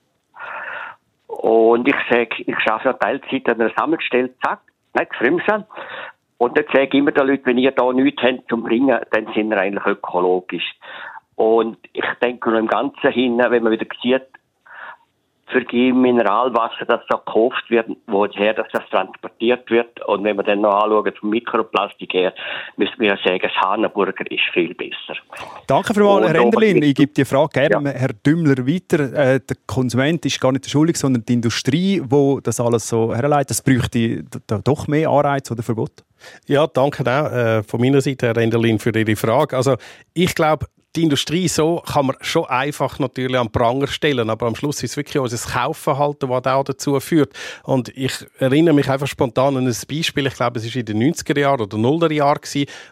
Und 1.27 1.87
ich 1.87 1.95
sage, 2.09 2.29
ich 2.39 2.59
schaffe 2.61 2.89
ja 2.89 2.93
Teilzeit 2.93 3.47
an 3.49 3.61
einer 3.61 3.73
Sammelstelle, 3.75 4.31
zack, 4.43 4.61
nicht 4.95 5.11
gefrimsen. 5.11 5.65
Und 6.37 6.57
dann 6.57 6.65
sage 6.73 6.87
ich 6.87 6.93
immer 6.95 7.11
den 7.11 7.27
Leuten, 7.27 7.45
wenn 7.45 7.57
ihr 7.57 7.71
da 7.71 7.91
nichts 7.91 8.21
habt 8.21 8.49
zum 8.49 8.63
Bringen, 8.63 8.99
dann 9.11 9.27
sind 9.33 9.49
wir 9.49 9.57
eigentlich 9.57 9.85
ökologisch. 9.85 10.75
Und 11.35 11.77
ich 11.93 12.05
denke 12.21 12.51
noch 12.51 12.59
im 12.59 12.67
Ganzen 12.67 13.11
hin, 13.11 13.37
wenn 13.37 13.63
man 13.63 13.71
wieder 13.71 13.87
sieht, 14.01 14.21
für 15.47 15.63
die 15.65 15.91
Mineralwasser, 15.91 16.85
das 16.87 17.01
so 17.09 17.17
gekauft 17.17 17.63
wird, 17.69 17.87
woher 18.07 18.53
dass 18.53 18.67
das 18.71 18.83
transportiert 18.89 19.69
wird. 19.69 20.03
Und 20.07 20.23
wenn 20.23 20.37
wir 20.37 20.43
dann 20.43 20.61
noch 20.61 20.83
anschauen 20.83 21.13
vom 21.19 21.29
Mikroplastik 21.29 22.13
her, 22.13 22.33
müssen 22.77 22.95
wir 22.97 23.09
ja 23.09 23.17
sagen, 23.23 23.39
das 23.41 23.51
Hahnenburger 23.63 24.29
ist 24.31 24.43
viel 24.53 24.73
besser. 24.73 25.19
Danke 25.67 25.93
vielmals, 25.93 26.27
Herr 26.27 26.41
Enderlin. 26.41 26.81
Ich 26.81 26.95
gebe 26.95 27.13
die 27.13 27.25
Frage 27.25 27.67
gerne 27.67 27.91
ja. 27.91 27.99
Herr 27.99 28.13
Dümmler 28.25 28.65
weiter. 28.65 29.13
Äh, 29.13 29.39
der 29.41 29.57
Konsument 29.67 30.25
ist 30.25 30.39
gar 30.39 30.51
nicht 30.51 30.65
der 30.65 30.69
Schuldig, 30.69 30.97
sondern 30.97 31.23
die 31.25 31.33
Industrie, 31.33 32.01
wo 32.03 32.39
das 32.39 32.59
alles 32.59 32.87
so 32.87 33.13
herleitet. 33.13 33.51
Das 33.51 33.61
bräuchte 33.61 34.23
doch 34.63 34.87
mehr 34.87 35.09
Anreiz 35.09 35.51
oder 35.51 35.61
Verbot? 35.61 36.03
Ja, 36.47 36.67
danke 36.67 37.03
auch 37.03 37.31
äh, 37.31 37.63
von 37.63 37.81
meiner 37.81 38.01
Seite, 38.01 38.27
Herr 38.27 38.37
Enderlin, 38.37 38.79
für 38.79 38.97
Ihre 38.97 39.15
Frage. 39.15 39.57
Also 39.57 39.75
ich 40.13 40.33
glaube, 40.35 40.67
die 40.95 41.03
Industrie 41.03 41.47
so 41.47 41.81
kann 41.85 42.07
man 42.07 42.15
schon 42.21 42.45
einfach 42.45 42.99
natürlich 42.99 43.37
an 43.37 43.51
Pranger 43.51 43.87
stellen, 43.87 44.29
aber 44.29 44.45
am 44.45 44.55
Schluss 44.55 44.83
ist 44.83 44.91
es 44.91 44.97
wirklich 44.97 45.17
unser 45.17 45.37
Kaufverhalten, 45.37 46.29
das 46.29 46.45
auch 46.45 46.63
dazu 46.63 46.99
führt. 46.99 47.33
Und 47.63 47.89
ich 47.89 48.13
erinnere 48.37 48.75
mich 48.75 48.89
einfach 48.89 49.07
spontan 49.07 49.57
an 49.57 49.67
ein 49.67 49.75
Beispiel, 49.89 50.27
ich 50.27 50.35
glaube, 50.35 50.59
es 50.59 50.65
war 50.65 50.75
in 50.75 50.85
den 50.85 51.13
90er 51.13 51.39
Jahren 51.39 51.61
oder 51.61 51.77
0er 51.77 52.11
Jahren, 52.11 52.39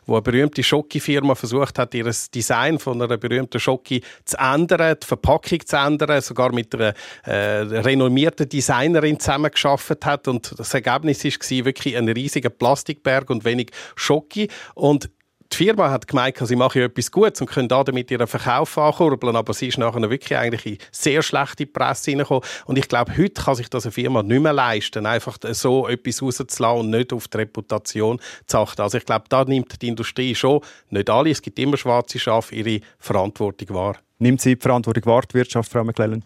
wo 0.06 0.14
eine 0.14 0.22
berühmte 0.24 0.64
Schocke-Firma 0.64 1.36
versucht 1.36 1.78
hat, 1.78 1.94
ihr 1.94 2.12
Design 2.34 2.80
von 2.80 3.02
einer 3.02 3.18
berühmten 3.18 3.60
Schocke 3.60 4.02
zu 4.26 4.38
ändern, 4.38 4.98
die 5.02 5.06
Verpackung 5.06 5.66
zu 5.66 5.76
ändern, 5.76 6.22
sogar 6.22 6.52
mit 6.54 6.74
einer 6.74 6.94
äh, 7.24 7.62
renommierten 7.62 8.50
Designerin 8.50 9.20
zusammengearbeitet 9.20 10.06
hat 10.06 10.28
und 10.28 10.54
das 10.58 10.74
Ergebnis 10.74 11.24
war 11.24 11.66
wirklich 11.66 11.96
ein 11.96 12.10
riesiger 12.10 12.50
Plastikberg 12.50 13.30
und 13.30 13.46
wenig 13.46 13.72
Schocke 13.96 14.48
und 14.74 15.10
die 15.52 15.58
Firma 15.58 15.90
hat 15.90 16.08
gemeint, 16.08 16.38
sie 16.38 16.56
mache 16.56 16.84
etwas 16.84 17.12
Gutes 17.12 17.42
und 17.42 17.50
können 17.50 17.68
damit 17.68 18.10
ihren 18.10 18.28
Verkauf 18.28 18.78
ankurbeln, 18.78 19.36
aber 19.36 19.54
sie 19.54 19.68
ist 19.68 19.78
nachher 19.78 20.10
wirklich 20.10 20.38
eigentlich 20.38 20.66
in 20.66 20.78
sehr 20.92 21.22
schlechte 21.22 21.66
Presse 21.66 22.12
hineingekommen. 22.12 22.44
Und 22.66 22.78
ich 22.78 22.88
glaube, 22.88 23.18
heute 23.18 23.42
kann 23.42 23.56
sich 23.56 23.70
das 23.70 23.86
eine 23.86 23.92
Firma 23.92 24.24
nicht 24.24 24.42
mehr 24.42 24.54
leisten, 24.54 25.06
einfach 25.06 25.38
so 25.52 25.88
etwas 25.88 26.22
rauszulassen 26.22 26.80
und 26.80 26.90
nicht 26.90 27.14
auf 27.14 27.28
die 27.28 27.38
Reputation 27.38 28.20
zu 28.48 28.58
achten. 28.60 28.82
Also 28.82 28.98
ich 28.98 29.06
glaube, 29.06 29.26
da 29.30 29.44
nimmt 29.44 29.82
die 29.82 29.88
Industrie 29.88 30.36
schon, 30.36 30.62
nicht 30.90 31.10
alle, 31.10 31.32
es 31.32 31.42
gibt 31.42 31.60
immer 31.60 31.78
schwarze 31.78 32.20
Schafe, 32.20 32.56
ihre 32.56 32.82
Verantwortung 32.98 33.76
wahr. 33.76 33.98
Nimmt 34.22 34.40
sie 34.40 34.56
die 34.56 34.62
Verantwortung 34.62 35.04
wahr, 35.08 35.24
die 35.28 35.34
Wirtschaft, 35.34 35.72
Frau 35.72 35.84
McClellan? 35.84 36.24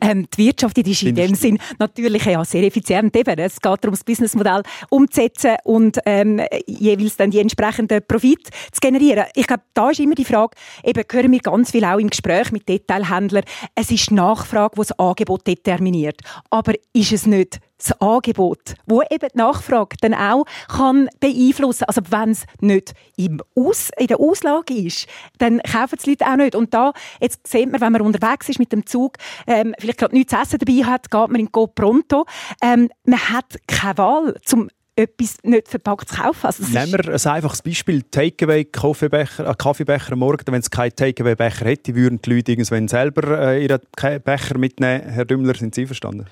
Ähm, 0.00 0.28
die 0.36 0.46
Wirtschaft 0.46 0.76
die 0.76 0.88
ist 0.88 1.02
in 1.02 1.16
dem 1.16 1.34
Sinn 1.34 1.58
natürlich 1.80 2.24
ja, 2.24 2.44
sehr 2.44 2.62
effizient. 2.62 3.16
Eben, 3.16 3.36
es 3.38 3.60
geht 3.60 3.64
darum, 3.64 3.90
das 3.90 4.04
Businessmodell 4.04 4.62
umzusetzen 4.90 5.56
und 5.64 5.98
ähm, 6.06 6.40
jeweils 6.66 7.16
dann 7.16 7.32
die 7.32 7.40
entsprechenden 7.40 8.00
Profit 8.06 8.48
zu 8.70 8.78
generieren. 8.80 9.24
Ich 9.34 9.48
glaube, 9.48 9.64
da 9.74 9.90
ist 9.90 9.98
immer 9.98 10.14
die 10.14 10.24
Frage, 10.24 10.56
eben 10.84 11.02
hören 11.10 11.32
wir 11.32 11.40
ganz 11.40 11.72
viel 11.72 11.84
auch 11.84 11.98
im 11.98 12.10
Gespräch 12.10 12.52
mit 12.52 12.68
Detailhändlern, 12.68 13.42
es 13.74 13.90
ist 13.90 14.12
Nachfrage, 14.12 14.76
die 14.76 14.82
das 14.82 14.98
Angebot 15.00 15.44
determiniert. 15.44 16.20
Aber 16.48 16.74
ist 16.92 17.10
es 17.10 17.26
nicht 17.26 17.58
das 17.82 18.00
Angebot, 18.00 18.74
wo 18.86 19.02
eben 19.02 19.28
die 19.32 19.38
Nachfrage 19.38 19.96
dann 20.00 20.14
auch 20.14 20.44
kann 20.68 21.08
beeinflussen. 21.20 21.84
Also 21.84 22.02
wenn 22.10 22.30
es 22.30 22.44
nicht 22.60 22.94
im 23.16 23.40
Aus, 23.54 23.90
in 23.98 24.06
der 24.06 24.20
Auslage 24.20 24.74
ist, 24.74 25.06
dann 25.38 25.60
kaufen 25.62 25.98
die 26.04 26.10
Leute 26.10 26.26
auch 26.26 26.36
nicht. 26.36 26.54
Und 26.54 26.74
da, 26.74 26.92
jetzt 27.20 27.46
sieht 27.46 27.70
man, 27.70 27.80
wenn 27.80 27.92
man 27.92 28.02
unterwegs 28.02 28.48
ist 28.48 28.58
mit 28.58 28.72
dem 28.72 28.86
Zug, 28.86 29.16
ähm, 29.46 29.74
vielleicht 29.78 29.98
gerade 29.98 30.14
nichts 30.14 30.32
zu 30.32 30.38
essen 30.38 30.58
dabei 30.58 30.84
hat, 30.84 31.10
geht 31.10 31.28
man 31.28 31.36
in 31.36 31.50
Go 31.50 31.66
Pronto. 31.66 32.26
Ähm, 32.62 32.90
man 33.04 33.18
hat 33.30 33.56
keine 33.66 33.98
Wahl, 33.98 34.34
zum 34.44 34.68
etwas 34.94 35.36
nicht 35.42 35.68
verpackt 35.68 36.10
zu 36.10 36.16
kaufen. 36.16 36.46
Also 36.46 36.64
Nehmen 36.64 36.92
wir 36.92 37.08
ein 37.08 37.32
einfaches 37.32 37.62
Beispiel. 37.62 38.02
Takeaway, 38.02 38.64
Kaffeebecher, 38.64 39.48
äh, 39.48 39.54
Kaffeebecher 39.56 40.12
am 40.12 40.18
Morgen. 40.18 40.44
Wenn 40.46 40.60
es 40.60 40.70
keinen 40.70 40.94
Takeaway-Becher 40.94 41.64
hätte, 41.64 41.94
würden 41.94 42.20
die 42.20 42.34
Leute 42.34 42.52
irgendwann 42.52 42.88
selber 42.88 43.38
äh, 43.38 43.62
ihren 43.62 43.80
Becher 44.22 44.58
mitnehmen. 44.58 45.08
Herr 45.08 45.24
Dümmler, 45.24 45.54
sind 45.54 45.74
Sie 45.74 45.86
verstanden? 45.86 46.26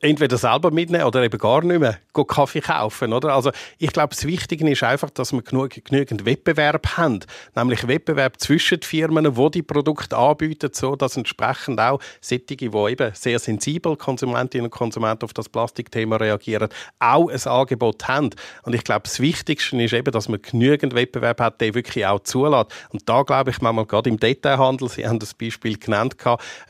Entweder 0.00 0.36
selber 0.36 0.70
mitnehmen 0.70 1.04
oder 1.04 1.22
eben 1.22 1.38
gar 1.38 1.62
nicht 1.62 1.80
mehr 1.80 1.98
Kaffee 2.12 2.60
kaufen. 2.60 3.12
Oder? 3.12 3.34
Also 3.34 3.50
ich 3.78 3.92
glaube, 3.92 4.14
das 4.14 4.26
Wichtige 4.26 4.68
ist 4.70 4.82
einfach, 4.82 5.10
dass 5.10 5.32
wir 5.32 5.42
genug, 5.42 5.70
genügend 5.84 6.24
Wettbewerb 6.24 6.96
haben. 6.96 7.20
Nämlich 7.54 7.86
Wettbewerb 7.86 8.40
zwischen 8.40 8.80
den 8.80 8.82
Firmen, 8.82 9.34
die 9.34 9.50
die 9.50 9.62
Produkte 9.62 10.16
anbieten, 10.16 10.70
so 10.72 10.96
dass 10.96 11.16
entsprechend 11.16 11.80
auch 11.80 12.00
solche, 12.20 12.56
die 12.56 12.66
eben 12.66 13.12
sehr 13.14 13.38
sensibel 13.38 13.96
Konsumentinnen 13.96 14.66
und 14.66 14.70
Konsumenten 14.70 15.24
auf 15.24 15.32
das 15.32 15.48
Plastikthema 15.48 16.16
reagieren, 16.16 16.68
auch 16.98 17.28
ein 17.28 17.42
Angebot 17.46 18.06
haben. 18.08 18.30
Und 18.62 18.74
ich 18.74 18.84
glaube, 18.84 19.02
das 19.04 19.20
Wichtigste 19.20 19.82
ist 19.82 19.92
eben, 19.92 20.10
dass 20.10 20.28
man 20.28 20.40
genügend 20.42 20.94
Wettbewerb 20.94 21.40
hat, 21.40 21.60
der 21.60 21.74
wirklich 21.74 22.06
auch 22.06 22.20
zulässt. 22.20 22.72
Und 22.90 23.08
da 23.08 23.22
glaube 23.22 23.50
ich 23.50 23.60
manchmal 23.60 23.86
gerade 23.86 24.10
im 24.10 24.18
Detailhandel, 24.18 24.88
Sie 24.88 25.06
haben 25.06 25.18
das 25.18 25.34
Beispiel 25.34 25.78
genannt, 25.78 26.16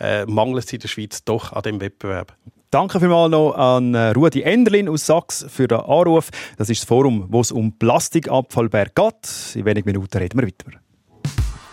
äh, 0.00 0.24
mangelt 0.26 0.64
es 0.64 0.72
in 0.72 0.80
der 0.80 0.88
Schweiz 0.88 1.24
doch 1.24 1.52
an 1.52 1.62
dem 1.62 1.80
Wettbewerb. 1.80 2.36
Danke 2.70 2.98
vielmals 2.98 3.30
noch 3.30 3.52
an 3.52 3.94
äh, 3.94 4.10
Rudi 4.10 4.42
Enderlin 4.42 4.88
aus 4.88 5.06
Sachs 5.06 5.46
für 5.48 5.68
den 5.68 5.78
Anruf. 5.78 6.30
Das 6.56 6.68
ist 6.68 6.82
das 6.82 6.88
Forum, 6.88 7.26
wo 7.28 7.40
es 7.40 7.52
um 7.52 7.78
Plastikabfallberg 7.78 8.94
geht. 8.94 9.54
In 9.54 9.64
wenigen 9.64 9.88
Minuten 9.88 10.18
reden 10.18 10.40
wir 10.40 10.46
weiter. 10.46 10.78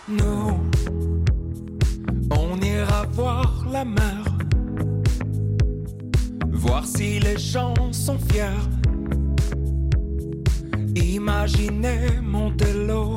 Nous, 0.08 0.60
on 2.30 2.62
ira 2.62 3.08
voir 3.12 3.66
la 3.72 3.84
mer, 3.84 4.24
voir 6.52 6.86
si 6.86 7.20
les 7.20 7.38
gens 7.39 7.74
sont 7.91 8.20
fiers. 8.32 8.68
Imaginez 10.96 12.22
Montello, 12.22 13.16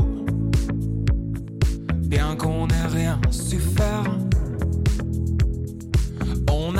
bien 2.09 2.37
qu'on 2.37 2.67
n'ait 2.69 2.87
rien 2.87 3.21
su 3.31 3.59
faire. 3.59 4.36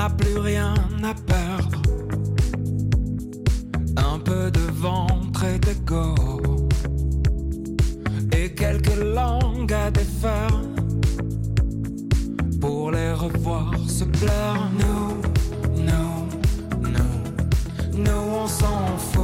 Plus 0.09 0.39
rien 0.39 0.75
à 1.03 1.15
perdre. 1.15 1.83
Un 3.97 4.19
peu 4.21 4.51
de 4.51 4.61
ventre 4.73 5.45
et 5.45 5.59
d'égo. 5.59 6.15
Et 8.33 8.55
quelques 8.55 8.97
langues 8.97 9.73
à 9.73 9.91
défaire. 9.91 10.63
Pour 12.61 12.93
les 12.93 13.13
revoir 13.13 13.75
se 13.89 14.05
plaire. 14.05 14.71
Nous, 14.79 15.83
nous, 15.83 16.89
nous, 16.89 18.05
nous 18.05 18.23
on 18.43 18.47
s'en 18.47 18.97
fout. 18.97 19.16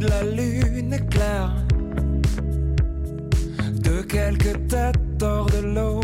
La 0.00 0.22
lune 0.22 0.94
éclaire 0.94 1.54
de 3.72 4.02
quelques 4.02 4.66
têtes 4.68 5.22
hors 5.22 5.46
de 5.46 5.58
l'eau. 5.74 6.00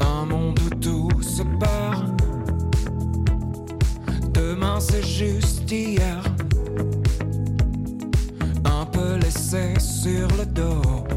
Un 0.00 0.24
monde 0.26 0.58
où 0.60 0.74
tout 0.76 1.22
se 1.22 1.42
perd. 1.42 2.20
Demain 4.32 4.80
c'est 4.80 5.06
juste 5.06 5.70
hier. 5.70 6.22
Un 8.64 8.86
peu 8.86 9.16
laissé 9.16 9.78
sur 9.78 10.28
le 10.38 10.46
dos. 10.46 11.13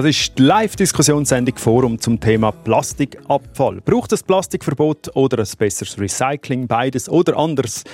Das 0.00 0.08
ist 0.08 0.38
die 0.38 0.44
Live-Diskussionssendung 0.44 1.58
Forum 1.58 2.00
zum 2.00 2.18
Thema 2.18 2.52
Plastikabfall. 2.52 3.82
Braucht 3.82 4.10
es 4.12 4.22
Plastikverbot 4.22 5.14
oder 5.14 5.40
ein 5.40 5.48
besseres 5.58 6.00
Recycling? 6.00 6.66
Beides 6.66 7.06
oder 7.06 7.36
anders? 7.36 7.84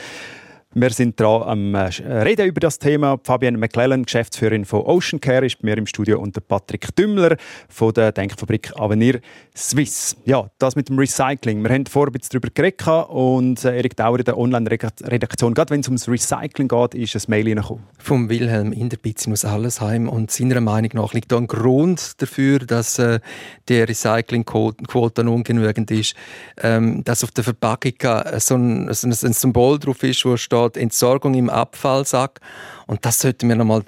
Wir 0.78 0.90
sind 0.90 1.18
dran 1.18 1.42
am 1.44 1.74
äh, 1.74 1.86
Reden 2.22 2.48
über 2.48 2.60
das 2.60 2.78
Thema. 2.78 3.18
Fabienne 3.24 3.56
McClellan, 3.56 4.04
Geschäftsführerin 4.04 4.66
von 4.66 4.82
Ocean 4.82 5.18
Care, 5.18 5.46
ist 5.46 5.62
bei 5.62 5.70
mir 5.70 5.78
im 5.78 5.86
Studio 5.86 6.20
und 6.20 6.36
Patrick 6.48 6.94
Dümmler 6.94 7.38
von 7.70 7.94
der 7.94 8.12
Denkfabrik 8.12 8.78
Avenir 8.78 9.20
Swiss. 9.56 10.18
Ja, 10.26 10.50
das 10.58 10.76
mit 10.76 10.90
dem 10.90 10.98
Recycling. 10.98 11.62
Wir 11.62 11.70
haben 11.70 11.86
vorher 11.86 12.10
ein 12.10 12.12
bisschen 12.12 12.38
darüber 12.38 12.50
geredet 12.52 13.08
und 13.08 13.64
äh, 13.64 13.78
Erik 13.78 13.96
Dauer 13.96 14.18
in 14.18 14.26
der 14.26 14.36
Online-Redaktion, 14.36 15.54
gerade 15.54 15.70
wenn 15.70 15.80
es 15.80 15.86
ums 15.86 16.10
Recycling 16.10 16.68
geht, 16.68 16.94
ist 16.94 17.16
ein 17.16 17.22
Mail 17.28 17.46
reingekommen. 17.46 17.82
Vom 17.96 18.28
Wilhelm 18.28 18.72
Inderbizin 18.72 19.32
aus 19.32 19.46
Allesheim. 19.46 20.10
Und 20.10 20.30
seiner 20.30 20.60
Meinung 20.60 20.90
nach 20.92 21.14
liegt 21.14 21.32
da 21.32 21.38
ein 21.38 21.46
Grund 21.46 22.20
dafür, 22.20 22.58
dass 22.58 22.98
äh, 22.98 23.20
die 23.70 23.80
Recyclingquote 23.80 25.22
ungenügend 25.22 25.90
ist. 25.90 26.14
Ähm, 26.60 27.02
dass 27.02 27.24
auf 27.24 27.30
der 27.30 27.44
Verpackung 27.44 27.94
äh, 28.02 28.38
so, 28.40 28.56
ein, 28.56 28.92
so 28.92 29.08
ein 29.26 29.32
Symbol 29.32 29.78
drauf 29.78 30.02
ist, 30.02 30.22
wo 30.26 30.36
steht 30.36 30.65
Entsorgung 30.74 31.34
im 31.34 31.50
Abfallsack. 31.50 32.40
Und 32.86 33.04
das 33.04 33.20
sollten 33.20 33.48
wir 33.48 33.56
nochmal 33.56 33.82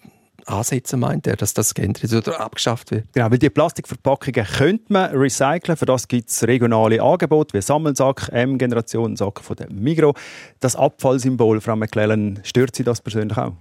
ansetzen, 0.49 1.01
meint 1.01 1.27
er, 1.27 1.37
dass 1.37 1.55
das 1.55 1.75
geändert 1.75 2.13
oder 2.13 2.41
abgeschafft 2.41 2.91
wird. 2.91 3.07
Genau, 3.13 3.31
weil 3.31 3.39
die 3.39 3.51
Plastikverpackungen 3.51 4.47
könnte 4.47 4.93
man 4.93 5.11
recyceln. 5.11 5.77
Für 5.77 5.87
das 5.87 6.09
gibt 6.09 6.31
es 6.31 6.47
regionale 6.47 7.03
Angebote 7.03 7.55
wie 7.55 7.63
Sammelsack, 7.63 8.31
M-Generation, 8.33 9.17
Sack 9.17 9.41
von 9.41 9.57
der 9.57 9.71
Migro. 9.71 10.15
Das 10.61 10.77
Abfallsymbol, 10.77 11.61
Frau 11.61 11.77
McClellan, 11.77 12.41
stört 12.45 12.75
Sie 12.75 12.85
das 12.85 13.01
persönlich 13.01 13.37
auch? 13.37 13.53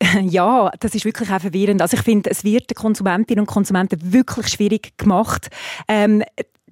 Ja, 0.22 0.70
das 0.80 0.94
ist 0.94 1.04
wirklich 1.04 1.30
auch 1.30 1.40
verwirrend. 1.40 1.80
Also 1.80 1.96
ich 1.96 2.02
finde, 2.02 2.30
es 2.30 2.44
wird 2.44 2.70
den 2.70 2.74
Konsumentinnen 2.74 3.40
und 3.40 3.46
Konsumenten 3.46 4.12
wirklich 4.12 4.48
schwierig 4.48 4.96
gemacht, 4.98 5.48
ähm, 5.88 6.22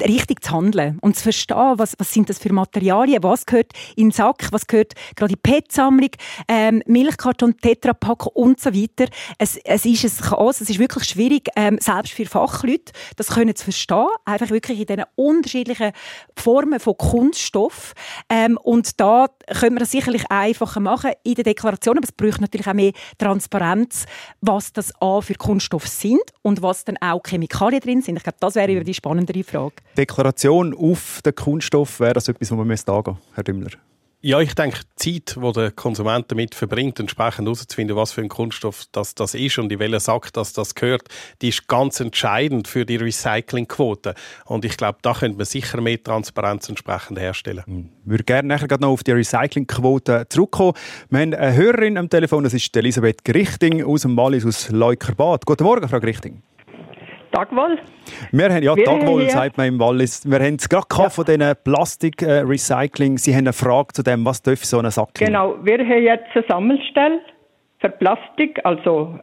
richtig 0.02 0.42
zu 0.42 0.52
handeln 0.52 0.98
und 1.00 1.16
zu 1.16 1.24
verstehen, 1.24 1.74
was, 1.76 1.94
was 1.98 2.12
sind 2.12 2.28
das 2.28 2.38
für 2.38 2.52
Materialien, 2.52 3.22
was 3.22 3.46
gehört 3.46 3.72
in 3.96 4.08
den 4.08 4.10
Sack, 4.10 4.48
was 4.50 4.66
gehört 4.66 4.94
gerade 5.14 5.32
in 5.32 5.38
die 5.42 5.50
PET-Sammlung, 5.50 6.10
ähm, 6.48 6.82
Milchkarton, 6.86 7.56
Tetrapack 7.58 8.26
und 8.34 8.60
so 8.60 8.74
weiter. 8.74 9.06
Es, 9.38 9.56
es 9.56 9.84
ist 9.84 10.04
ein 10.04 10.28
Chaos, 10.28 10.60
es 10.60 10.70
ist 10.70 10.78
wirklich 10.78 11.04
schwierig, 11.04 11.48
ähm, 11.54 11.78
selbst 11.80 12.12
für 12.12 12.26
Fachleute, 12.26 12.92
das 13.16 13.28
können 13.28 13.54
zu 13.54 13.64
verstehen, 13.64 14.08
einfach 14.24 14.50
wirklich 14.50 14.80
in 14.80 14.86
diesen 14.86 15.04
unterschiedlichen 15.14 15.92
Formen 16.36 16.80
von 16.80 16.96
Kunststoff. 16.96 17.94
Ähm, 18.28 18.58
und 18.62 19.00
da 19.00 19.28
können 19.60 19.76
wir 19.76 19.80
das 19.80 19.92
sicherlich 19.92 20.28
einfacher 20.30 20.80
machen 20.80 21.12
in 21.22 21.34
der 21.34 21.44
Deklaration, 21.44 21.98
aber 21.98 22.04
es 22.04 22.12
braucht 22.12 22.40
natürlich 22.40 22.66
auch 22.66 22.74
mehr 22.74 22.92
Transparenz, 23.18 24.06
was 24.40 24.72
das 24.72 24.92
A 25.00 25.20
für 25.20 25.34
Kunststoffe 25.34 25.86
sind 25.86 26.22
und 26.42 26.62
was 26.62 26.84
dann 26.84 26.96
auch 27.00 27.22
Chemikalien 27.24 27.80
drin 27.80 28.02
sind. 28.02 28.16
Ich 28.16 28.24
glaube, 28.24 28.38
das 28.40 28.56
wäre 28.56 28.82
die 28.82 28.94
spannendere 28.94 29.44
Frage. 29.44 29.83
Deklaration 29.96 30.74
auf 30.74 31.20
den 31.24 31.34
Kunststoff, 31.34 32.00
wäre 32.00 32.14
das 32.14 32.28
etwas, 32.28 32.50
wo 32.50 32.56
man 32.56 32.62
angehen 32.62 32.68
müsste, 32.68 33.16
Herr 33.34 33.44
Dümmler? 33.44 33.70
Ja, 34.26 34.40
ich 34.40 34.54
denke, 34.54 34.78
die 35.04 35.22
Zeit, 35.22 35.36
die 35.36 35.52
der 35.52 35.70
Konsument 35.70 36.32
damit 36.32 36.54
verbringt, 36.54 36.98
entsprechend 36.98 37.46
herauszufinden, 37.46 37.94
was 37.94 38.12
für 38.12 38.22
ein 38.22 38.30
Kunststoff 38.30 38.86
das, 38.90 39.14
das 39.14 39.34
ist 39.34 39.58
und 39.58 39.70
in 39.70 39.78
welchen 39.78 40.00
Sack 40.00 40.32
das, 40.32 40.54
das 40.54 40.74
gehört, 40.74 41.02
die 41.42 41.50
ist 41.50 41.68
ganz 41.68 42.00
entscheidend 42.00 42.66
für 42.66 42.86
die 42.86 42.96
Recyclingquote. 42.96 44.14
Und 44.46 44.64
ich 44.64 44.78
glaube, 44.78 45.00
da 45.02 45.12
könnte 45.12 45.36
man 45.36 45.44
sicher 45.44 45.78
mehr 45.82 46.02
Transparenz 46.02 46.70
entsprechend 46.70 47.18
herstellen. 47.18 47.90
Ich 48.02 48.10
würde 48.10 48.24
gerne 48.24 48.48
nachher 48.48 48.78
noch 48.80 48.92
auf 48.92 49.04
die 49.04 49.12
Recyclingquote 49.12 50.24
zurückkommen. 50.30 50.72
Wir 51.10 51.20
haben 51.20 51.34
eine 51.34 51.54
Hörerin 51.54 51.98
am 51.98 52.08
Telefon, 52.08 52.44
das 52.44 52.54
ist 52.54 52.74
Elisabeth 52.74 53.26
Grichting 53.26 53.84
aus 53.84 54.02
dem 54.02 54.16
Wallis 54.16 54.46
aus 54.46 54.70
Leukerbad. 54.70 55.44
Guten 55.44 55.64
Morgen, 55.64 55.86
Frau 55.86 56.00
Grichting. 56.00 56.42
Tag 57.34 57.54
wohl. 57.54 57.78
Wir 58.30 58.48
haben, 58.48 58.62
ja, 58.62 58.76
Wir 58.76 58.84
Tag 58.84 59.06
wohl, 59.06 59.22
haben- 59.22 59.30
sagt 59.30 59.56
man 59.56 59.66
im 59.66 59.80
Wallis. 59.80 60.24
Wir 60.24 60.38
haben 60.38 60.54
es 60.54 60.68
gerade 60.68 60.86
gehabt 60.88 61.12
von 61.12 61.24
diesen 61.24 61.52
Plastik-Recycling. 61.64 63.18
Sie 63.18 63.32
haben 63.32 63.40
eine 63.40 63.52
Frage 63.52 63.88
zu 63.92 64.02
dem, 64.02 64.24
was 64.24 64.40
darf 64.42 64.64
so 64.64 64.78
ein 64.78 64.90
Sack? 64.90 65.14
Genau, 65.14 65.56
wir 65.64 65.78
haben 65.78 66.02
jetzt 66.02 66.28
eine 66.34 66.44
Sammelstelle 66.48 67.20
für 67.80 67.88
Plastik, 67.90 68.60
also 68.64 69.18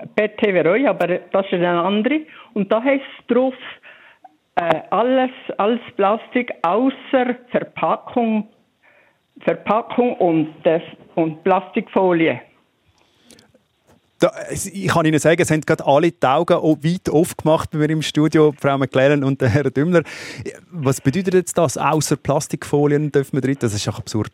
wir 0.53 0.71
auch, 0.71 0.89
aber 0.89 1.07
das 1.07 1.45
ist 1.45 1.53
eine 1.53 1.81
andere. 1.81 2.21
Und 2.53 2.71
da 2.71 2.83
heißt 2.83 3.03
es 3.19 3.27
drauf, 3.33 3.53
äh, 4.55 4.81
alles 4.89 5.31
als 5.57 5.79
Plastik 5.95 6.51
außer 6.63 7.35
Verpackung, 7.49 8.47
Verpackung 9.39 10.15
und, 10.17 10.53
das, 10.63 10.81
und 11.15 11.43
Plastikfolie. 11.43 12.41
Da, 14.21 14.31
ich 14.51 14.87
kann 14.87 15.03
Ihnen 15.07 15.17
sagen, 15.17 15.41
es 15.41 15.49
haben 15.49 15.61
gerade 15.61 15.83
alle 15.83 16.11
die 16.11 16.27
Augen 16.27 16.53
weit 16.83 17.09
aufgemacht 17.09 17.71
bei 17.71 17.79
mir 17.79 17.89
im 17.89 18.03
Studio, 18.03 18.53
Frau 18.55 18.77
McLaren 18.77 19.23
und 19.23 19.41
der 19.41 19.49
Herr 19.49 19.63
Dümmler. 19.71 20.03
Was 20.69 21.01
bedeutet 21.01 21.33
jetzt 21.33 21.57
das? 21.57 21.75
Außer 21.75 22.17
Plastikfolien 22.17 23.11
dürfen 23.11 23.37
wir 23.37 23.41
drin? 23.41 23.57
Das 23.59 23.73
ist 23.73 23.87
doch 23.87 23.97
absurd. 23.97 24.31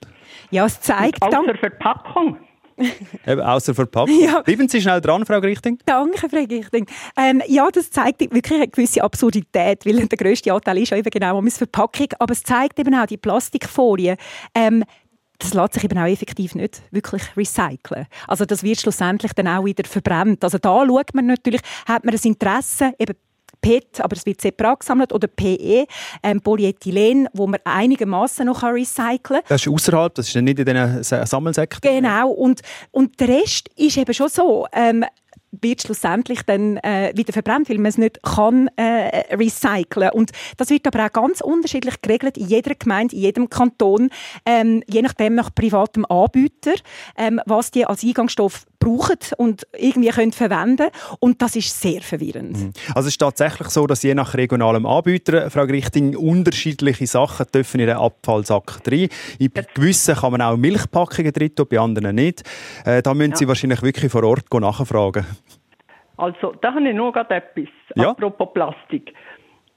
Ja, 0.52 0.66
es 0.66 0.82
zeigt... 0.82 1.22
Außer 1.22 1.56
Verpackung. 1.56 2.36
Eben, 3.26 3.40
außer 3.40 3.74
Verpackung. 3.74 4.20
Ja. 4.20 4.42
Bleiben 4.42 4.68
Sie 4.68 4.82
schnell 4.82 5.00
dran, 5.00 5.26
Frau 5.26 5.40
Grichting. 5.40 5.80
Danke, 5.86 6.28
Frau 6.30 6.46
Gichting. 6.46 6.86
Ähm, 7.18 7.42
ja, 7.48 7.70
das 7.72 7.90
zeigt 7.90 8.20
wirklich 8.20 8.60
eine 8.60 8.68
gewisse 8.68 9.02
Absurdität, 9.02 9.86
weil 9.86 10.06
der 10.06 10.18
grösste 10.18 10.52
Anteil 10.52 10.80
ist 10.80 10.90
ja 10.90 10.98
eben 10.98 11.10
genau 11.10 11.38
um 11.38 11.46
die 11.46 11.52
Verpackung. 11.52 12.08
Aber 12.20 12.34
es 12.34 12.44
zeigt 12.44 12.78
eben 12.78 12.94
auch 12.94 13.06
die 13.06 13.18
Plastikfolie. 13.18 14.18
Ähm, 14.54 14.84
das 15.40 15.54
lässt 15.54 15.74
sich 15.74 15.84
eben 15.84 15.98
auch 15.98 16.06
effektiv 16.08 16.56
nicht 16.56 16.82
wirklich 16.92 17.24
recyceln. 17.38 18.08
Also 18.28 18.46
das 18.46 18.64
wird 18.64 18.80
schlussendlich 18.80 19.34
dann 19.34 19.48
auch 19.48 19.66
wieder 19.66 19.84
verbrannt. 19.88 20.44
Also 20.44 20.58
da 20.58 20.84
schaut 20.86 21.14
man 21.14 21.28
natürlich, 21.28 21.62
hat 21.88 22.04
man 22.06 22.14
ein 22.14 22.20
Interesse, 22.24 22.94
eben 22.98 23.16
PET, 23.62 24.02
aber 24.02 24.16
es 24.16 24.26
wird 24.26 24.40
separat 24.40 24.82
gesammelt, 24.82 25.12
oder 25.12 25.28
PE, 25.28 25.86
ähm, 26.22 26.42
Polyethylen, 26.42 27.28
wo 27.34 27.48
man 27.48 27.60
einigermaßen 27.64 28.46
noch 28.46 28.62
recyceln 28.64 29.20
kann. 29.24 29.42
Das 29.48 29.62
ist 29.66 29.68
außerhalb, 29.68 30.14
das 30.14 30.28
ist 30.28 30.36
nicht 30.36 30.60
in 30.60 30.66
diesen 30.66 31.04
Sa- 31.04 31.26
Sammelsäcken. 31.26 31.80
Genau, 31.82 32.30
und, 32.30 32.62
und 32.92 33.20
der 33.20 33.30
Rest 33.30 33.70
ist 33.76 33.98
eben 33.98 34.14
schon 34.14 34.30
so. 34.30 34.68
Ähm, 34.72 35.04
wird 35.52 35.82
schlussendlich 35.82 36.42
dann 36.44 36.78
äh, 36.78 37.14
wieder 37.16 37.34
verbrannt, 37.34 37.70
weil 37.70 37.78
man 37.78 37.88
es 37.88 37.98
nicht 37.98 38.22
kann 38.24 38.70
äh, 38.76 39.36
recyceln. 39.36 40.12
Und 40.12 40.32
das 40.58 40.70
wird 40.70 40.88
aber 40.88 41.06
auch 41.06 41.14
ganz 41.14 41.42
unterschiedlich 41.42 42.02
geregelt 42.02 42.38
in 42.38 42.48
jeder 42.48 42.76
Gemeinde, 42.76 43.16
in 43.16 43.22
jedem 43.22 43.50
Kanton, 43.50 44.10
ähm, 44.46 44.84
je 44.88 45.02
nachdem 45.02 45.36
nach 45.36 45.54
privatem 45.54 46.06
Anbieter, 46.06 46.74
ähm, 47.18 47.40
was 47.46 47.72
die 47.72 47.86
als 47.86 48.04
Eingangsstoff 48.04 48.66
brauchen 48.80 49.18
und 49.38 49.68
irgendwie 49.78 50.10
können 50.10 50.32
verwenden 50.32 50.88
Und 51.20 51.42
das 51.42 51.56
ist 51.56 51.80
sehr 51.82 52.02
verwirrend. 52.02 52.58
Mhm. 52.58 52.74
Also 52.90 53.08
es 53.08 53.14
ist 53.14 53.18
tatsächlich 53.18 53.70
so, 53.70 53.88
dass 53.88 54.04
je 54.04 54.14
nach 54.14 54.34
regionalem 54.36 54.86
Anbieter, 54.86 55.50
Frau 55.50 55.66
Grichting, 55.66 56.16
unterschiedliche 56.16 57.08
Sachen 57.08 57.46
dürfen 57.54 57.80
in 57.80 57.88
den 57.88 57.98
Abfallsack 57.98 58.80
rein. 58.90 59.10
In 59.40 59.52
gewissen 59.74 60.16
kann 60.16 60.32
man 60.32 60.42
auch 60.42 60.58
Milchpackungen 60.58 61.32
drin 61.32 61.56
tun, 61.56 61.68
bei 61.70 61.80
anderen 61.80 62.16
nicht. 62.16 62.44
Äh, 62.86 63.02
da 63.02 63.14
müssen 63.14 63.32
Ja. 63.32 63.38
Sie 63.38 63.48
wahrscheinlich 63.48 63.82
wirklich 63.82 64.12
vor 64.12 64.24
Ort 64.24 64.54
nachfragen. 64.54 65.26
Also, 66.18 66.54
da 66.62 66.74
habe 66.74 66.88
ich 66.88 66.96
noch 66.96 67.12
gerade 67.12 67.36
etwas. 67.36 67.68
Ja. 67.96 68.10
Apropos 68.10 68.50
Plastik. 68.54 69.14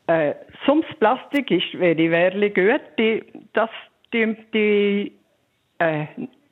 Äh, 0.06 0.34
sonst 0.66 0.88
Plastik 0.98 1.50
ist, 1.50 1.78
wäre 1.78 1.96
wirklich 1.96 2.54
gut, 2.54 2.80
die, 2.98 3.22
dass 3.52 3.70
die, 4.12 4.36
die 4.52 5.12
äh, 5.78 6.06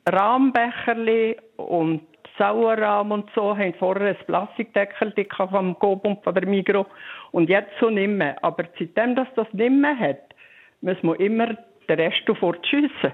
Rahmbecherli 0.07 1.37
und 1.57 2.01
Sauerrahm 2.39 3.11
und 3.11 3.29
so 3.35 3.55
haben 3.55 3.75
vorher 3.75 4.09
ein 4.09 4.25
Plastikdeckel 4.25 5.13
vom 5.35 5.77
Coop 5.77 6.05
und 6.05 6.23
von 6.23 6.33
der 6.33 6.47
Migro 6.47 6.87
und 7.31 7.49
jetzt 7.49 7.71
so 7.79 7.91
nicht 7.91 8.09
mehr. 8.09 8.43
Aber 8.43 8.63
seitdem 8.79 9.15
das 9.15 9.27
das 9.35 9.47
nicht 9.53 9.69
mehr 9.69 9.97
hat, 9.99 10.33
müssen 10.81 11.07
wir 11.07 11.19
immer 11.19 11.55
den 11.87 11.99
Rest 11.99 12.23
fortschiessen. 12.39 13.13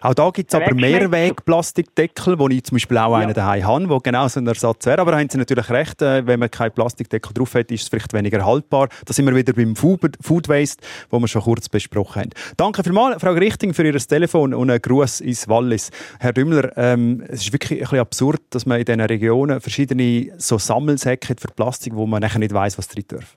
Auch 0.00 0.14
da 0.14 0.30
gibt 0.30 0.52
es 0.52 0.54
aber. 0.54 0.74
Mehrweg-Plastikdeckel, 0.74 2.38
wo 2.38 2.48
ich 2.48 2.64
zum 2.64 2.76
Beispiel 2.76 2.98
auch 2.98 3.14
einen 3.14 3.34
daheim 3.34 3.66
habe, 3.66 3.88
wo 3.88 3.98
genau 3.98 4.28
so 4.28 4.40
ein 4.40 4.46
Ersatz 4.46 4.86
wäre. 4.86 5.00
Aber 5.00 5.12
da 5.12 5.18
haben 5.18 5.28
Sie 5.28 5.38
natürlich 5.38 5.68
recht, 5.70 6.02
äh, 6.02 6.26
wenn 6.26 6.40
man 6.40 6.50
keinen 6.50 6.72
Plastikdeckel 6.72 7.32
drauf 7.34 7.54
hat, 7.54 7.70
ist 7.70 7.82
es 7.82 7.88
vielleicht 7.88 8.12
weniger 8.12 8.44
haltbar. 8.44 8.88
Da 9.04 9.12
sind 9.12 9.26
wir 9.26 9.34
wieder 9.34 9.52
beim 9.52 9.74
Food, 9.76 10.48
Waste, 10.48 10.84
wo 11.10 11.18
wir 11.18 11.28
schon 11.28 11.42
kurz 11.42 11.68
besprochen 11.68 12.22
haben. 12.22 12.30
Danke 12.56 12.82
vielmals, 12.82 13.20
Frau 13.20 13.32
Richting, 13.32 13.74
für 13.74 13.84
Ihr 13.84 13.98
Telefon 13.98 14.54
und 14.54 14.70
einen 14.70 14.80
Gruß 14.80 15.20
ins 15.20 15.48
Wallis. 15.48 15.90
Herr 16.20 16.32
Dümmler, 16.32 16.76
ähm, 16.76 17.22
es 17.28 17.42
ist 17.42 17.52
wirklich 17.52 17.80
ein 17.80 17.84
bisschen 17.84 17.98
absurd, 17.98 18.40
dass 18.50 18.66
man 18.66 18.78
in 18.78 18.84
diesen 18.84 19.00
Regionen 19.00 19.60
verschiedene 19.60 20.32
so 20.38 20.58
Sammelsäcke 20.58 21.34
für 21.38 21.48
Plastik, 21.48 21.94
wo 21.94 22.06
man 22.06 22.22
nachher 22.22 22.38
nicht 22.38 22.54
weiß, 22.54 22.78
was 22.78 22.88
drin 22.88 23.04
darf. 23.08 23.36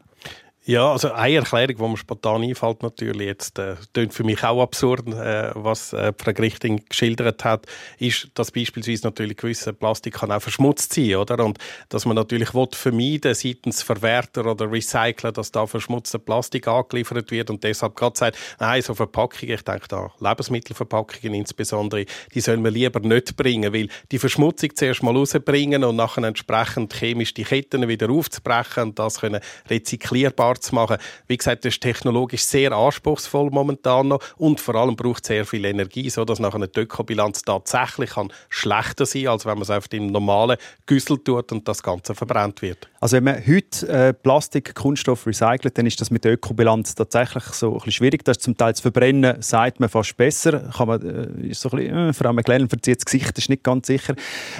Ja, 0.63 0.91
also 0.91 1.11
eine 1.11 1.37
Erklärung, 1.37 1.75
die 1.75 1.81
mir 1.81 1.97
spontan 1.97 2.43
einfällt, 2.43 2.83
natürlich 2.83 3.25
jetzt, 3.25 3.57
äh, 3.57 3.77
klingt 3.95 4.13
für 4.13 4.23
mich 4.23 4.43
auch 4.43 4.61
absurd, 4.61 5.07
äh, 5.07 5.49
was 5.55 5.91
äh, 5.91 6.13
Frau 6.15 6.33
Grichting 6.33 6.85
geschildert 6.87 7.43
hat, 7.43 7.65
ist, 7.97 8.27
dass 8.35 8.51
beispielsweise 8.51 9.07
natürlich 9.07 9.37
gewisse 9.37 9.73
Plastik 9.73 10.13
kann 10.13 10.31
auch 10.31 10.39
verschmutzt 10.39 10.93
sein, 10.93 11.15
oder? 11.15 11.43
Und 11.43 11.57
dass 11.89 12.05
man 12.05 12.15
natürlich 12.15 12.53
will 12.53 12.67
vermeiden 12.73 13.33
seitens 13.33 13.81
Verwerter 13.81 14.45
oder 14.45 14.71
Recycler, 14.71 15.31
dass 15.31 15.51
da 15.51 15.65
verschmutzte 15.65 16.19
Plastik 16.19 16.67
angeliefert 16.67 17.31
wird 17.31 17.49
und 17.49 17.63
deshalb 17.63 17.95
gerade 17.95 18.19
sagt, 18.19 18.37
nein, 18.59 18.83
so 18.83 18.93
Verpackungen, 18.93 19.55
ich 19.55 19.63
denke 19.63 19.87
da 19.87 20.11
Lebensmittelverpackungen 20.19 21.33
insbesondere, 21.33 22.05
die 22.35 22.39
sollen 22.39 22.63
wir 22.63 22.69
lieber 22.69 22.99
nicht 22.99 23.35
bringen, 23.35 23.73
weil 23.73 23.89
die 24.11 24.19
Verschmutzung 24.19 24.75
zuerst 24.75 25.01
mal 25.01 25.17
rausbringen 25.17 25.83
und 25.83 25.95
nachher 25.95 26.23
entsprechend 26.23 26.93
chemisch 26.93 27.33
die 27.33 27.45
Ketten 27.45 27.87
wieder 27.87 28.11
aufzubrechen 28.11 28.83
und 28.83 28.99
das 28.99 29.21
können 29.21 29.41
rezyklierbar 29.67 30.50
zu 30.57 30.75
machen. 30.75 30.97
Wie 31.27 31.37
gesagt, 31.37 31.65
das 31.65 31.73
ist 31.73 31.81
technologisch 31.81 32.43
sehr 32.43 32.71
anspruchsvoll 32.71 33.49
momentan 33.51 34.09
noch 34.09 34.21
und 34.37 34.59
vor 34.59 34.75
allem 34.75 34.95
braucht 34.95 35.23
es 35.23 35.27
sehr 35.27 35.45
viel 35.45 35.65
Energie, 35.65 36.09
so 36.09 36.25
dass 36.25 36.39
nachher 36.39 36.67
die 36.67 36.79
Ökobilanz 36.79 37.43
tatsächlich 37.43 38.11
kann 38.11 38.31
schlechter 38.49 39.05
sein, 39.05 39.27
als 39.27 39.45
wenn 39.45 39.53
man 39.53 39.63
es 39.63 39.69
einfach 39.69 39.91
im 39.91 40.07
normalen 40.07 40.57
Güssel 40.85 41.17
tut 41.23 41.51
und 41.51 41.67
das 41.67 41.83
Ganze 41.83 42.15
verbrannt 42.15 42.61
wird. 42.61 42.89
Also 42.99 43.17
wenn 43.17 43.23
man 43.23 43.47
heute 43.47 43.87
äh, 43.87 44.13
Plastik, 44.13 44.75
Kunststoff 44.75 45.25
recycelt, 45.25 45.77
dann 45.77 45.85
ist 45.87 45.99
das 45.99 46.11
mit 46.11 46.23
der 46.23 46.33
Ökobilanz 46.33 46.93
tatsächlich 46.93 47.43
so 47.45 47.69
ein 47.69 47.73
bisschen 47.73 47.91
schwierig. 47.93 48.23
Das 48.23 48.37
ist 48.37 48.43
zum 48.43 48.55
Teil 48.55 48.75
zu 48.75 48.83
verbrennen, 48.83 49.41
sagt 49.41 49.79
man 49.79 49.89
fast 49.89 50.15
besser. 50.17 50.69
Kann 50.75 50.87
man, 50.87 51.01
äh, 51.01 51.47
ist 51.47 51.61
so 51.61 51.69
ein 51.71 51.77
bisschen, 51.77 52.09
äh, 52.09 52.13
Frau 52.13 52.31
McLellan 52.31 52.69
verzieht 52.69 52.97
das 52.97 53.05
Gesicht, 53.05 53.37
ist 53.37 53.49
nicht 53.49 53.63
ganz 53.63 53.87
sicher. 53.87 54.13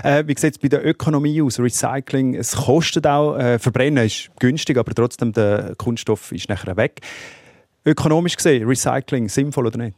Äh, 0.04 0.24
wie 0.26 0.36
sieht 0.38 0.54
es 0.54 0.60
bei 0.60 0.70
der 0.70 0.86
Ökonomie 0.86 1.42
aus? 1.42 1.60
Recycling, 1.60 2.36
es 2.36 2.56
kostet 2.56 3.06
auch, 3.06 3.38
äh, 3.38 3.60
Verbrennen 3.60 4.06
ist 4.06 4.32
günstig, 4.39 4.78
aber 4.78 4.94
trotzdem 4.94 5.34
der 5.34 5.76
Kunststoff 5.82 6.32
ist 6.32 6.48
nachher 6.50 6.78
weg. 6.78 7.02
Ökonomisch 7.86 8.36
gesehen, 8.36 8.68
Recycling 8.68 9.28
sinnvoll 9.28 9.68
oder 9.68 9.78
nicht? 9.80 9.98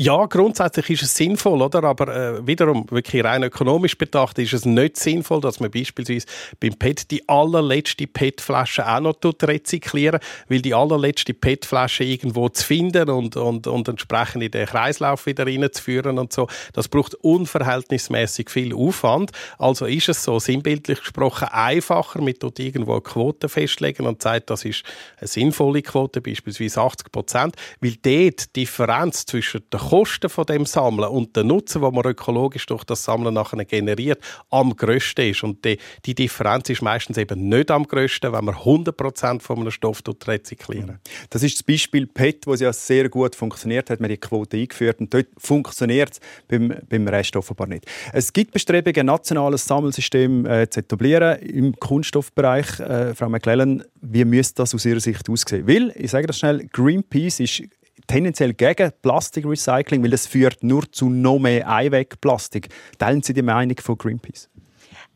Ja, 0.00 0.26
grundsätzlich 0.26 0.90
ist 0.90 1.02
es 1.02 1.16
sinnvoll, 1.16 1.60
oder? 1.60 1.82
Aber 1.82 2.14
äh, 2.14 2.46
wiederum, 2.46 2.86
wirklich 2.88 3.24
rein 3.24 3.42
ökonomisch 3.42 3.98
betrachtet, 3.98 4.44
ist 4.44 4.52
es 4.52 4.64
nicht 4.64 4.96
sinnvoll, 4.96 5.40
dass 5.40 5.58
man 5.58 5.72
beispielsweise 5.72 6.24
beim 6.60 6.74
PET 6.74 7.10
die 7.10 7.28
allerletzte 7.28 8.06
PET-Flasche 8.06 8.86
auch 8.88 9.00
noch 9.00 9.16
rezyklieren, 9.42 10.20
weil 10.48 10.62
die 10.62 10.72
allerletzte 10.72 11.34
PET-Flasche 11.34 12.04
irgendwo 12.04 12.48
zu 12.48 12.64
finden 12.64 13.10
und, 13.10 13.36
und, 13.36 13.66
und 13.66 13.88
entsprechend 13.88 14.44
in 14.44 14.52
den 14.52 14.66
Kreislauf 14.66 15.26
wieder 15.26 15.48
reinzuführen 15.48 16.20
und 16.20 16.32
so, 16.32 16.46
das 16.74 16.86
braucht 16.86 17.16
unverhältnismäßig 17.16 18.50
viel 18.50 18.76
Aufwand. 18.76 19.32
Also 19.58 19.86
ist 19.86 20.10
es 20.10 20.22
so 20.22 20.38
sinnbildlich 20.38 21.00
gesprochen 21.00 21.48
einfacher, 21.50 22.22
mit 22.22 22.40
dort 22.44 22.60
irgendwo 22.60 22.92
eine 22.92 23.00
Quote 23.00 23.48
festlegen 23.48 24.06
und 24.06 24.22
sagt, 24.22 24.50
das 24.50 24.64
ist 24.64 24.84
eine 25.16 25.26
sinnvolle 25.26 25.82
Quote, 25.82 26.20
beispielsweise 26.20 26.82
80 26.82 27.10
Prozent, 27.10 27.56
weil 27.80 27.96
dort 28.00 28.54
die 28.54 28.60
Differenz 28.60 29.26
zwischen 29.26 29.68
den 29.72 29.87
Kosten 29.88 30.28
von 30.28 30.44
dem 30.44 30.66
Sammeln 30.66 31.08
und 31.08 31.34
den 31.34 31.46
Nutzen, 31.46 31.80
den 31.80 31.94
man 31.94 32.04
ökologisch 32.04 32.66
durch 32.66 32.84
das 32.84 33.04
Sammeln 33.04 33.32
nachher 33.32 33.64
generiert, 33.64 34.22
am 34.50 34.76
grössten 34.76 35.30
ist. 35.30 35.42
Und 35.42 35.64
die, 35.64 35.78
die 36.04 36.14
Differenz 36.14 36.68
ist 36.68 36.82
meistens 36.82 37.16
eben 37.16 37.48
nicht 37.48 37.70
am 37.70 37.86
grössten, 37.86 38.30
wenn 38.34 38.44
man 38.44 38.54
100% 38.54 39.40
von 39.40 39.60
einem 39.60 39.70
Stoff 39.70 40.02
rezyklieren. 40.26 40.98
Das 41.30 41.42
ist 41.42 41.56
das 41.56 41.62
Beispiel 41.62 42.06
PET, 42.06 42.46
wo 42.46 42.52
ja 42.52 42.70
sehr 42.70 43.08
gut 43.08 43.34
funktioniert 43.34 43.88
hat. 43.88 44.00
Man 44.00 44.10
die 44.10 44.18
Quote 44.18 44.58
eingeführt 44.58 45.00
und 45.00 45.14
dort 45.14 45.28
funktioniert 45.38 46.12
es 46.12 46.20
beim, 46.48 46.74
beim 46.86 47.08
Rest 47.08 47.34
offenbar 47.36 47.68
nicht. 47.68 47.86
Es 48.12 48.30
gibt 48.30 48.52
Bestrebungen, 48.52 49.00
ein 49.00 49.06
nationales 49.06 49.64
Sammelsystem 49.64 50.44
äh, 50.44 50.68
zu 50.68 50.80
etablieren 50.80 51.38
im 51.40 51.74
Kunststoffbereich. 51.74 52.78
Äh, 52.80 53.14
Frau 53.14 53.30
McClellan, 53.30 53.84
wie 54.02 54.26
müsste 54.26 54.56
das 54.56 54.74
aus 54.74 54.84
Ihrer 54.84 55.00
Sicht 55.00 55.30
aussehen? 55.30 55.66
Weil, 55.66 55.94
ich 55.96 56.10
sage 56.10 56.26
das 56.26 56.38
schnell, 56.38 56.68
Greenpeace 56.72 57.40
ist 57.40 57.62
tendenziell 58.06 58.54
gegen 58.54 58.92
Plastikrecycling, 59.02 60.02
weil 60.02 60.12
es 60.12 60.26
führt 60.26 60.62
nur 60.62 60.90
zu 60.90 61.08
noch 61.08 61.38
mehr 61.38 61.68
Einwegplastik. 61.68 62.68
Teilen 62.98 63.22
Sie 63.22 63.34
die 63.34 63.42
Meinung 63.42 63.76
von 63.78 63.98
Greenpeace? 63.98 64.48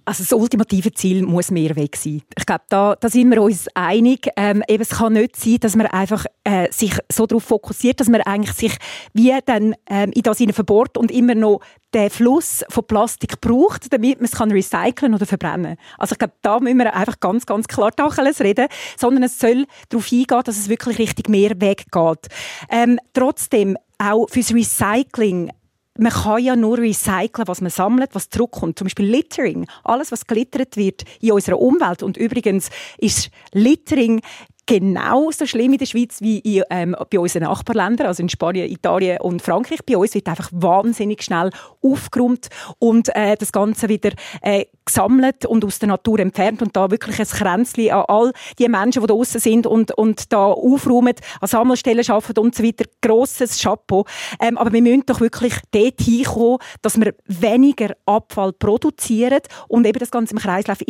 Also 0.05 0.25
das 0.25 0.33
ultimative 0.33 0.93
Ziel 0.93 1.23
muss 1.23 1.51
Mehrweg 1.51 1.97
sein. 1.97 2.23
Ich 2.37 2.47
glaube, 2.47 2.65
da, 2.69 2.97
da 2.97 3.09
sind 3.09 3.31
wir 3.31 3.43
uns 3.43 3.69
einig. 3.75 4.29
Ähm, 4.37 4.63
eben, 4.67 4.83
es 4.83 4.91
kann 4.91 5.13
nicht 5.13 5.37
sein, 5.37 5.59
dass 5.61 5.77
man 5.77 5.87
einfach 5.87 6.27
äh, 6.45 6.71
sich 6.73 6.99
so 7.11 7.27
darauf 7.27 7.45
fokussiert, 7.45 8.01
dass 8.01 8.09
man 8.09 8.21
eigentlich 8.23 8.57
sich 8.57 8.77
wie 9.13 9.33
dann 9.45 9.75
ähm, 9.89 10.11
in 10.13 10.23
das 10.23 10.39
verbohrt 10.53 10.99
und 10.99 11.11
immer 11.11 11.35
noch 11.35 11.61
den 11.95 12.11
Fluss 12.11 12.65
von 12.69 12.87
Plastik 12.87 13.41
braucht, 13.41 13.93
damit 13.93 14.19
man 14.19 14.25
es 14.25 14.33
kann 14.33 14.51
recyceln 14.51 15.15
oder 15.15 15.27
verbrennen. 15.27 15.77
Also 15.99 16.15
ich 16.15 16.19
glaube, 16.19 16.35
da 16.43 16.59
müssen 16.59 16.79
wir 16.79 16.95
einfach 16.95 17.21
ganz, 17.21 17.47
ganz 17.47 17.69
klar 17.69 17.93
Tacheles 17.93 18.41
reden, 18.41 18.69
sondern 18.97 19.25
es 19.25 19.39
soll 19.39 19.67
darauf 19.89 20.11
eingehen, 20.11 20.43
dass 20.45 20.57
es 20.57 20.69
wirklich 20.69 20.99
richtig 20.99 21.29
Mehrweg 21.29 21.85
geht. 21.91 22.29
Ähm, 22.71 22.99
trotzdem, 23.13 23.77
auch 23.99 24.29
fürs 24.29 24.53
Recycling 24.53 25.53
man 25.99 26.13
kann 26.13 26.43
ja 26.43 26.57
nur 26.57 26.79
recyceln, 26.79 27.47
was 27.47 27.61
man 27.61 27.71
sammelt, 27.71 28.15
was 28.15 28.31
zurückkommt. 28.31 28.79
Zum 28.79 28.87
Beispiel 28.87 29.07
Littering. 29.07 29.67
Alles, 29.85 30.11
was 30.11 30.27
glittert 30.27 30.77
wird 30.77 31.05
in 31.21 31.33
unserer 31.33 31.59
Umwelt. 31.59 32.03
Und 32.03 32.17
übrigens 32.17 32.71
ist 32.99 33.31
Littering 33.53 34.23
genauso 34.67 35.47
schlimm 35.47 35.73
in 35.73 35.79
der 35.79 35.87
Schweiz 35.87 36.21
wie 36.21 36.39
in, 36.39 36.63
ähm, 36.71 36.97
bei 37.11 37.19
unseren 37.19 37.45
Nachbarländern, 37.45 38.07
also 38.07 38.23
in 38.23 38.29
Spanien, 38.29 38.71
Italien 38.71 39.19
und 39.21 39.43
Frankreich. 39.43 39.81
Bei 39.85 39.97
uns 39.97 40.15
wird 40.15 40.29
einfach 40.29 40.51
wahnsinnig 40.53 41.23
schnell 41.23 41.51
aufgeräumt 41.83 42.49
und 42.79 43.15
äh, 43.15 43.37
das 43.37 43.53
Ganze 43.53 43.89
wieder 43.89 44.11
äh, 44.41 44.67
gesammelt 44.85 45.47
und 45.47 45.65
aus 45.65 45.79
der 45.79 45.89
Natur 45.89 46.21
entfernt 46.21 46.63
und 46.63 46.77
da 46.77 46.91
wirklich 46.91 47.19
ein 47.19 47.27
Kränzchen 47.27 47.91
an 47.91 48.05
all 48.09 48.33
die 48.59 48.69
Menschen, 48.69 49.03
die 49.03 49.07
da 49.07 49.15
draussen 49.15 49.41
sind 49.41 49.67
und, 49.67 49.93
und 49.93 50.33
da 50.33 50.47
aufräumen, 50.47 51.15
an 51.41 51.49
Sammelstellen 51.49 52.09
arbeiten 52.09 52.41
und 52.41 52.55
so 52.55 52.63
weiter. 52.63 52.85
Grosses 53.01 53.61
Chapeau. 53.61 54.05
Ähm, 54.41 54.59
aber 54.59 54.73
wir 54.73 54.83
müssen 54.83 55.07
doch 55.07 55.21
wirklich 55.21 55.55
dort 55.71 56.01
hinkommen, 56.01 56.59
dass 56.83 57.01
wir 57.01 57.15
weniger 57.27 57.95
Abfall 58.07 58.53
produzieren 58.53 59.41
und 59.69 59.87
eben 59.87 59.99
das 59.99 60.11
Ganze 60.11 60.35
im 60.35 60.39
Kreislauf 60.39 60.81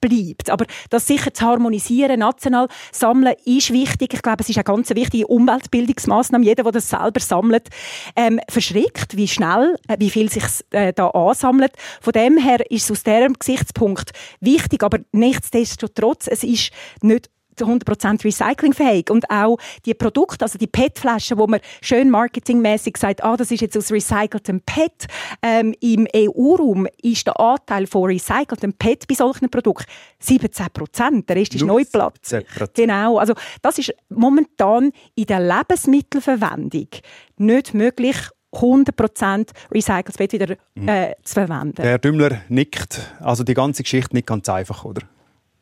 bleibt. 0.00 0.50
Aber 0.50 0.66
das 0.90 1.06
sicher 1.06 1.32
zu 1.32 1.44
harmonisieren, 1.44 2.20
national 2.20 2.68
sammeln, 2.92 3.34
ist 3.44 3.72
wichtig. 3.72 4.14
Ich 4.14 4.22
glaube, 4.22 4.42
es 4.42 4.48
ist 4.48 4.56
eine 4.56 4.64
ganz 4.64 4.90
wichtige 4.90 5.26
Umweltbildungsmaßnahme. 5.26 6.44
Jeder, 6.44 6.62
der 6.64 6.72
das 6.72 6.90
selber 6.90 7.20
sammelt, 7.20 7.68
ähm, 8.16 8.40
verschreckt, 8.48 9.16
wie 9.16 9.28
schnell, 9.28 9.76
äh, 9.88 9.96
wie 9.98 10.10
viel 10.10 10.30
sich 10.30 10.44
äh, 10.70 10.92
da 10.92 11.08
ansammelt. 11.08 11.72
Von 12.00 12.12
dem 12.12 12.38
her 12.38 12.70
ist 12.70 12.84
es 12.84 12.90
aus 12.90 13.02
diesem 13.02 13.34
Gesichtspunkt 13.34 14.10
wichtig, 14.40 14.82
aber 14.82 14.98
nichtsdestotrotz, 15.12 16.28
es 16.28 16.44
ist 16.44 16.70
nicht 17.02 17.30
100% 17.64 18.24
recyclingfähig. 18.24 19.10
Und 19.10 19.30
auch 19.30 19.58
die 19.84 19.94
Produkte, 19.94 20.44
also 20.44 20.58
die 20.58 20.66
PET-Flaschen, 20.66 21.38
wo 21.38 21.46
man 21.46 21.60
schön 21.80 22.10
marketingmäßig 22.10 22.96
sagt, 22.96 23.24
ah, 23.24 23.36
das 23.36 23.50
ist 23.50 23.60
jetzt 23.60 23.76
aus 23.76 23.90
recyceltem 23.90 24.60
PET. 24.60 25.06
Ähm, 25.42 25.74
Im 25.80 26.06
EU-Raum 26.14 26.86
ist 27.02 27.26
der 27.26 27.38
Anteil 27.38 27.86
von 27.86 28.04
recyceltem 28.04 28.72
PET 28.74 29.06
bei 29.08 29.14
solchen 29.14 29.50
Produkten 29.50 29.90
17%. 30.22 31.26
Der 31.26 31.36
Rest 31.36 31.54
ist 31.54 31.64
Neuplatz. 31.64 32.34
Genau. 32.74 33.18
Also, 33.18 33.34
das 33.62 33.78
ist 33.78 33.94
momentan 34.08 34.92
in 35.14 35.26
der 35.26 35.40
Lebensmittelverwendung 35.40 36.88
nicht 37.36 37.74
möglich, 37.74 38.16
100% 38.52 39.50
recyceltes 39.70 40.16
PET 40.16 40.32
wieder 40.32 40.56
äh, 40.74 41.14
zu 41.22 41.34
verwenden. 41.34 41.74
Der 41.76 41.84
Herr 41.84 41.98
Dümmler 41.98 42.42
nickt. 42.48 43.00
Also 43.20 43.44
die 43.44 43.54
ganze 43.54 43.82
Geschichte 43.82 44.16
nicht 44.16 44.26
ganz 44.26 44.48
einfach, 44.48 44.84
oder? 44.84 45.02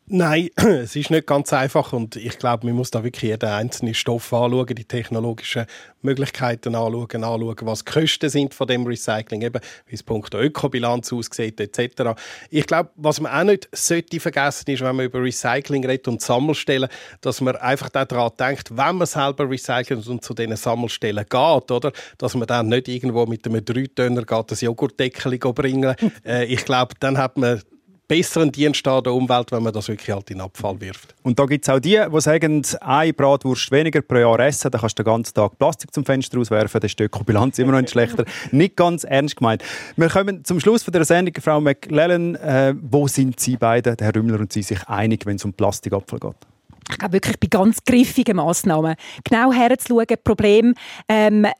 Nein, 0.09 0.51
es 0.55 0.95
ist 0.95 1.09
nicht 1.09 1.27
ganz 1.27 1.51
einfach 1.51 1.91
und 1.91 2.15
ich 2.15 2.39
glaube, 2.39 2.65
man 2.65 2.77
muss 2.77 2.91
da 2.91 3.03
wirklich 3.03 3.23
jeden 3.23 3.49
einzelnen 3.49 3.93
Stoff 3.93 4.31
anschauen, 4.31 4.67
die 4.67 4.85
technologischen 4.85 5.65
Möglichkeiten 6.01 6.75
anschauen, 6.75 7.25
anschauen, 7.25 7.57
was 7.63 7.83
die 7.83 7.91
Kosten 7.91 8.29
sind 8.29 8.53
von 8.53 8.67
dem 8.67 8.87
Recycling, 8.87 9.41
eben 9.41 9.59
wie 9.85 9.95
es 9.95 10.03
Punkt 10.03 10.33
Ökobilanz 10.33 11.11
aussieht 11.11 11.59
etc. 11.59 12.17
Ich 12.49 12.65
glaube, 12.65 12.89
was 12.95 13.19
man 13.19 13.33
auch 13.33 13.43
nicht 13.43 13.67
sollte 13.73 14.21
vergessen 14.21 14.71
ist, 14.71 14.81
wenn 14.81 14.95
man 14.95 15.07
über 15.07 15.21
Recycling 15.21 15.85
redet 15.85 16.07
und 16.07 16.21
Sammelstellen, 16.21 16.87
dass 17.19 17.41
man 17.41 17.57
einfach 17.57 17.89
daran 17.89 18.31
denkt, 18.39 18.77
wenn 18.77 18.95
man 18.95 19.07
selber 19.07 19.49
recycelt 19.49 20.07
und 20.07 20.23
zu 20.23 20.33
diesen 20.33 20.55
Sammelstellen 20.55 21.25
geht, 21.29 21.71
oder, 21.71 21.91
dass 22.17 22.33
man 22.33 22.47
dann 22.47 22.69
nicht 22.69 22.87
irgendwo 22.87 23.25
mit 23.25 23.45
einem 23.45 23.65
Dreitönner 23.65 24.23
geht, 24.23 24.51
das 24.51 24.61
Joghurtdeckel 24.61 25.37
bringen. 25.37 25.95
äh, 26.25 26.45
ich 26.45 26.63
glaube, 26.63 26.95
dann 26.97 27.17
hat 27.17 27.37
man 27.37 27.61
besseren 28.07 28.51
Dienst 28.51 28.87
an 28.87 29.03
der 29.03 29.13
Umwelt, 29.13 29.51
wenn 29.51 29.63
man 29.63 29.73
das 29.73 29.87
wirklich 29.87 30.09
halt 30.09 30.29
in 30.29 30.37
den 30.37 30.45
Abfall 30.45 30.79
wirft. 30.79 31.13
Und 31.23 31.37
da 31.37 31.45
gibt 31.45 31.67
es 31.67 31.69
auch 31.69 31.79
die, 31.79 31.99
die 32.11 32.21
sagen, 32.21 32.65
eine 32.81 33.13
Bratwurst 33.13 33.71
weniger 33.71 34.01
pro 34.01 34.15
Jahr 34.15 34.39
essen, 34.39 34.71
dann 34.71 34.81
kannst 34.81 34.97
du 34.97 35.03
den 35.03 35.11
ganzen 35.11 35.33
Tag 35.33 35.57
Plastik 35.57 35.93
zum 35.93 36.05
Fenster 36.05 36.37
rauswerfen, 36.37 36.79
dann 36.79 36.87
ist 36.87 36.99
die 36.99 37.03
Ökobilanz 37.03 37.59
immer 37.59 37.73
noch 37.73 37.81
nicht 37.81 37.91
schlechter. 37.91 38.25
nicht 38.51 38.75
ganz 38.75 39.03
ernst 39.03 39.35
gemeint. 39.35 39.63
Wir 39.95 40.09
kommen 40.09 40.45
zum 40.45 40.59
Schluss 40.59 40.83
von 40.83 40.93
der 40.93 41.05
Sendung. 41.05 41.33
Frau 41.41 41.59
McLellan, 41.59 42.35
äh, 42.35 42.73
wo 42.81 43.07
sind 43.07 43.39
Sie 43.39 43.57
beide, 43.57 43.95
Herr 43.99 44.15
Rümmler 44.15 44.39
und 44.39 44.53
Sie, 44.53 44.63
sich 44.63 44.87
einig, 44.87 45.25
wenn 45.25 45.35
es 45.35 45.45
um 45.45 45.53
Plastikabfall 45.53 46.19
geht? 46.19 46.46
Ich 46.89 46.97
glaube 46.97 47.13
wirklich 47.13 47.39
bei 47.39 47.47
ganz 47.47 47.83
griffigen 47.83 48.37
Massnahmen 48.37 48.95
genau 49.23 49.51
herzuschauen, 49.51 50.05
Problem, 50.23 50.73
ähm, 51.09 51.45
äh, 51.45 51.53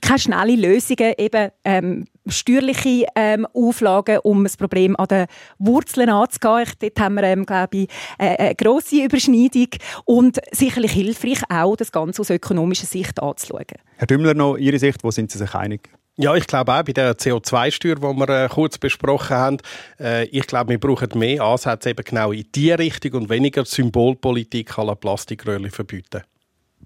keine 0.00 0.18
schnelle 0.18 0.56
Lösungen, 0.56 1.14
eben 1.16 1.50
ähm, 1.64 2.06
steuerliche 2.26 3.06
ähm, 3.14 3.46
Auflagen, 3.52 4.18
um 4.22 4.42
das 4.44 4.56
Problem 4.56 4.96
an 4.96 5.08
den 5.08 5.26
Wurzeln 5.58 6.08
anzugehen. 6.08 6.62
Ich, 6.64 6.78
dort 6.78 7.00
haben 7.00 7.14
wir, 7.14 7.24
ähm, 7.24 7.46
glaube 7.46 7.76
ich, 7.76 7.88
äh, 8.18 8.36
eine 8.36 8.54
grosse 8.54 9.04
Überschneidung 9.04 9.68
und 10.04 10.40
sicherlich 10.50 10.92
hilfreich 10.92 11.42
auch, 11.48 11.76
das 11.76 11.92
Ganze 11.92 12.22
aus 12.22 12.30
ökonomischer 12.30 12.86
Sicht 12.86 13.22
anzuschauen. 13.22 13.64
Herr 13.96 14.06
Dümmler, 14.06 14.34
noch 14.34 14.56
Ihre 14.56 14.78
Sicht, 14.78 15.04
wo 15.04 15.10
sind 15.10 15.30
Sie 15.30 15.38
sich 15.38 15.54
einig? 15.54 15.90
Ja, 16.16 16.36
ich 16.36 16.46
glaube 16.46 16.72
auch 16.72 16.82
bei 16.84 16.92
der 16.92 17.16
CO2-Steuer, 17.16 17.96
die 17.96 18.02
wir 18.02 18.28
äh, 18.28 18.48
kurz 18.48 18.78
besprochen 18.78 19.36
haben, 19.36 19.56
äh, 19.98 20.26
ich 20.26 20.46
glaube, 20.46 20.70
wir 20.70 20.78
brauchen 20.78 21.18
mehr 21.18 21.42
Ansätze 21.42 21.90
eben 21.90 22.04
genau 22.04 22.30
in 22.30 22.46
die 22.54 22.70
Richtung 22.70 23.22
und 23.22 23.28
weniger 23.28 23.64
Symbolpolitik 23.64 24.76
la 24.76 24.94
Plastikröhrchen 24.94 25.72
verbieten. 25.72 26.22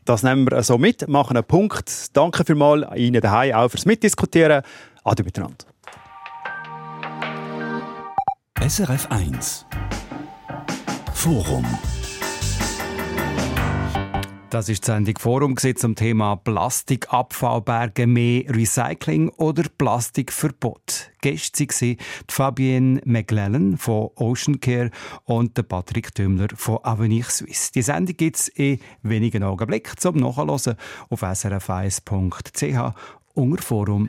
Das 0.06 0.22
nehmen 0.22 0.50
wir 0.50 0.62
so 0.62 0.78
mit, 0.78 1.06
machen 1.08 1.36
einen 1.36 1.44
Punkt. 1.44 2.16
Danke 2.16 2.42
vielmals 2.42 2.86
Ihnen 2.96 3.20
daheim 3.20 3.54
auch 3.54 3.68
fürs 3.68 3.84
Mitdiskutieren. 3.84 4.62
Ade 5.04 5.22
miteinander. 5.22 5.66
SRF 8.66 9.08
1 9.10 9.66
Forum 11.12 11.66
das 14.50 14.68
ist 14.68 14.82
die 14.82 14.86
Sendung 14.86 15.18
Forum 15.18 15.56
zum 15.56 15.94
Thema 15.94 16.36
Plastikabfallberge, 16.36 18.06
mehr 18.06 18.44
Recycling 18.48 19.28
oder 19.30 19.64
Plastikverbot. 19.76 21.10
Gäste 21.20 21.66
waren 21.66 21.96
Fabienne 22.28 23.00
McLellan 23.04 23.76
von 23.76 24.10
Ocean 24.16 24.60
Care 24.60 24.90
und 25.24 25.54
Patrick 25.68 26.14
Tümmler 26.14 26.48
von 26.54 26.78
Avenir 26.82 27.24
Suisse. 27.24 27.72
Die 27.72 27.82
Sendung 27.82 28.16
gibt 28.16 28.36
es 28.36 28.48
in 28.48 28.80
wenigen 29.02 29.42
Augenblicken 29.42 29.96
zum 29.98 30.16
Nachhören 30.16 30.50
auf 30.50 31.22
srf1.ch 31.22 32.94
unter 33.34 33.62
Forum. 33.62 34.08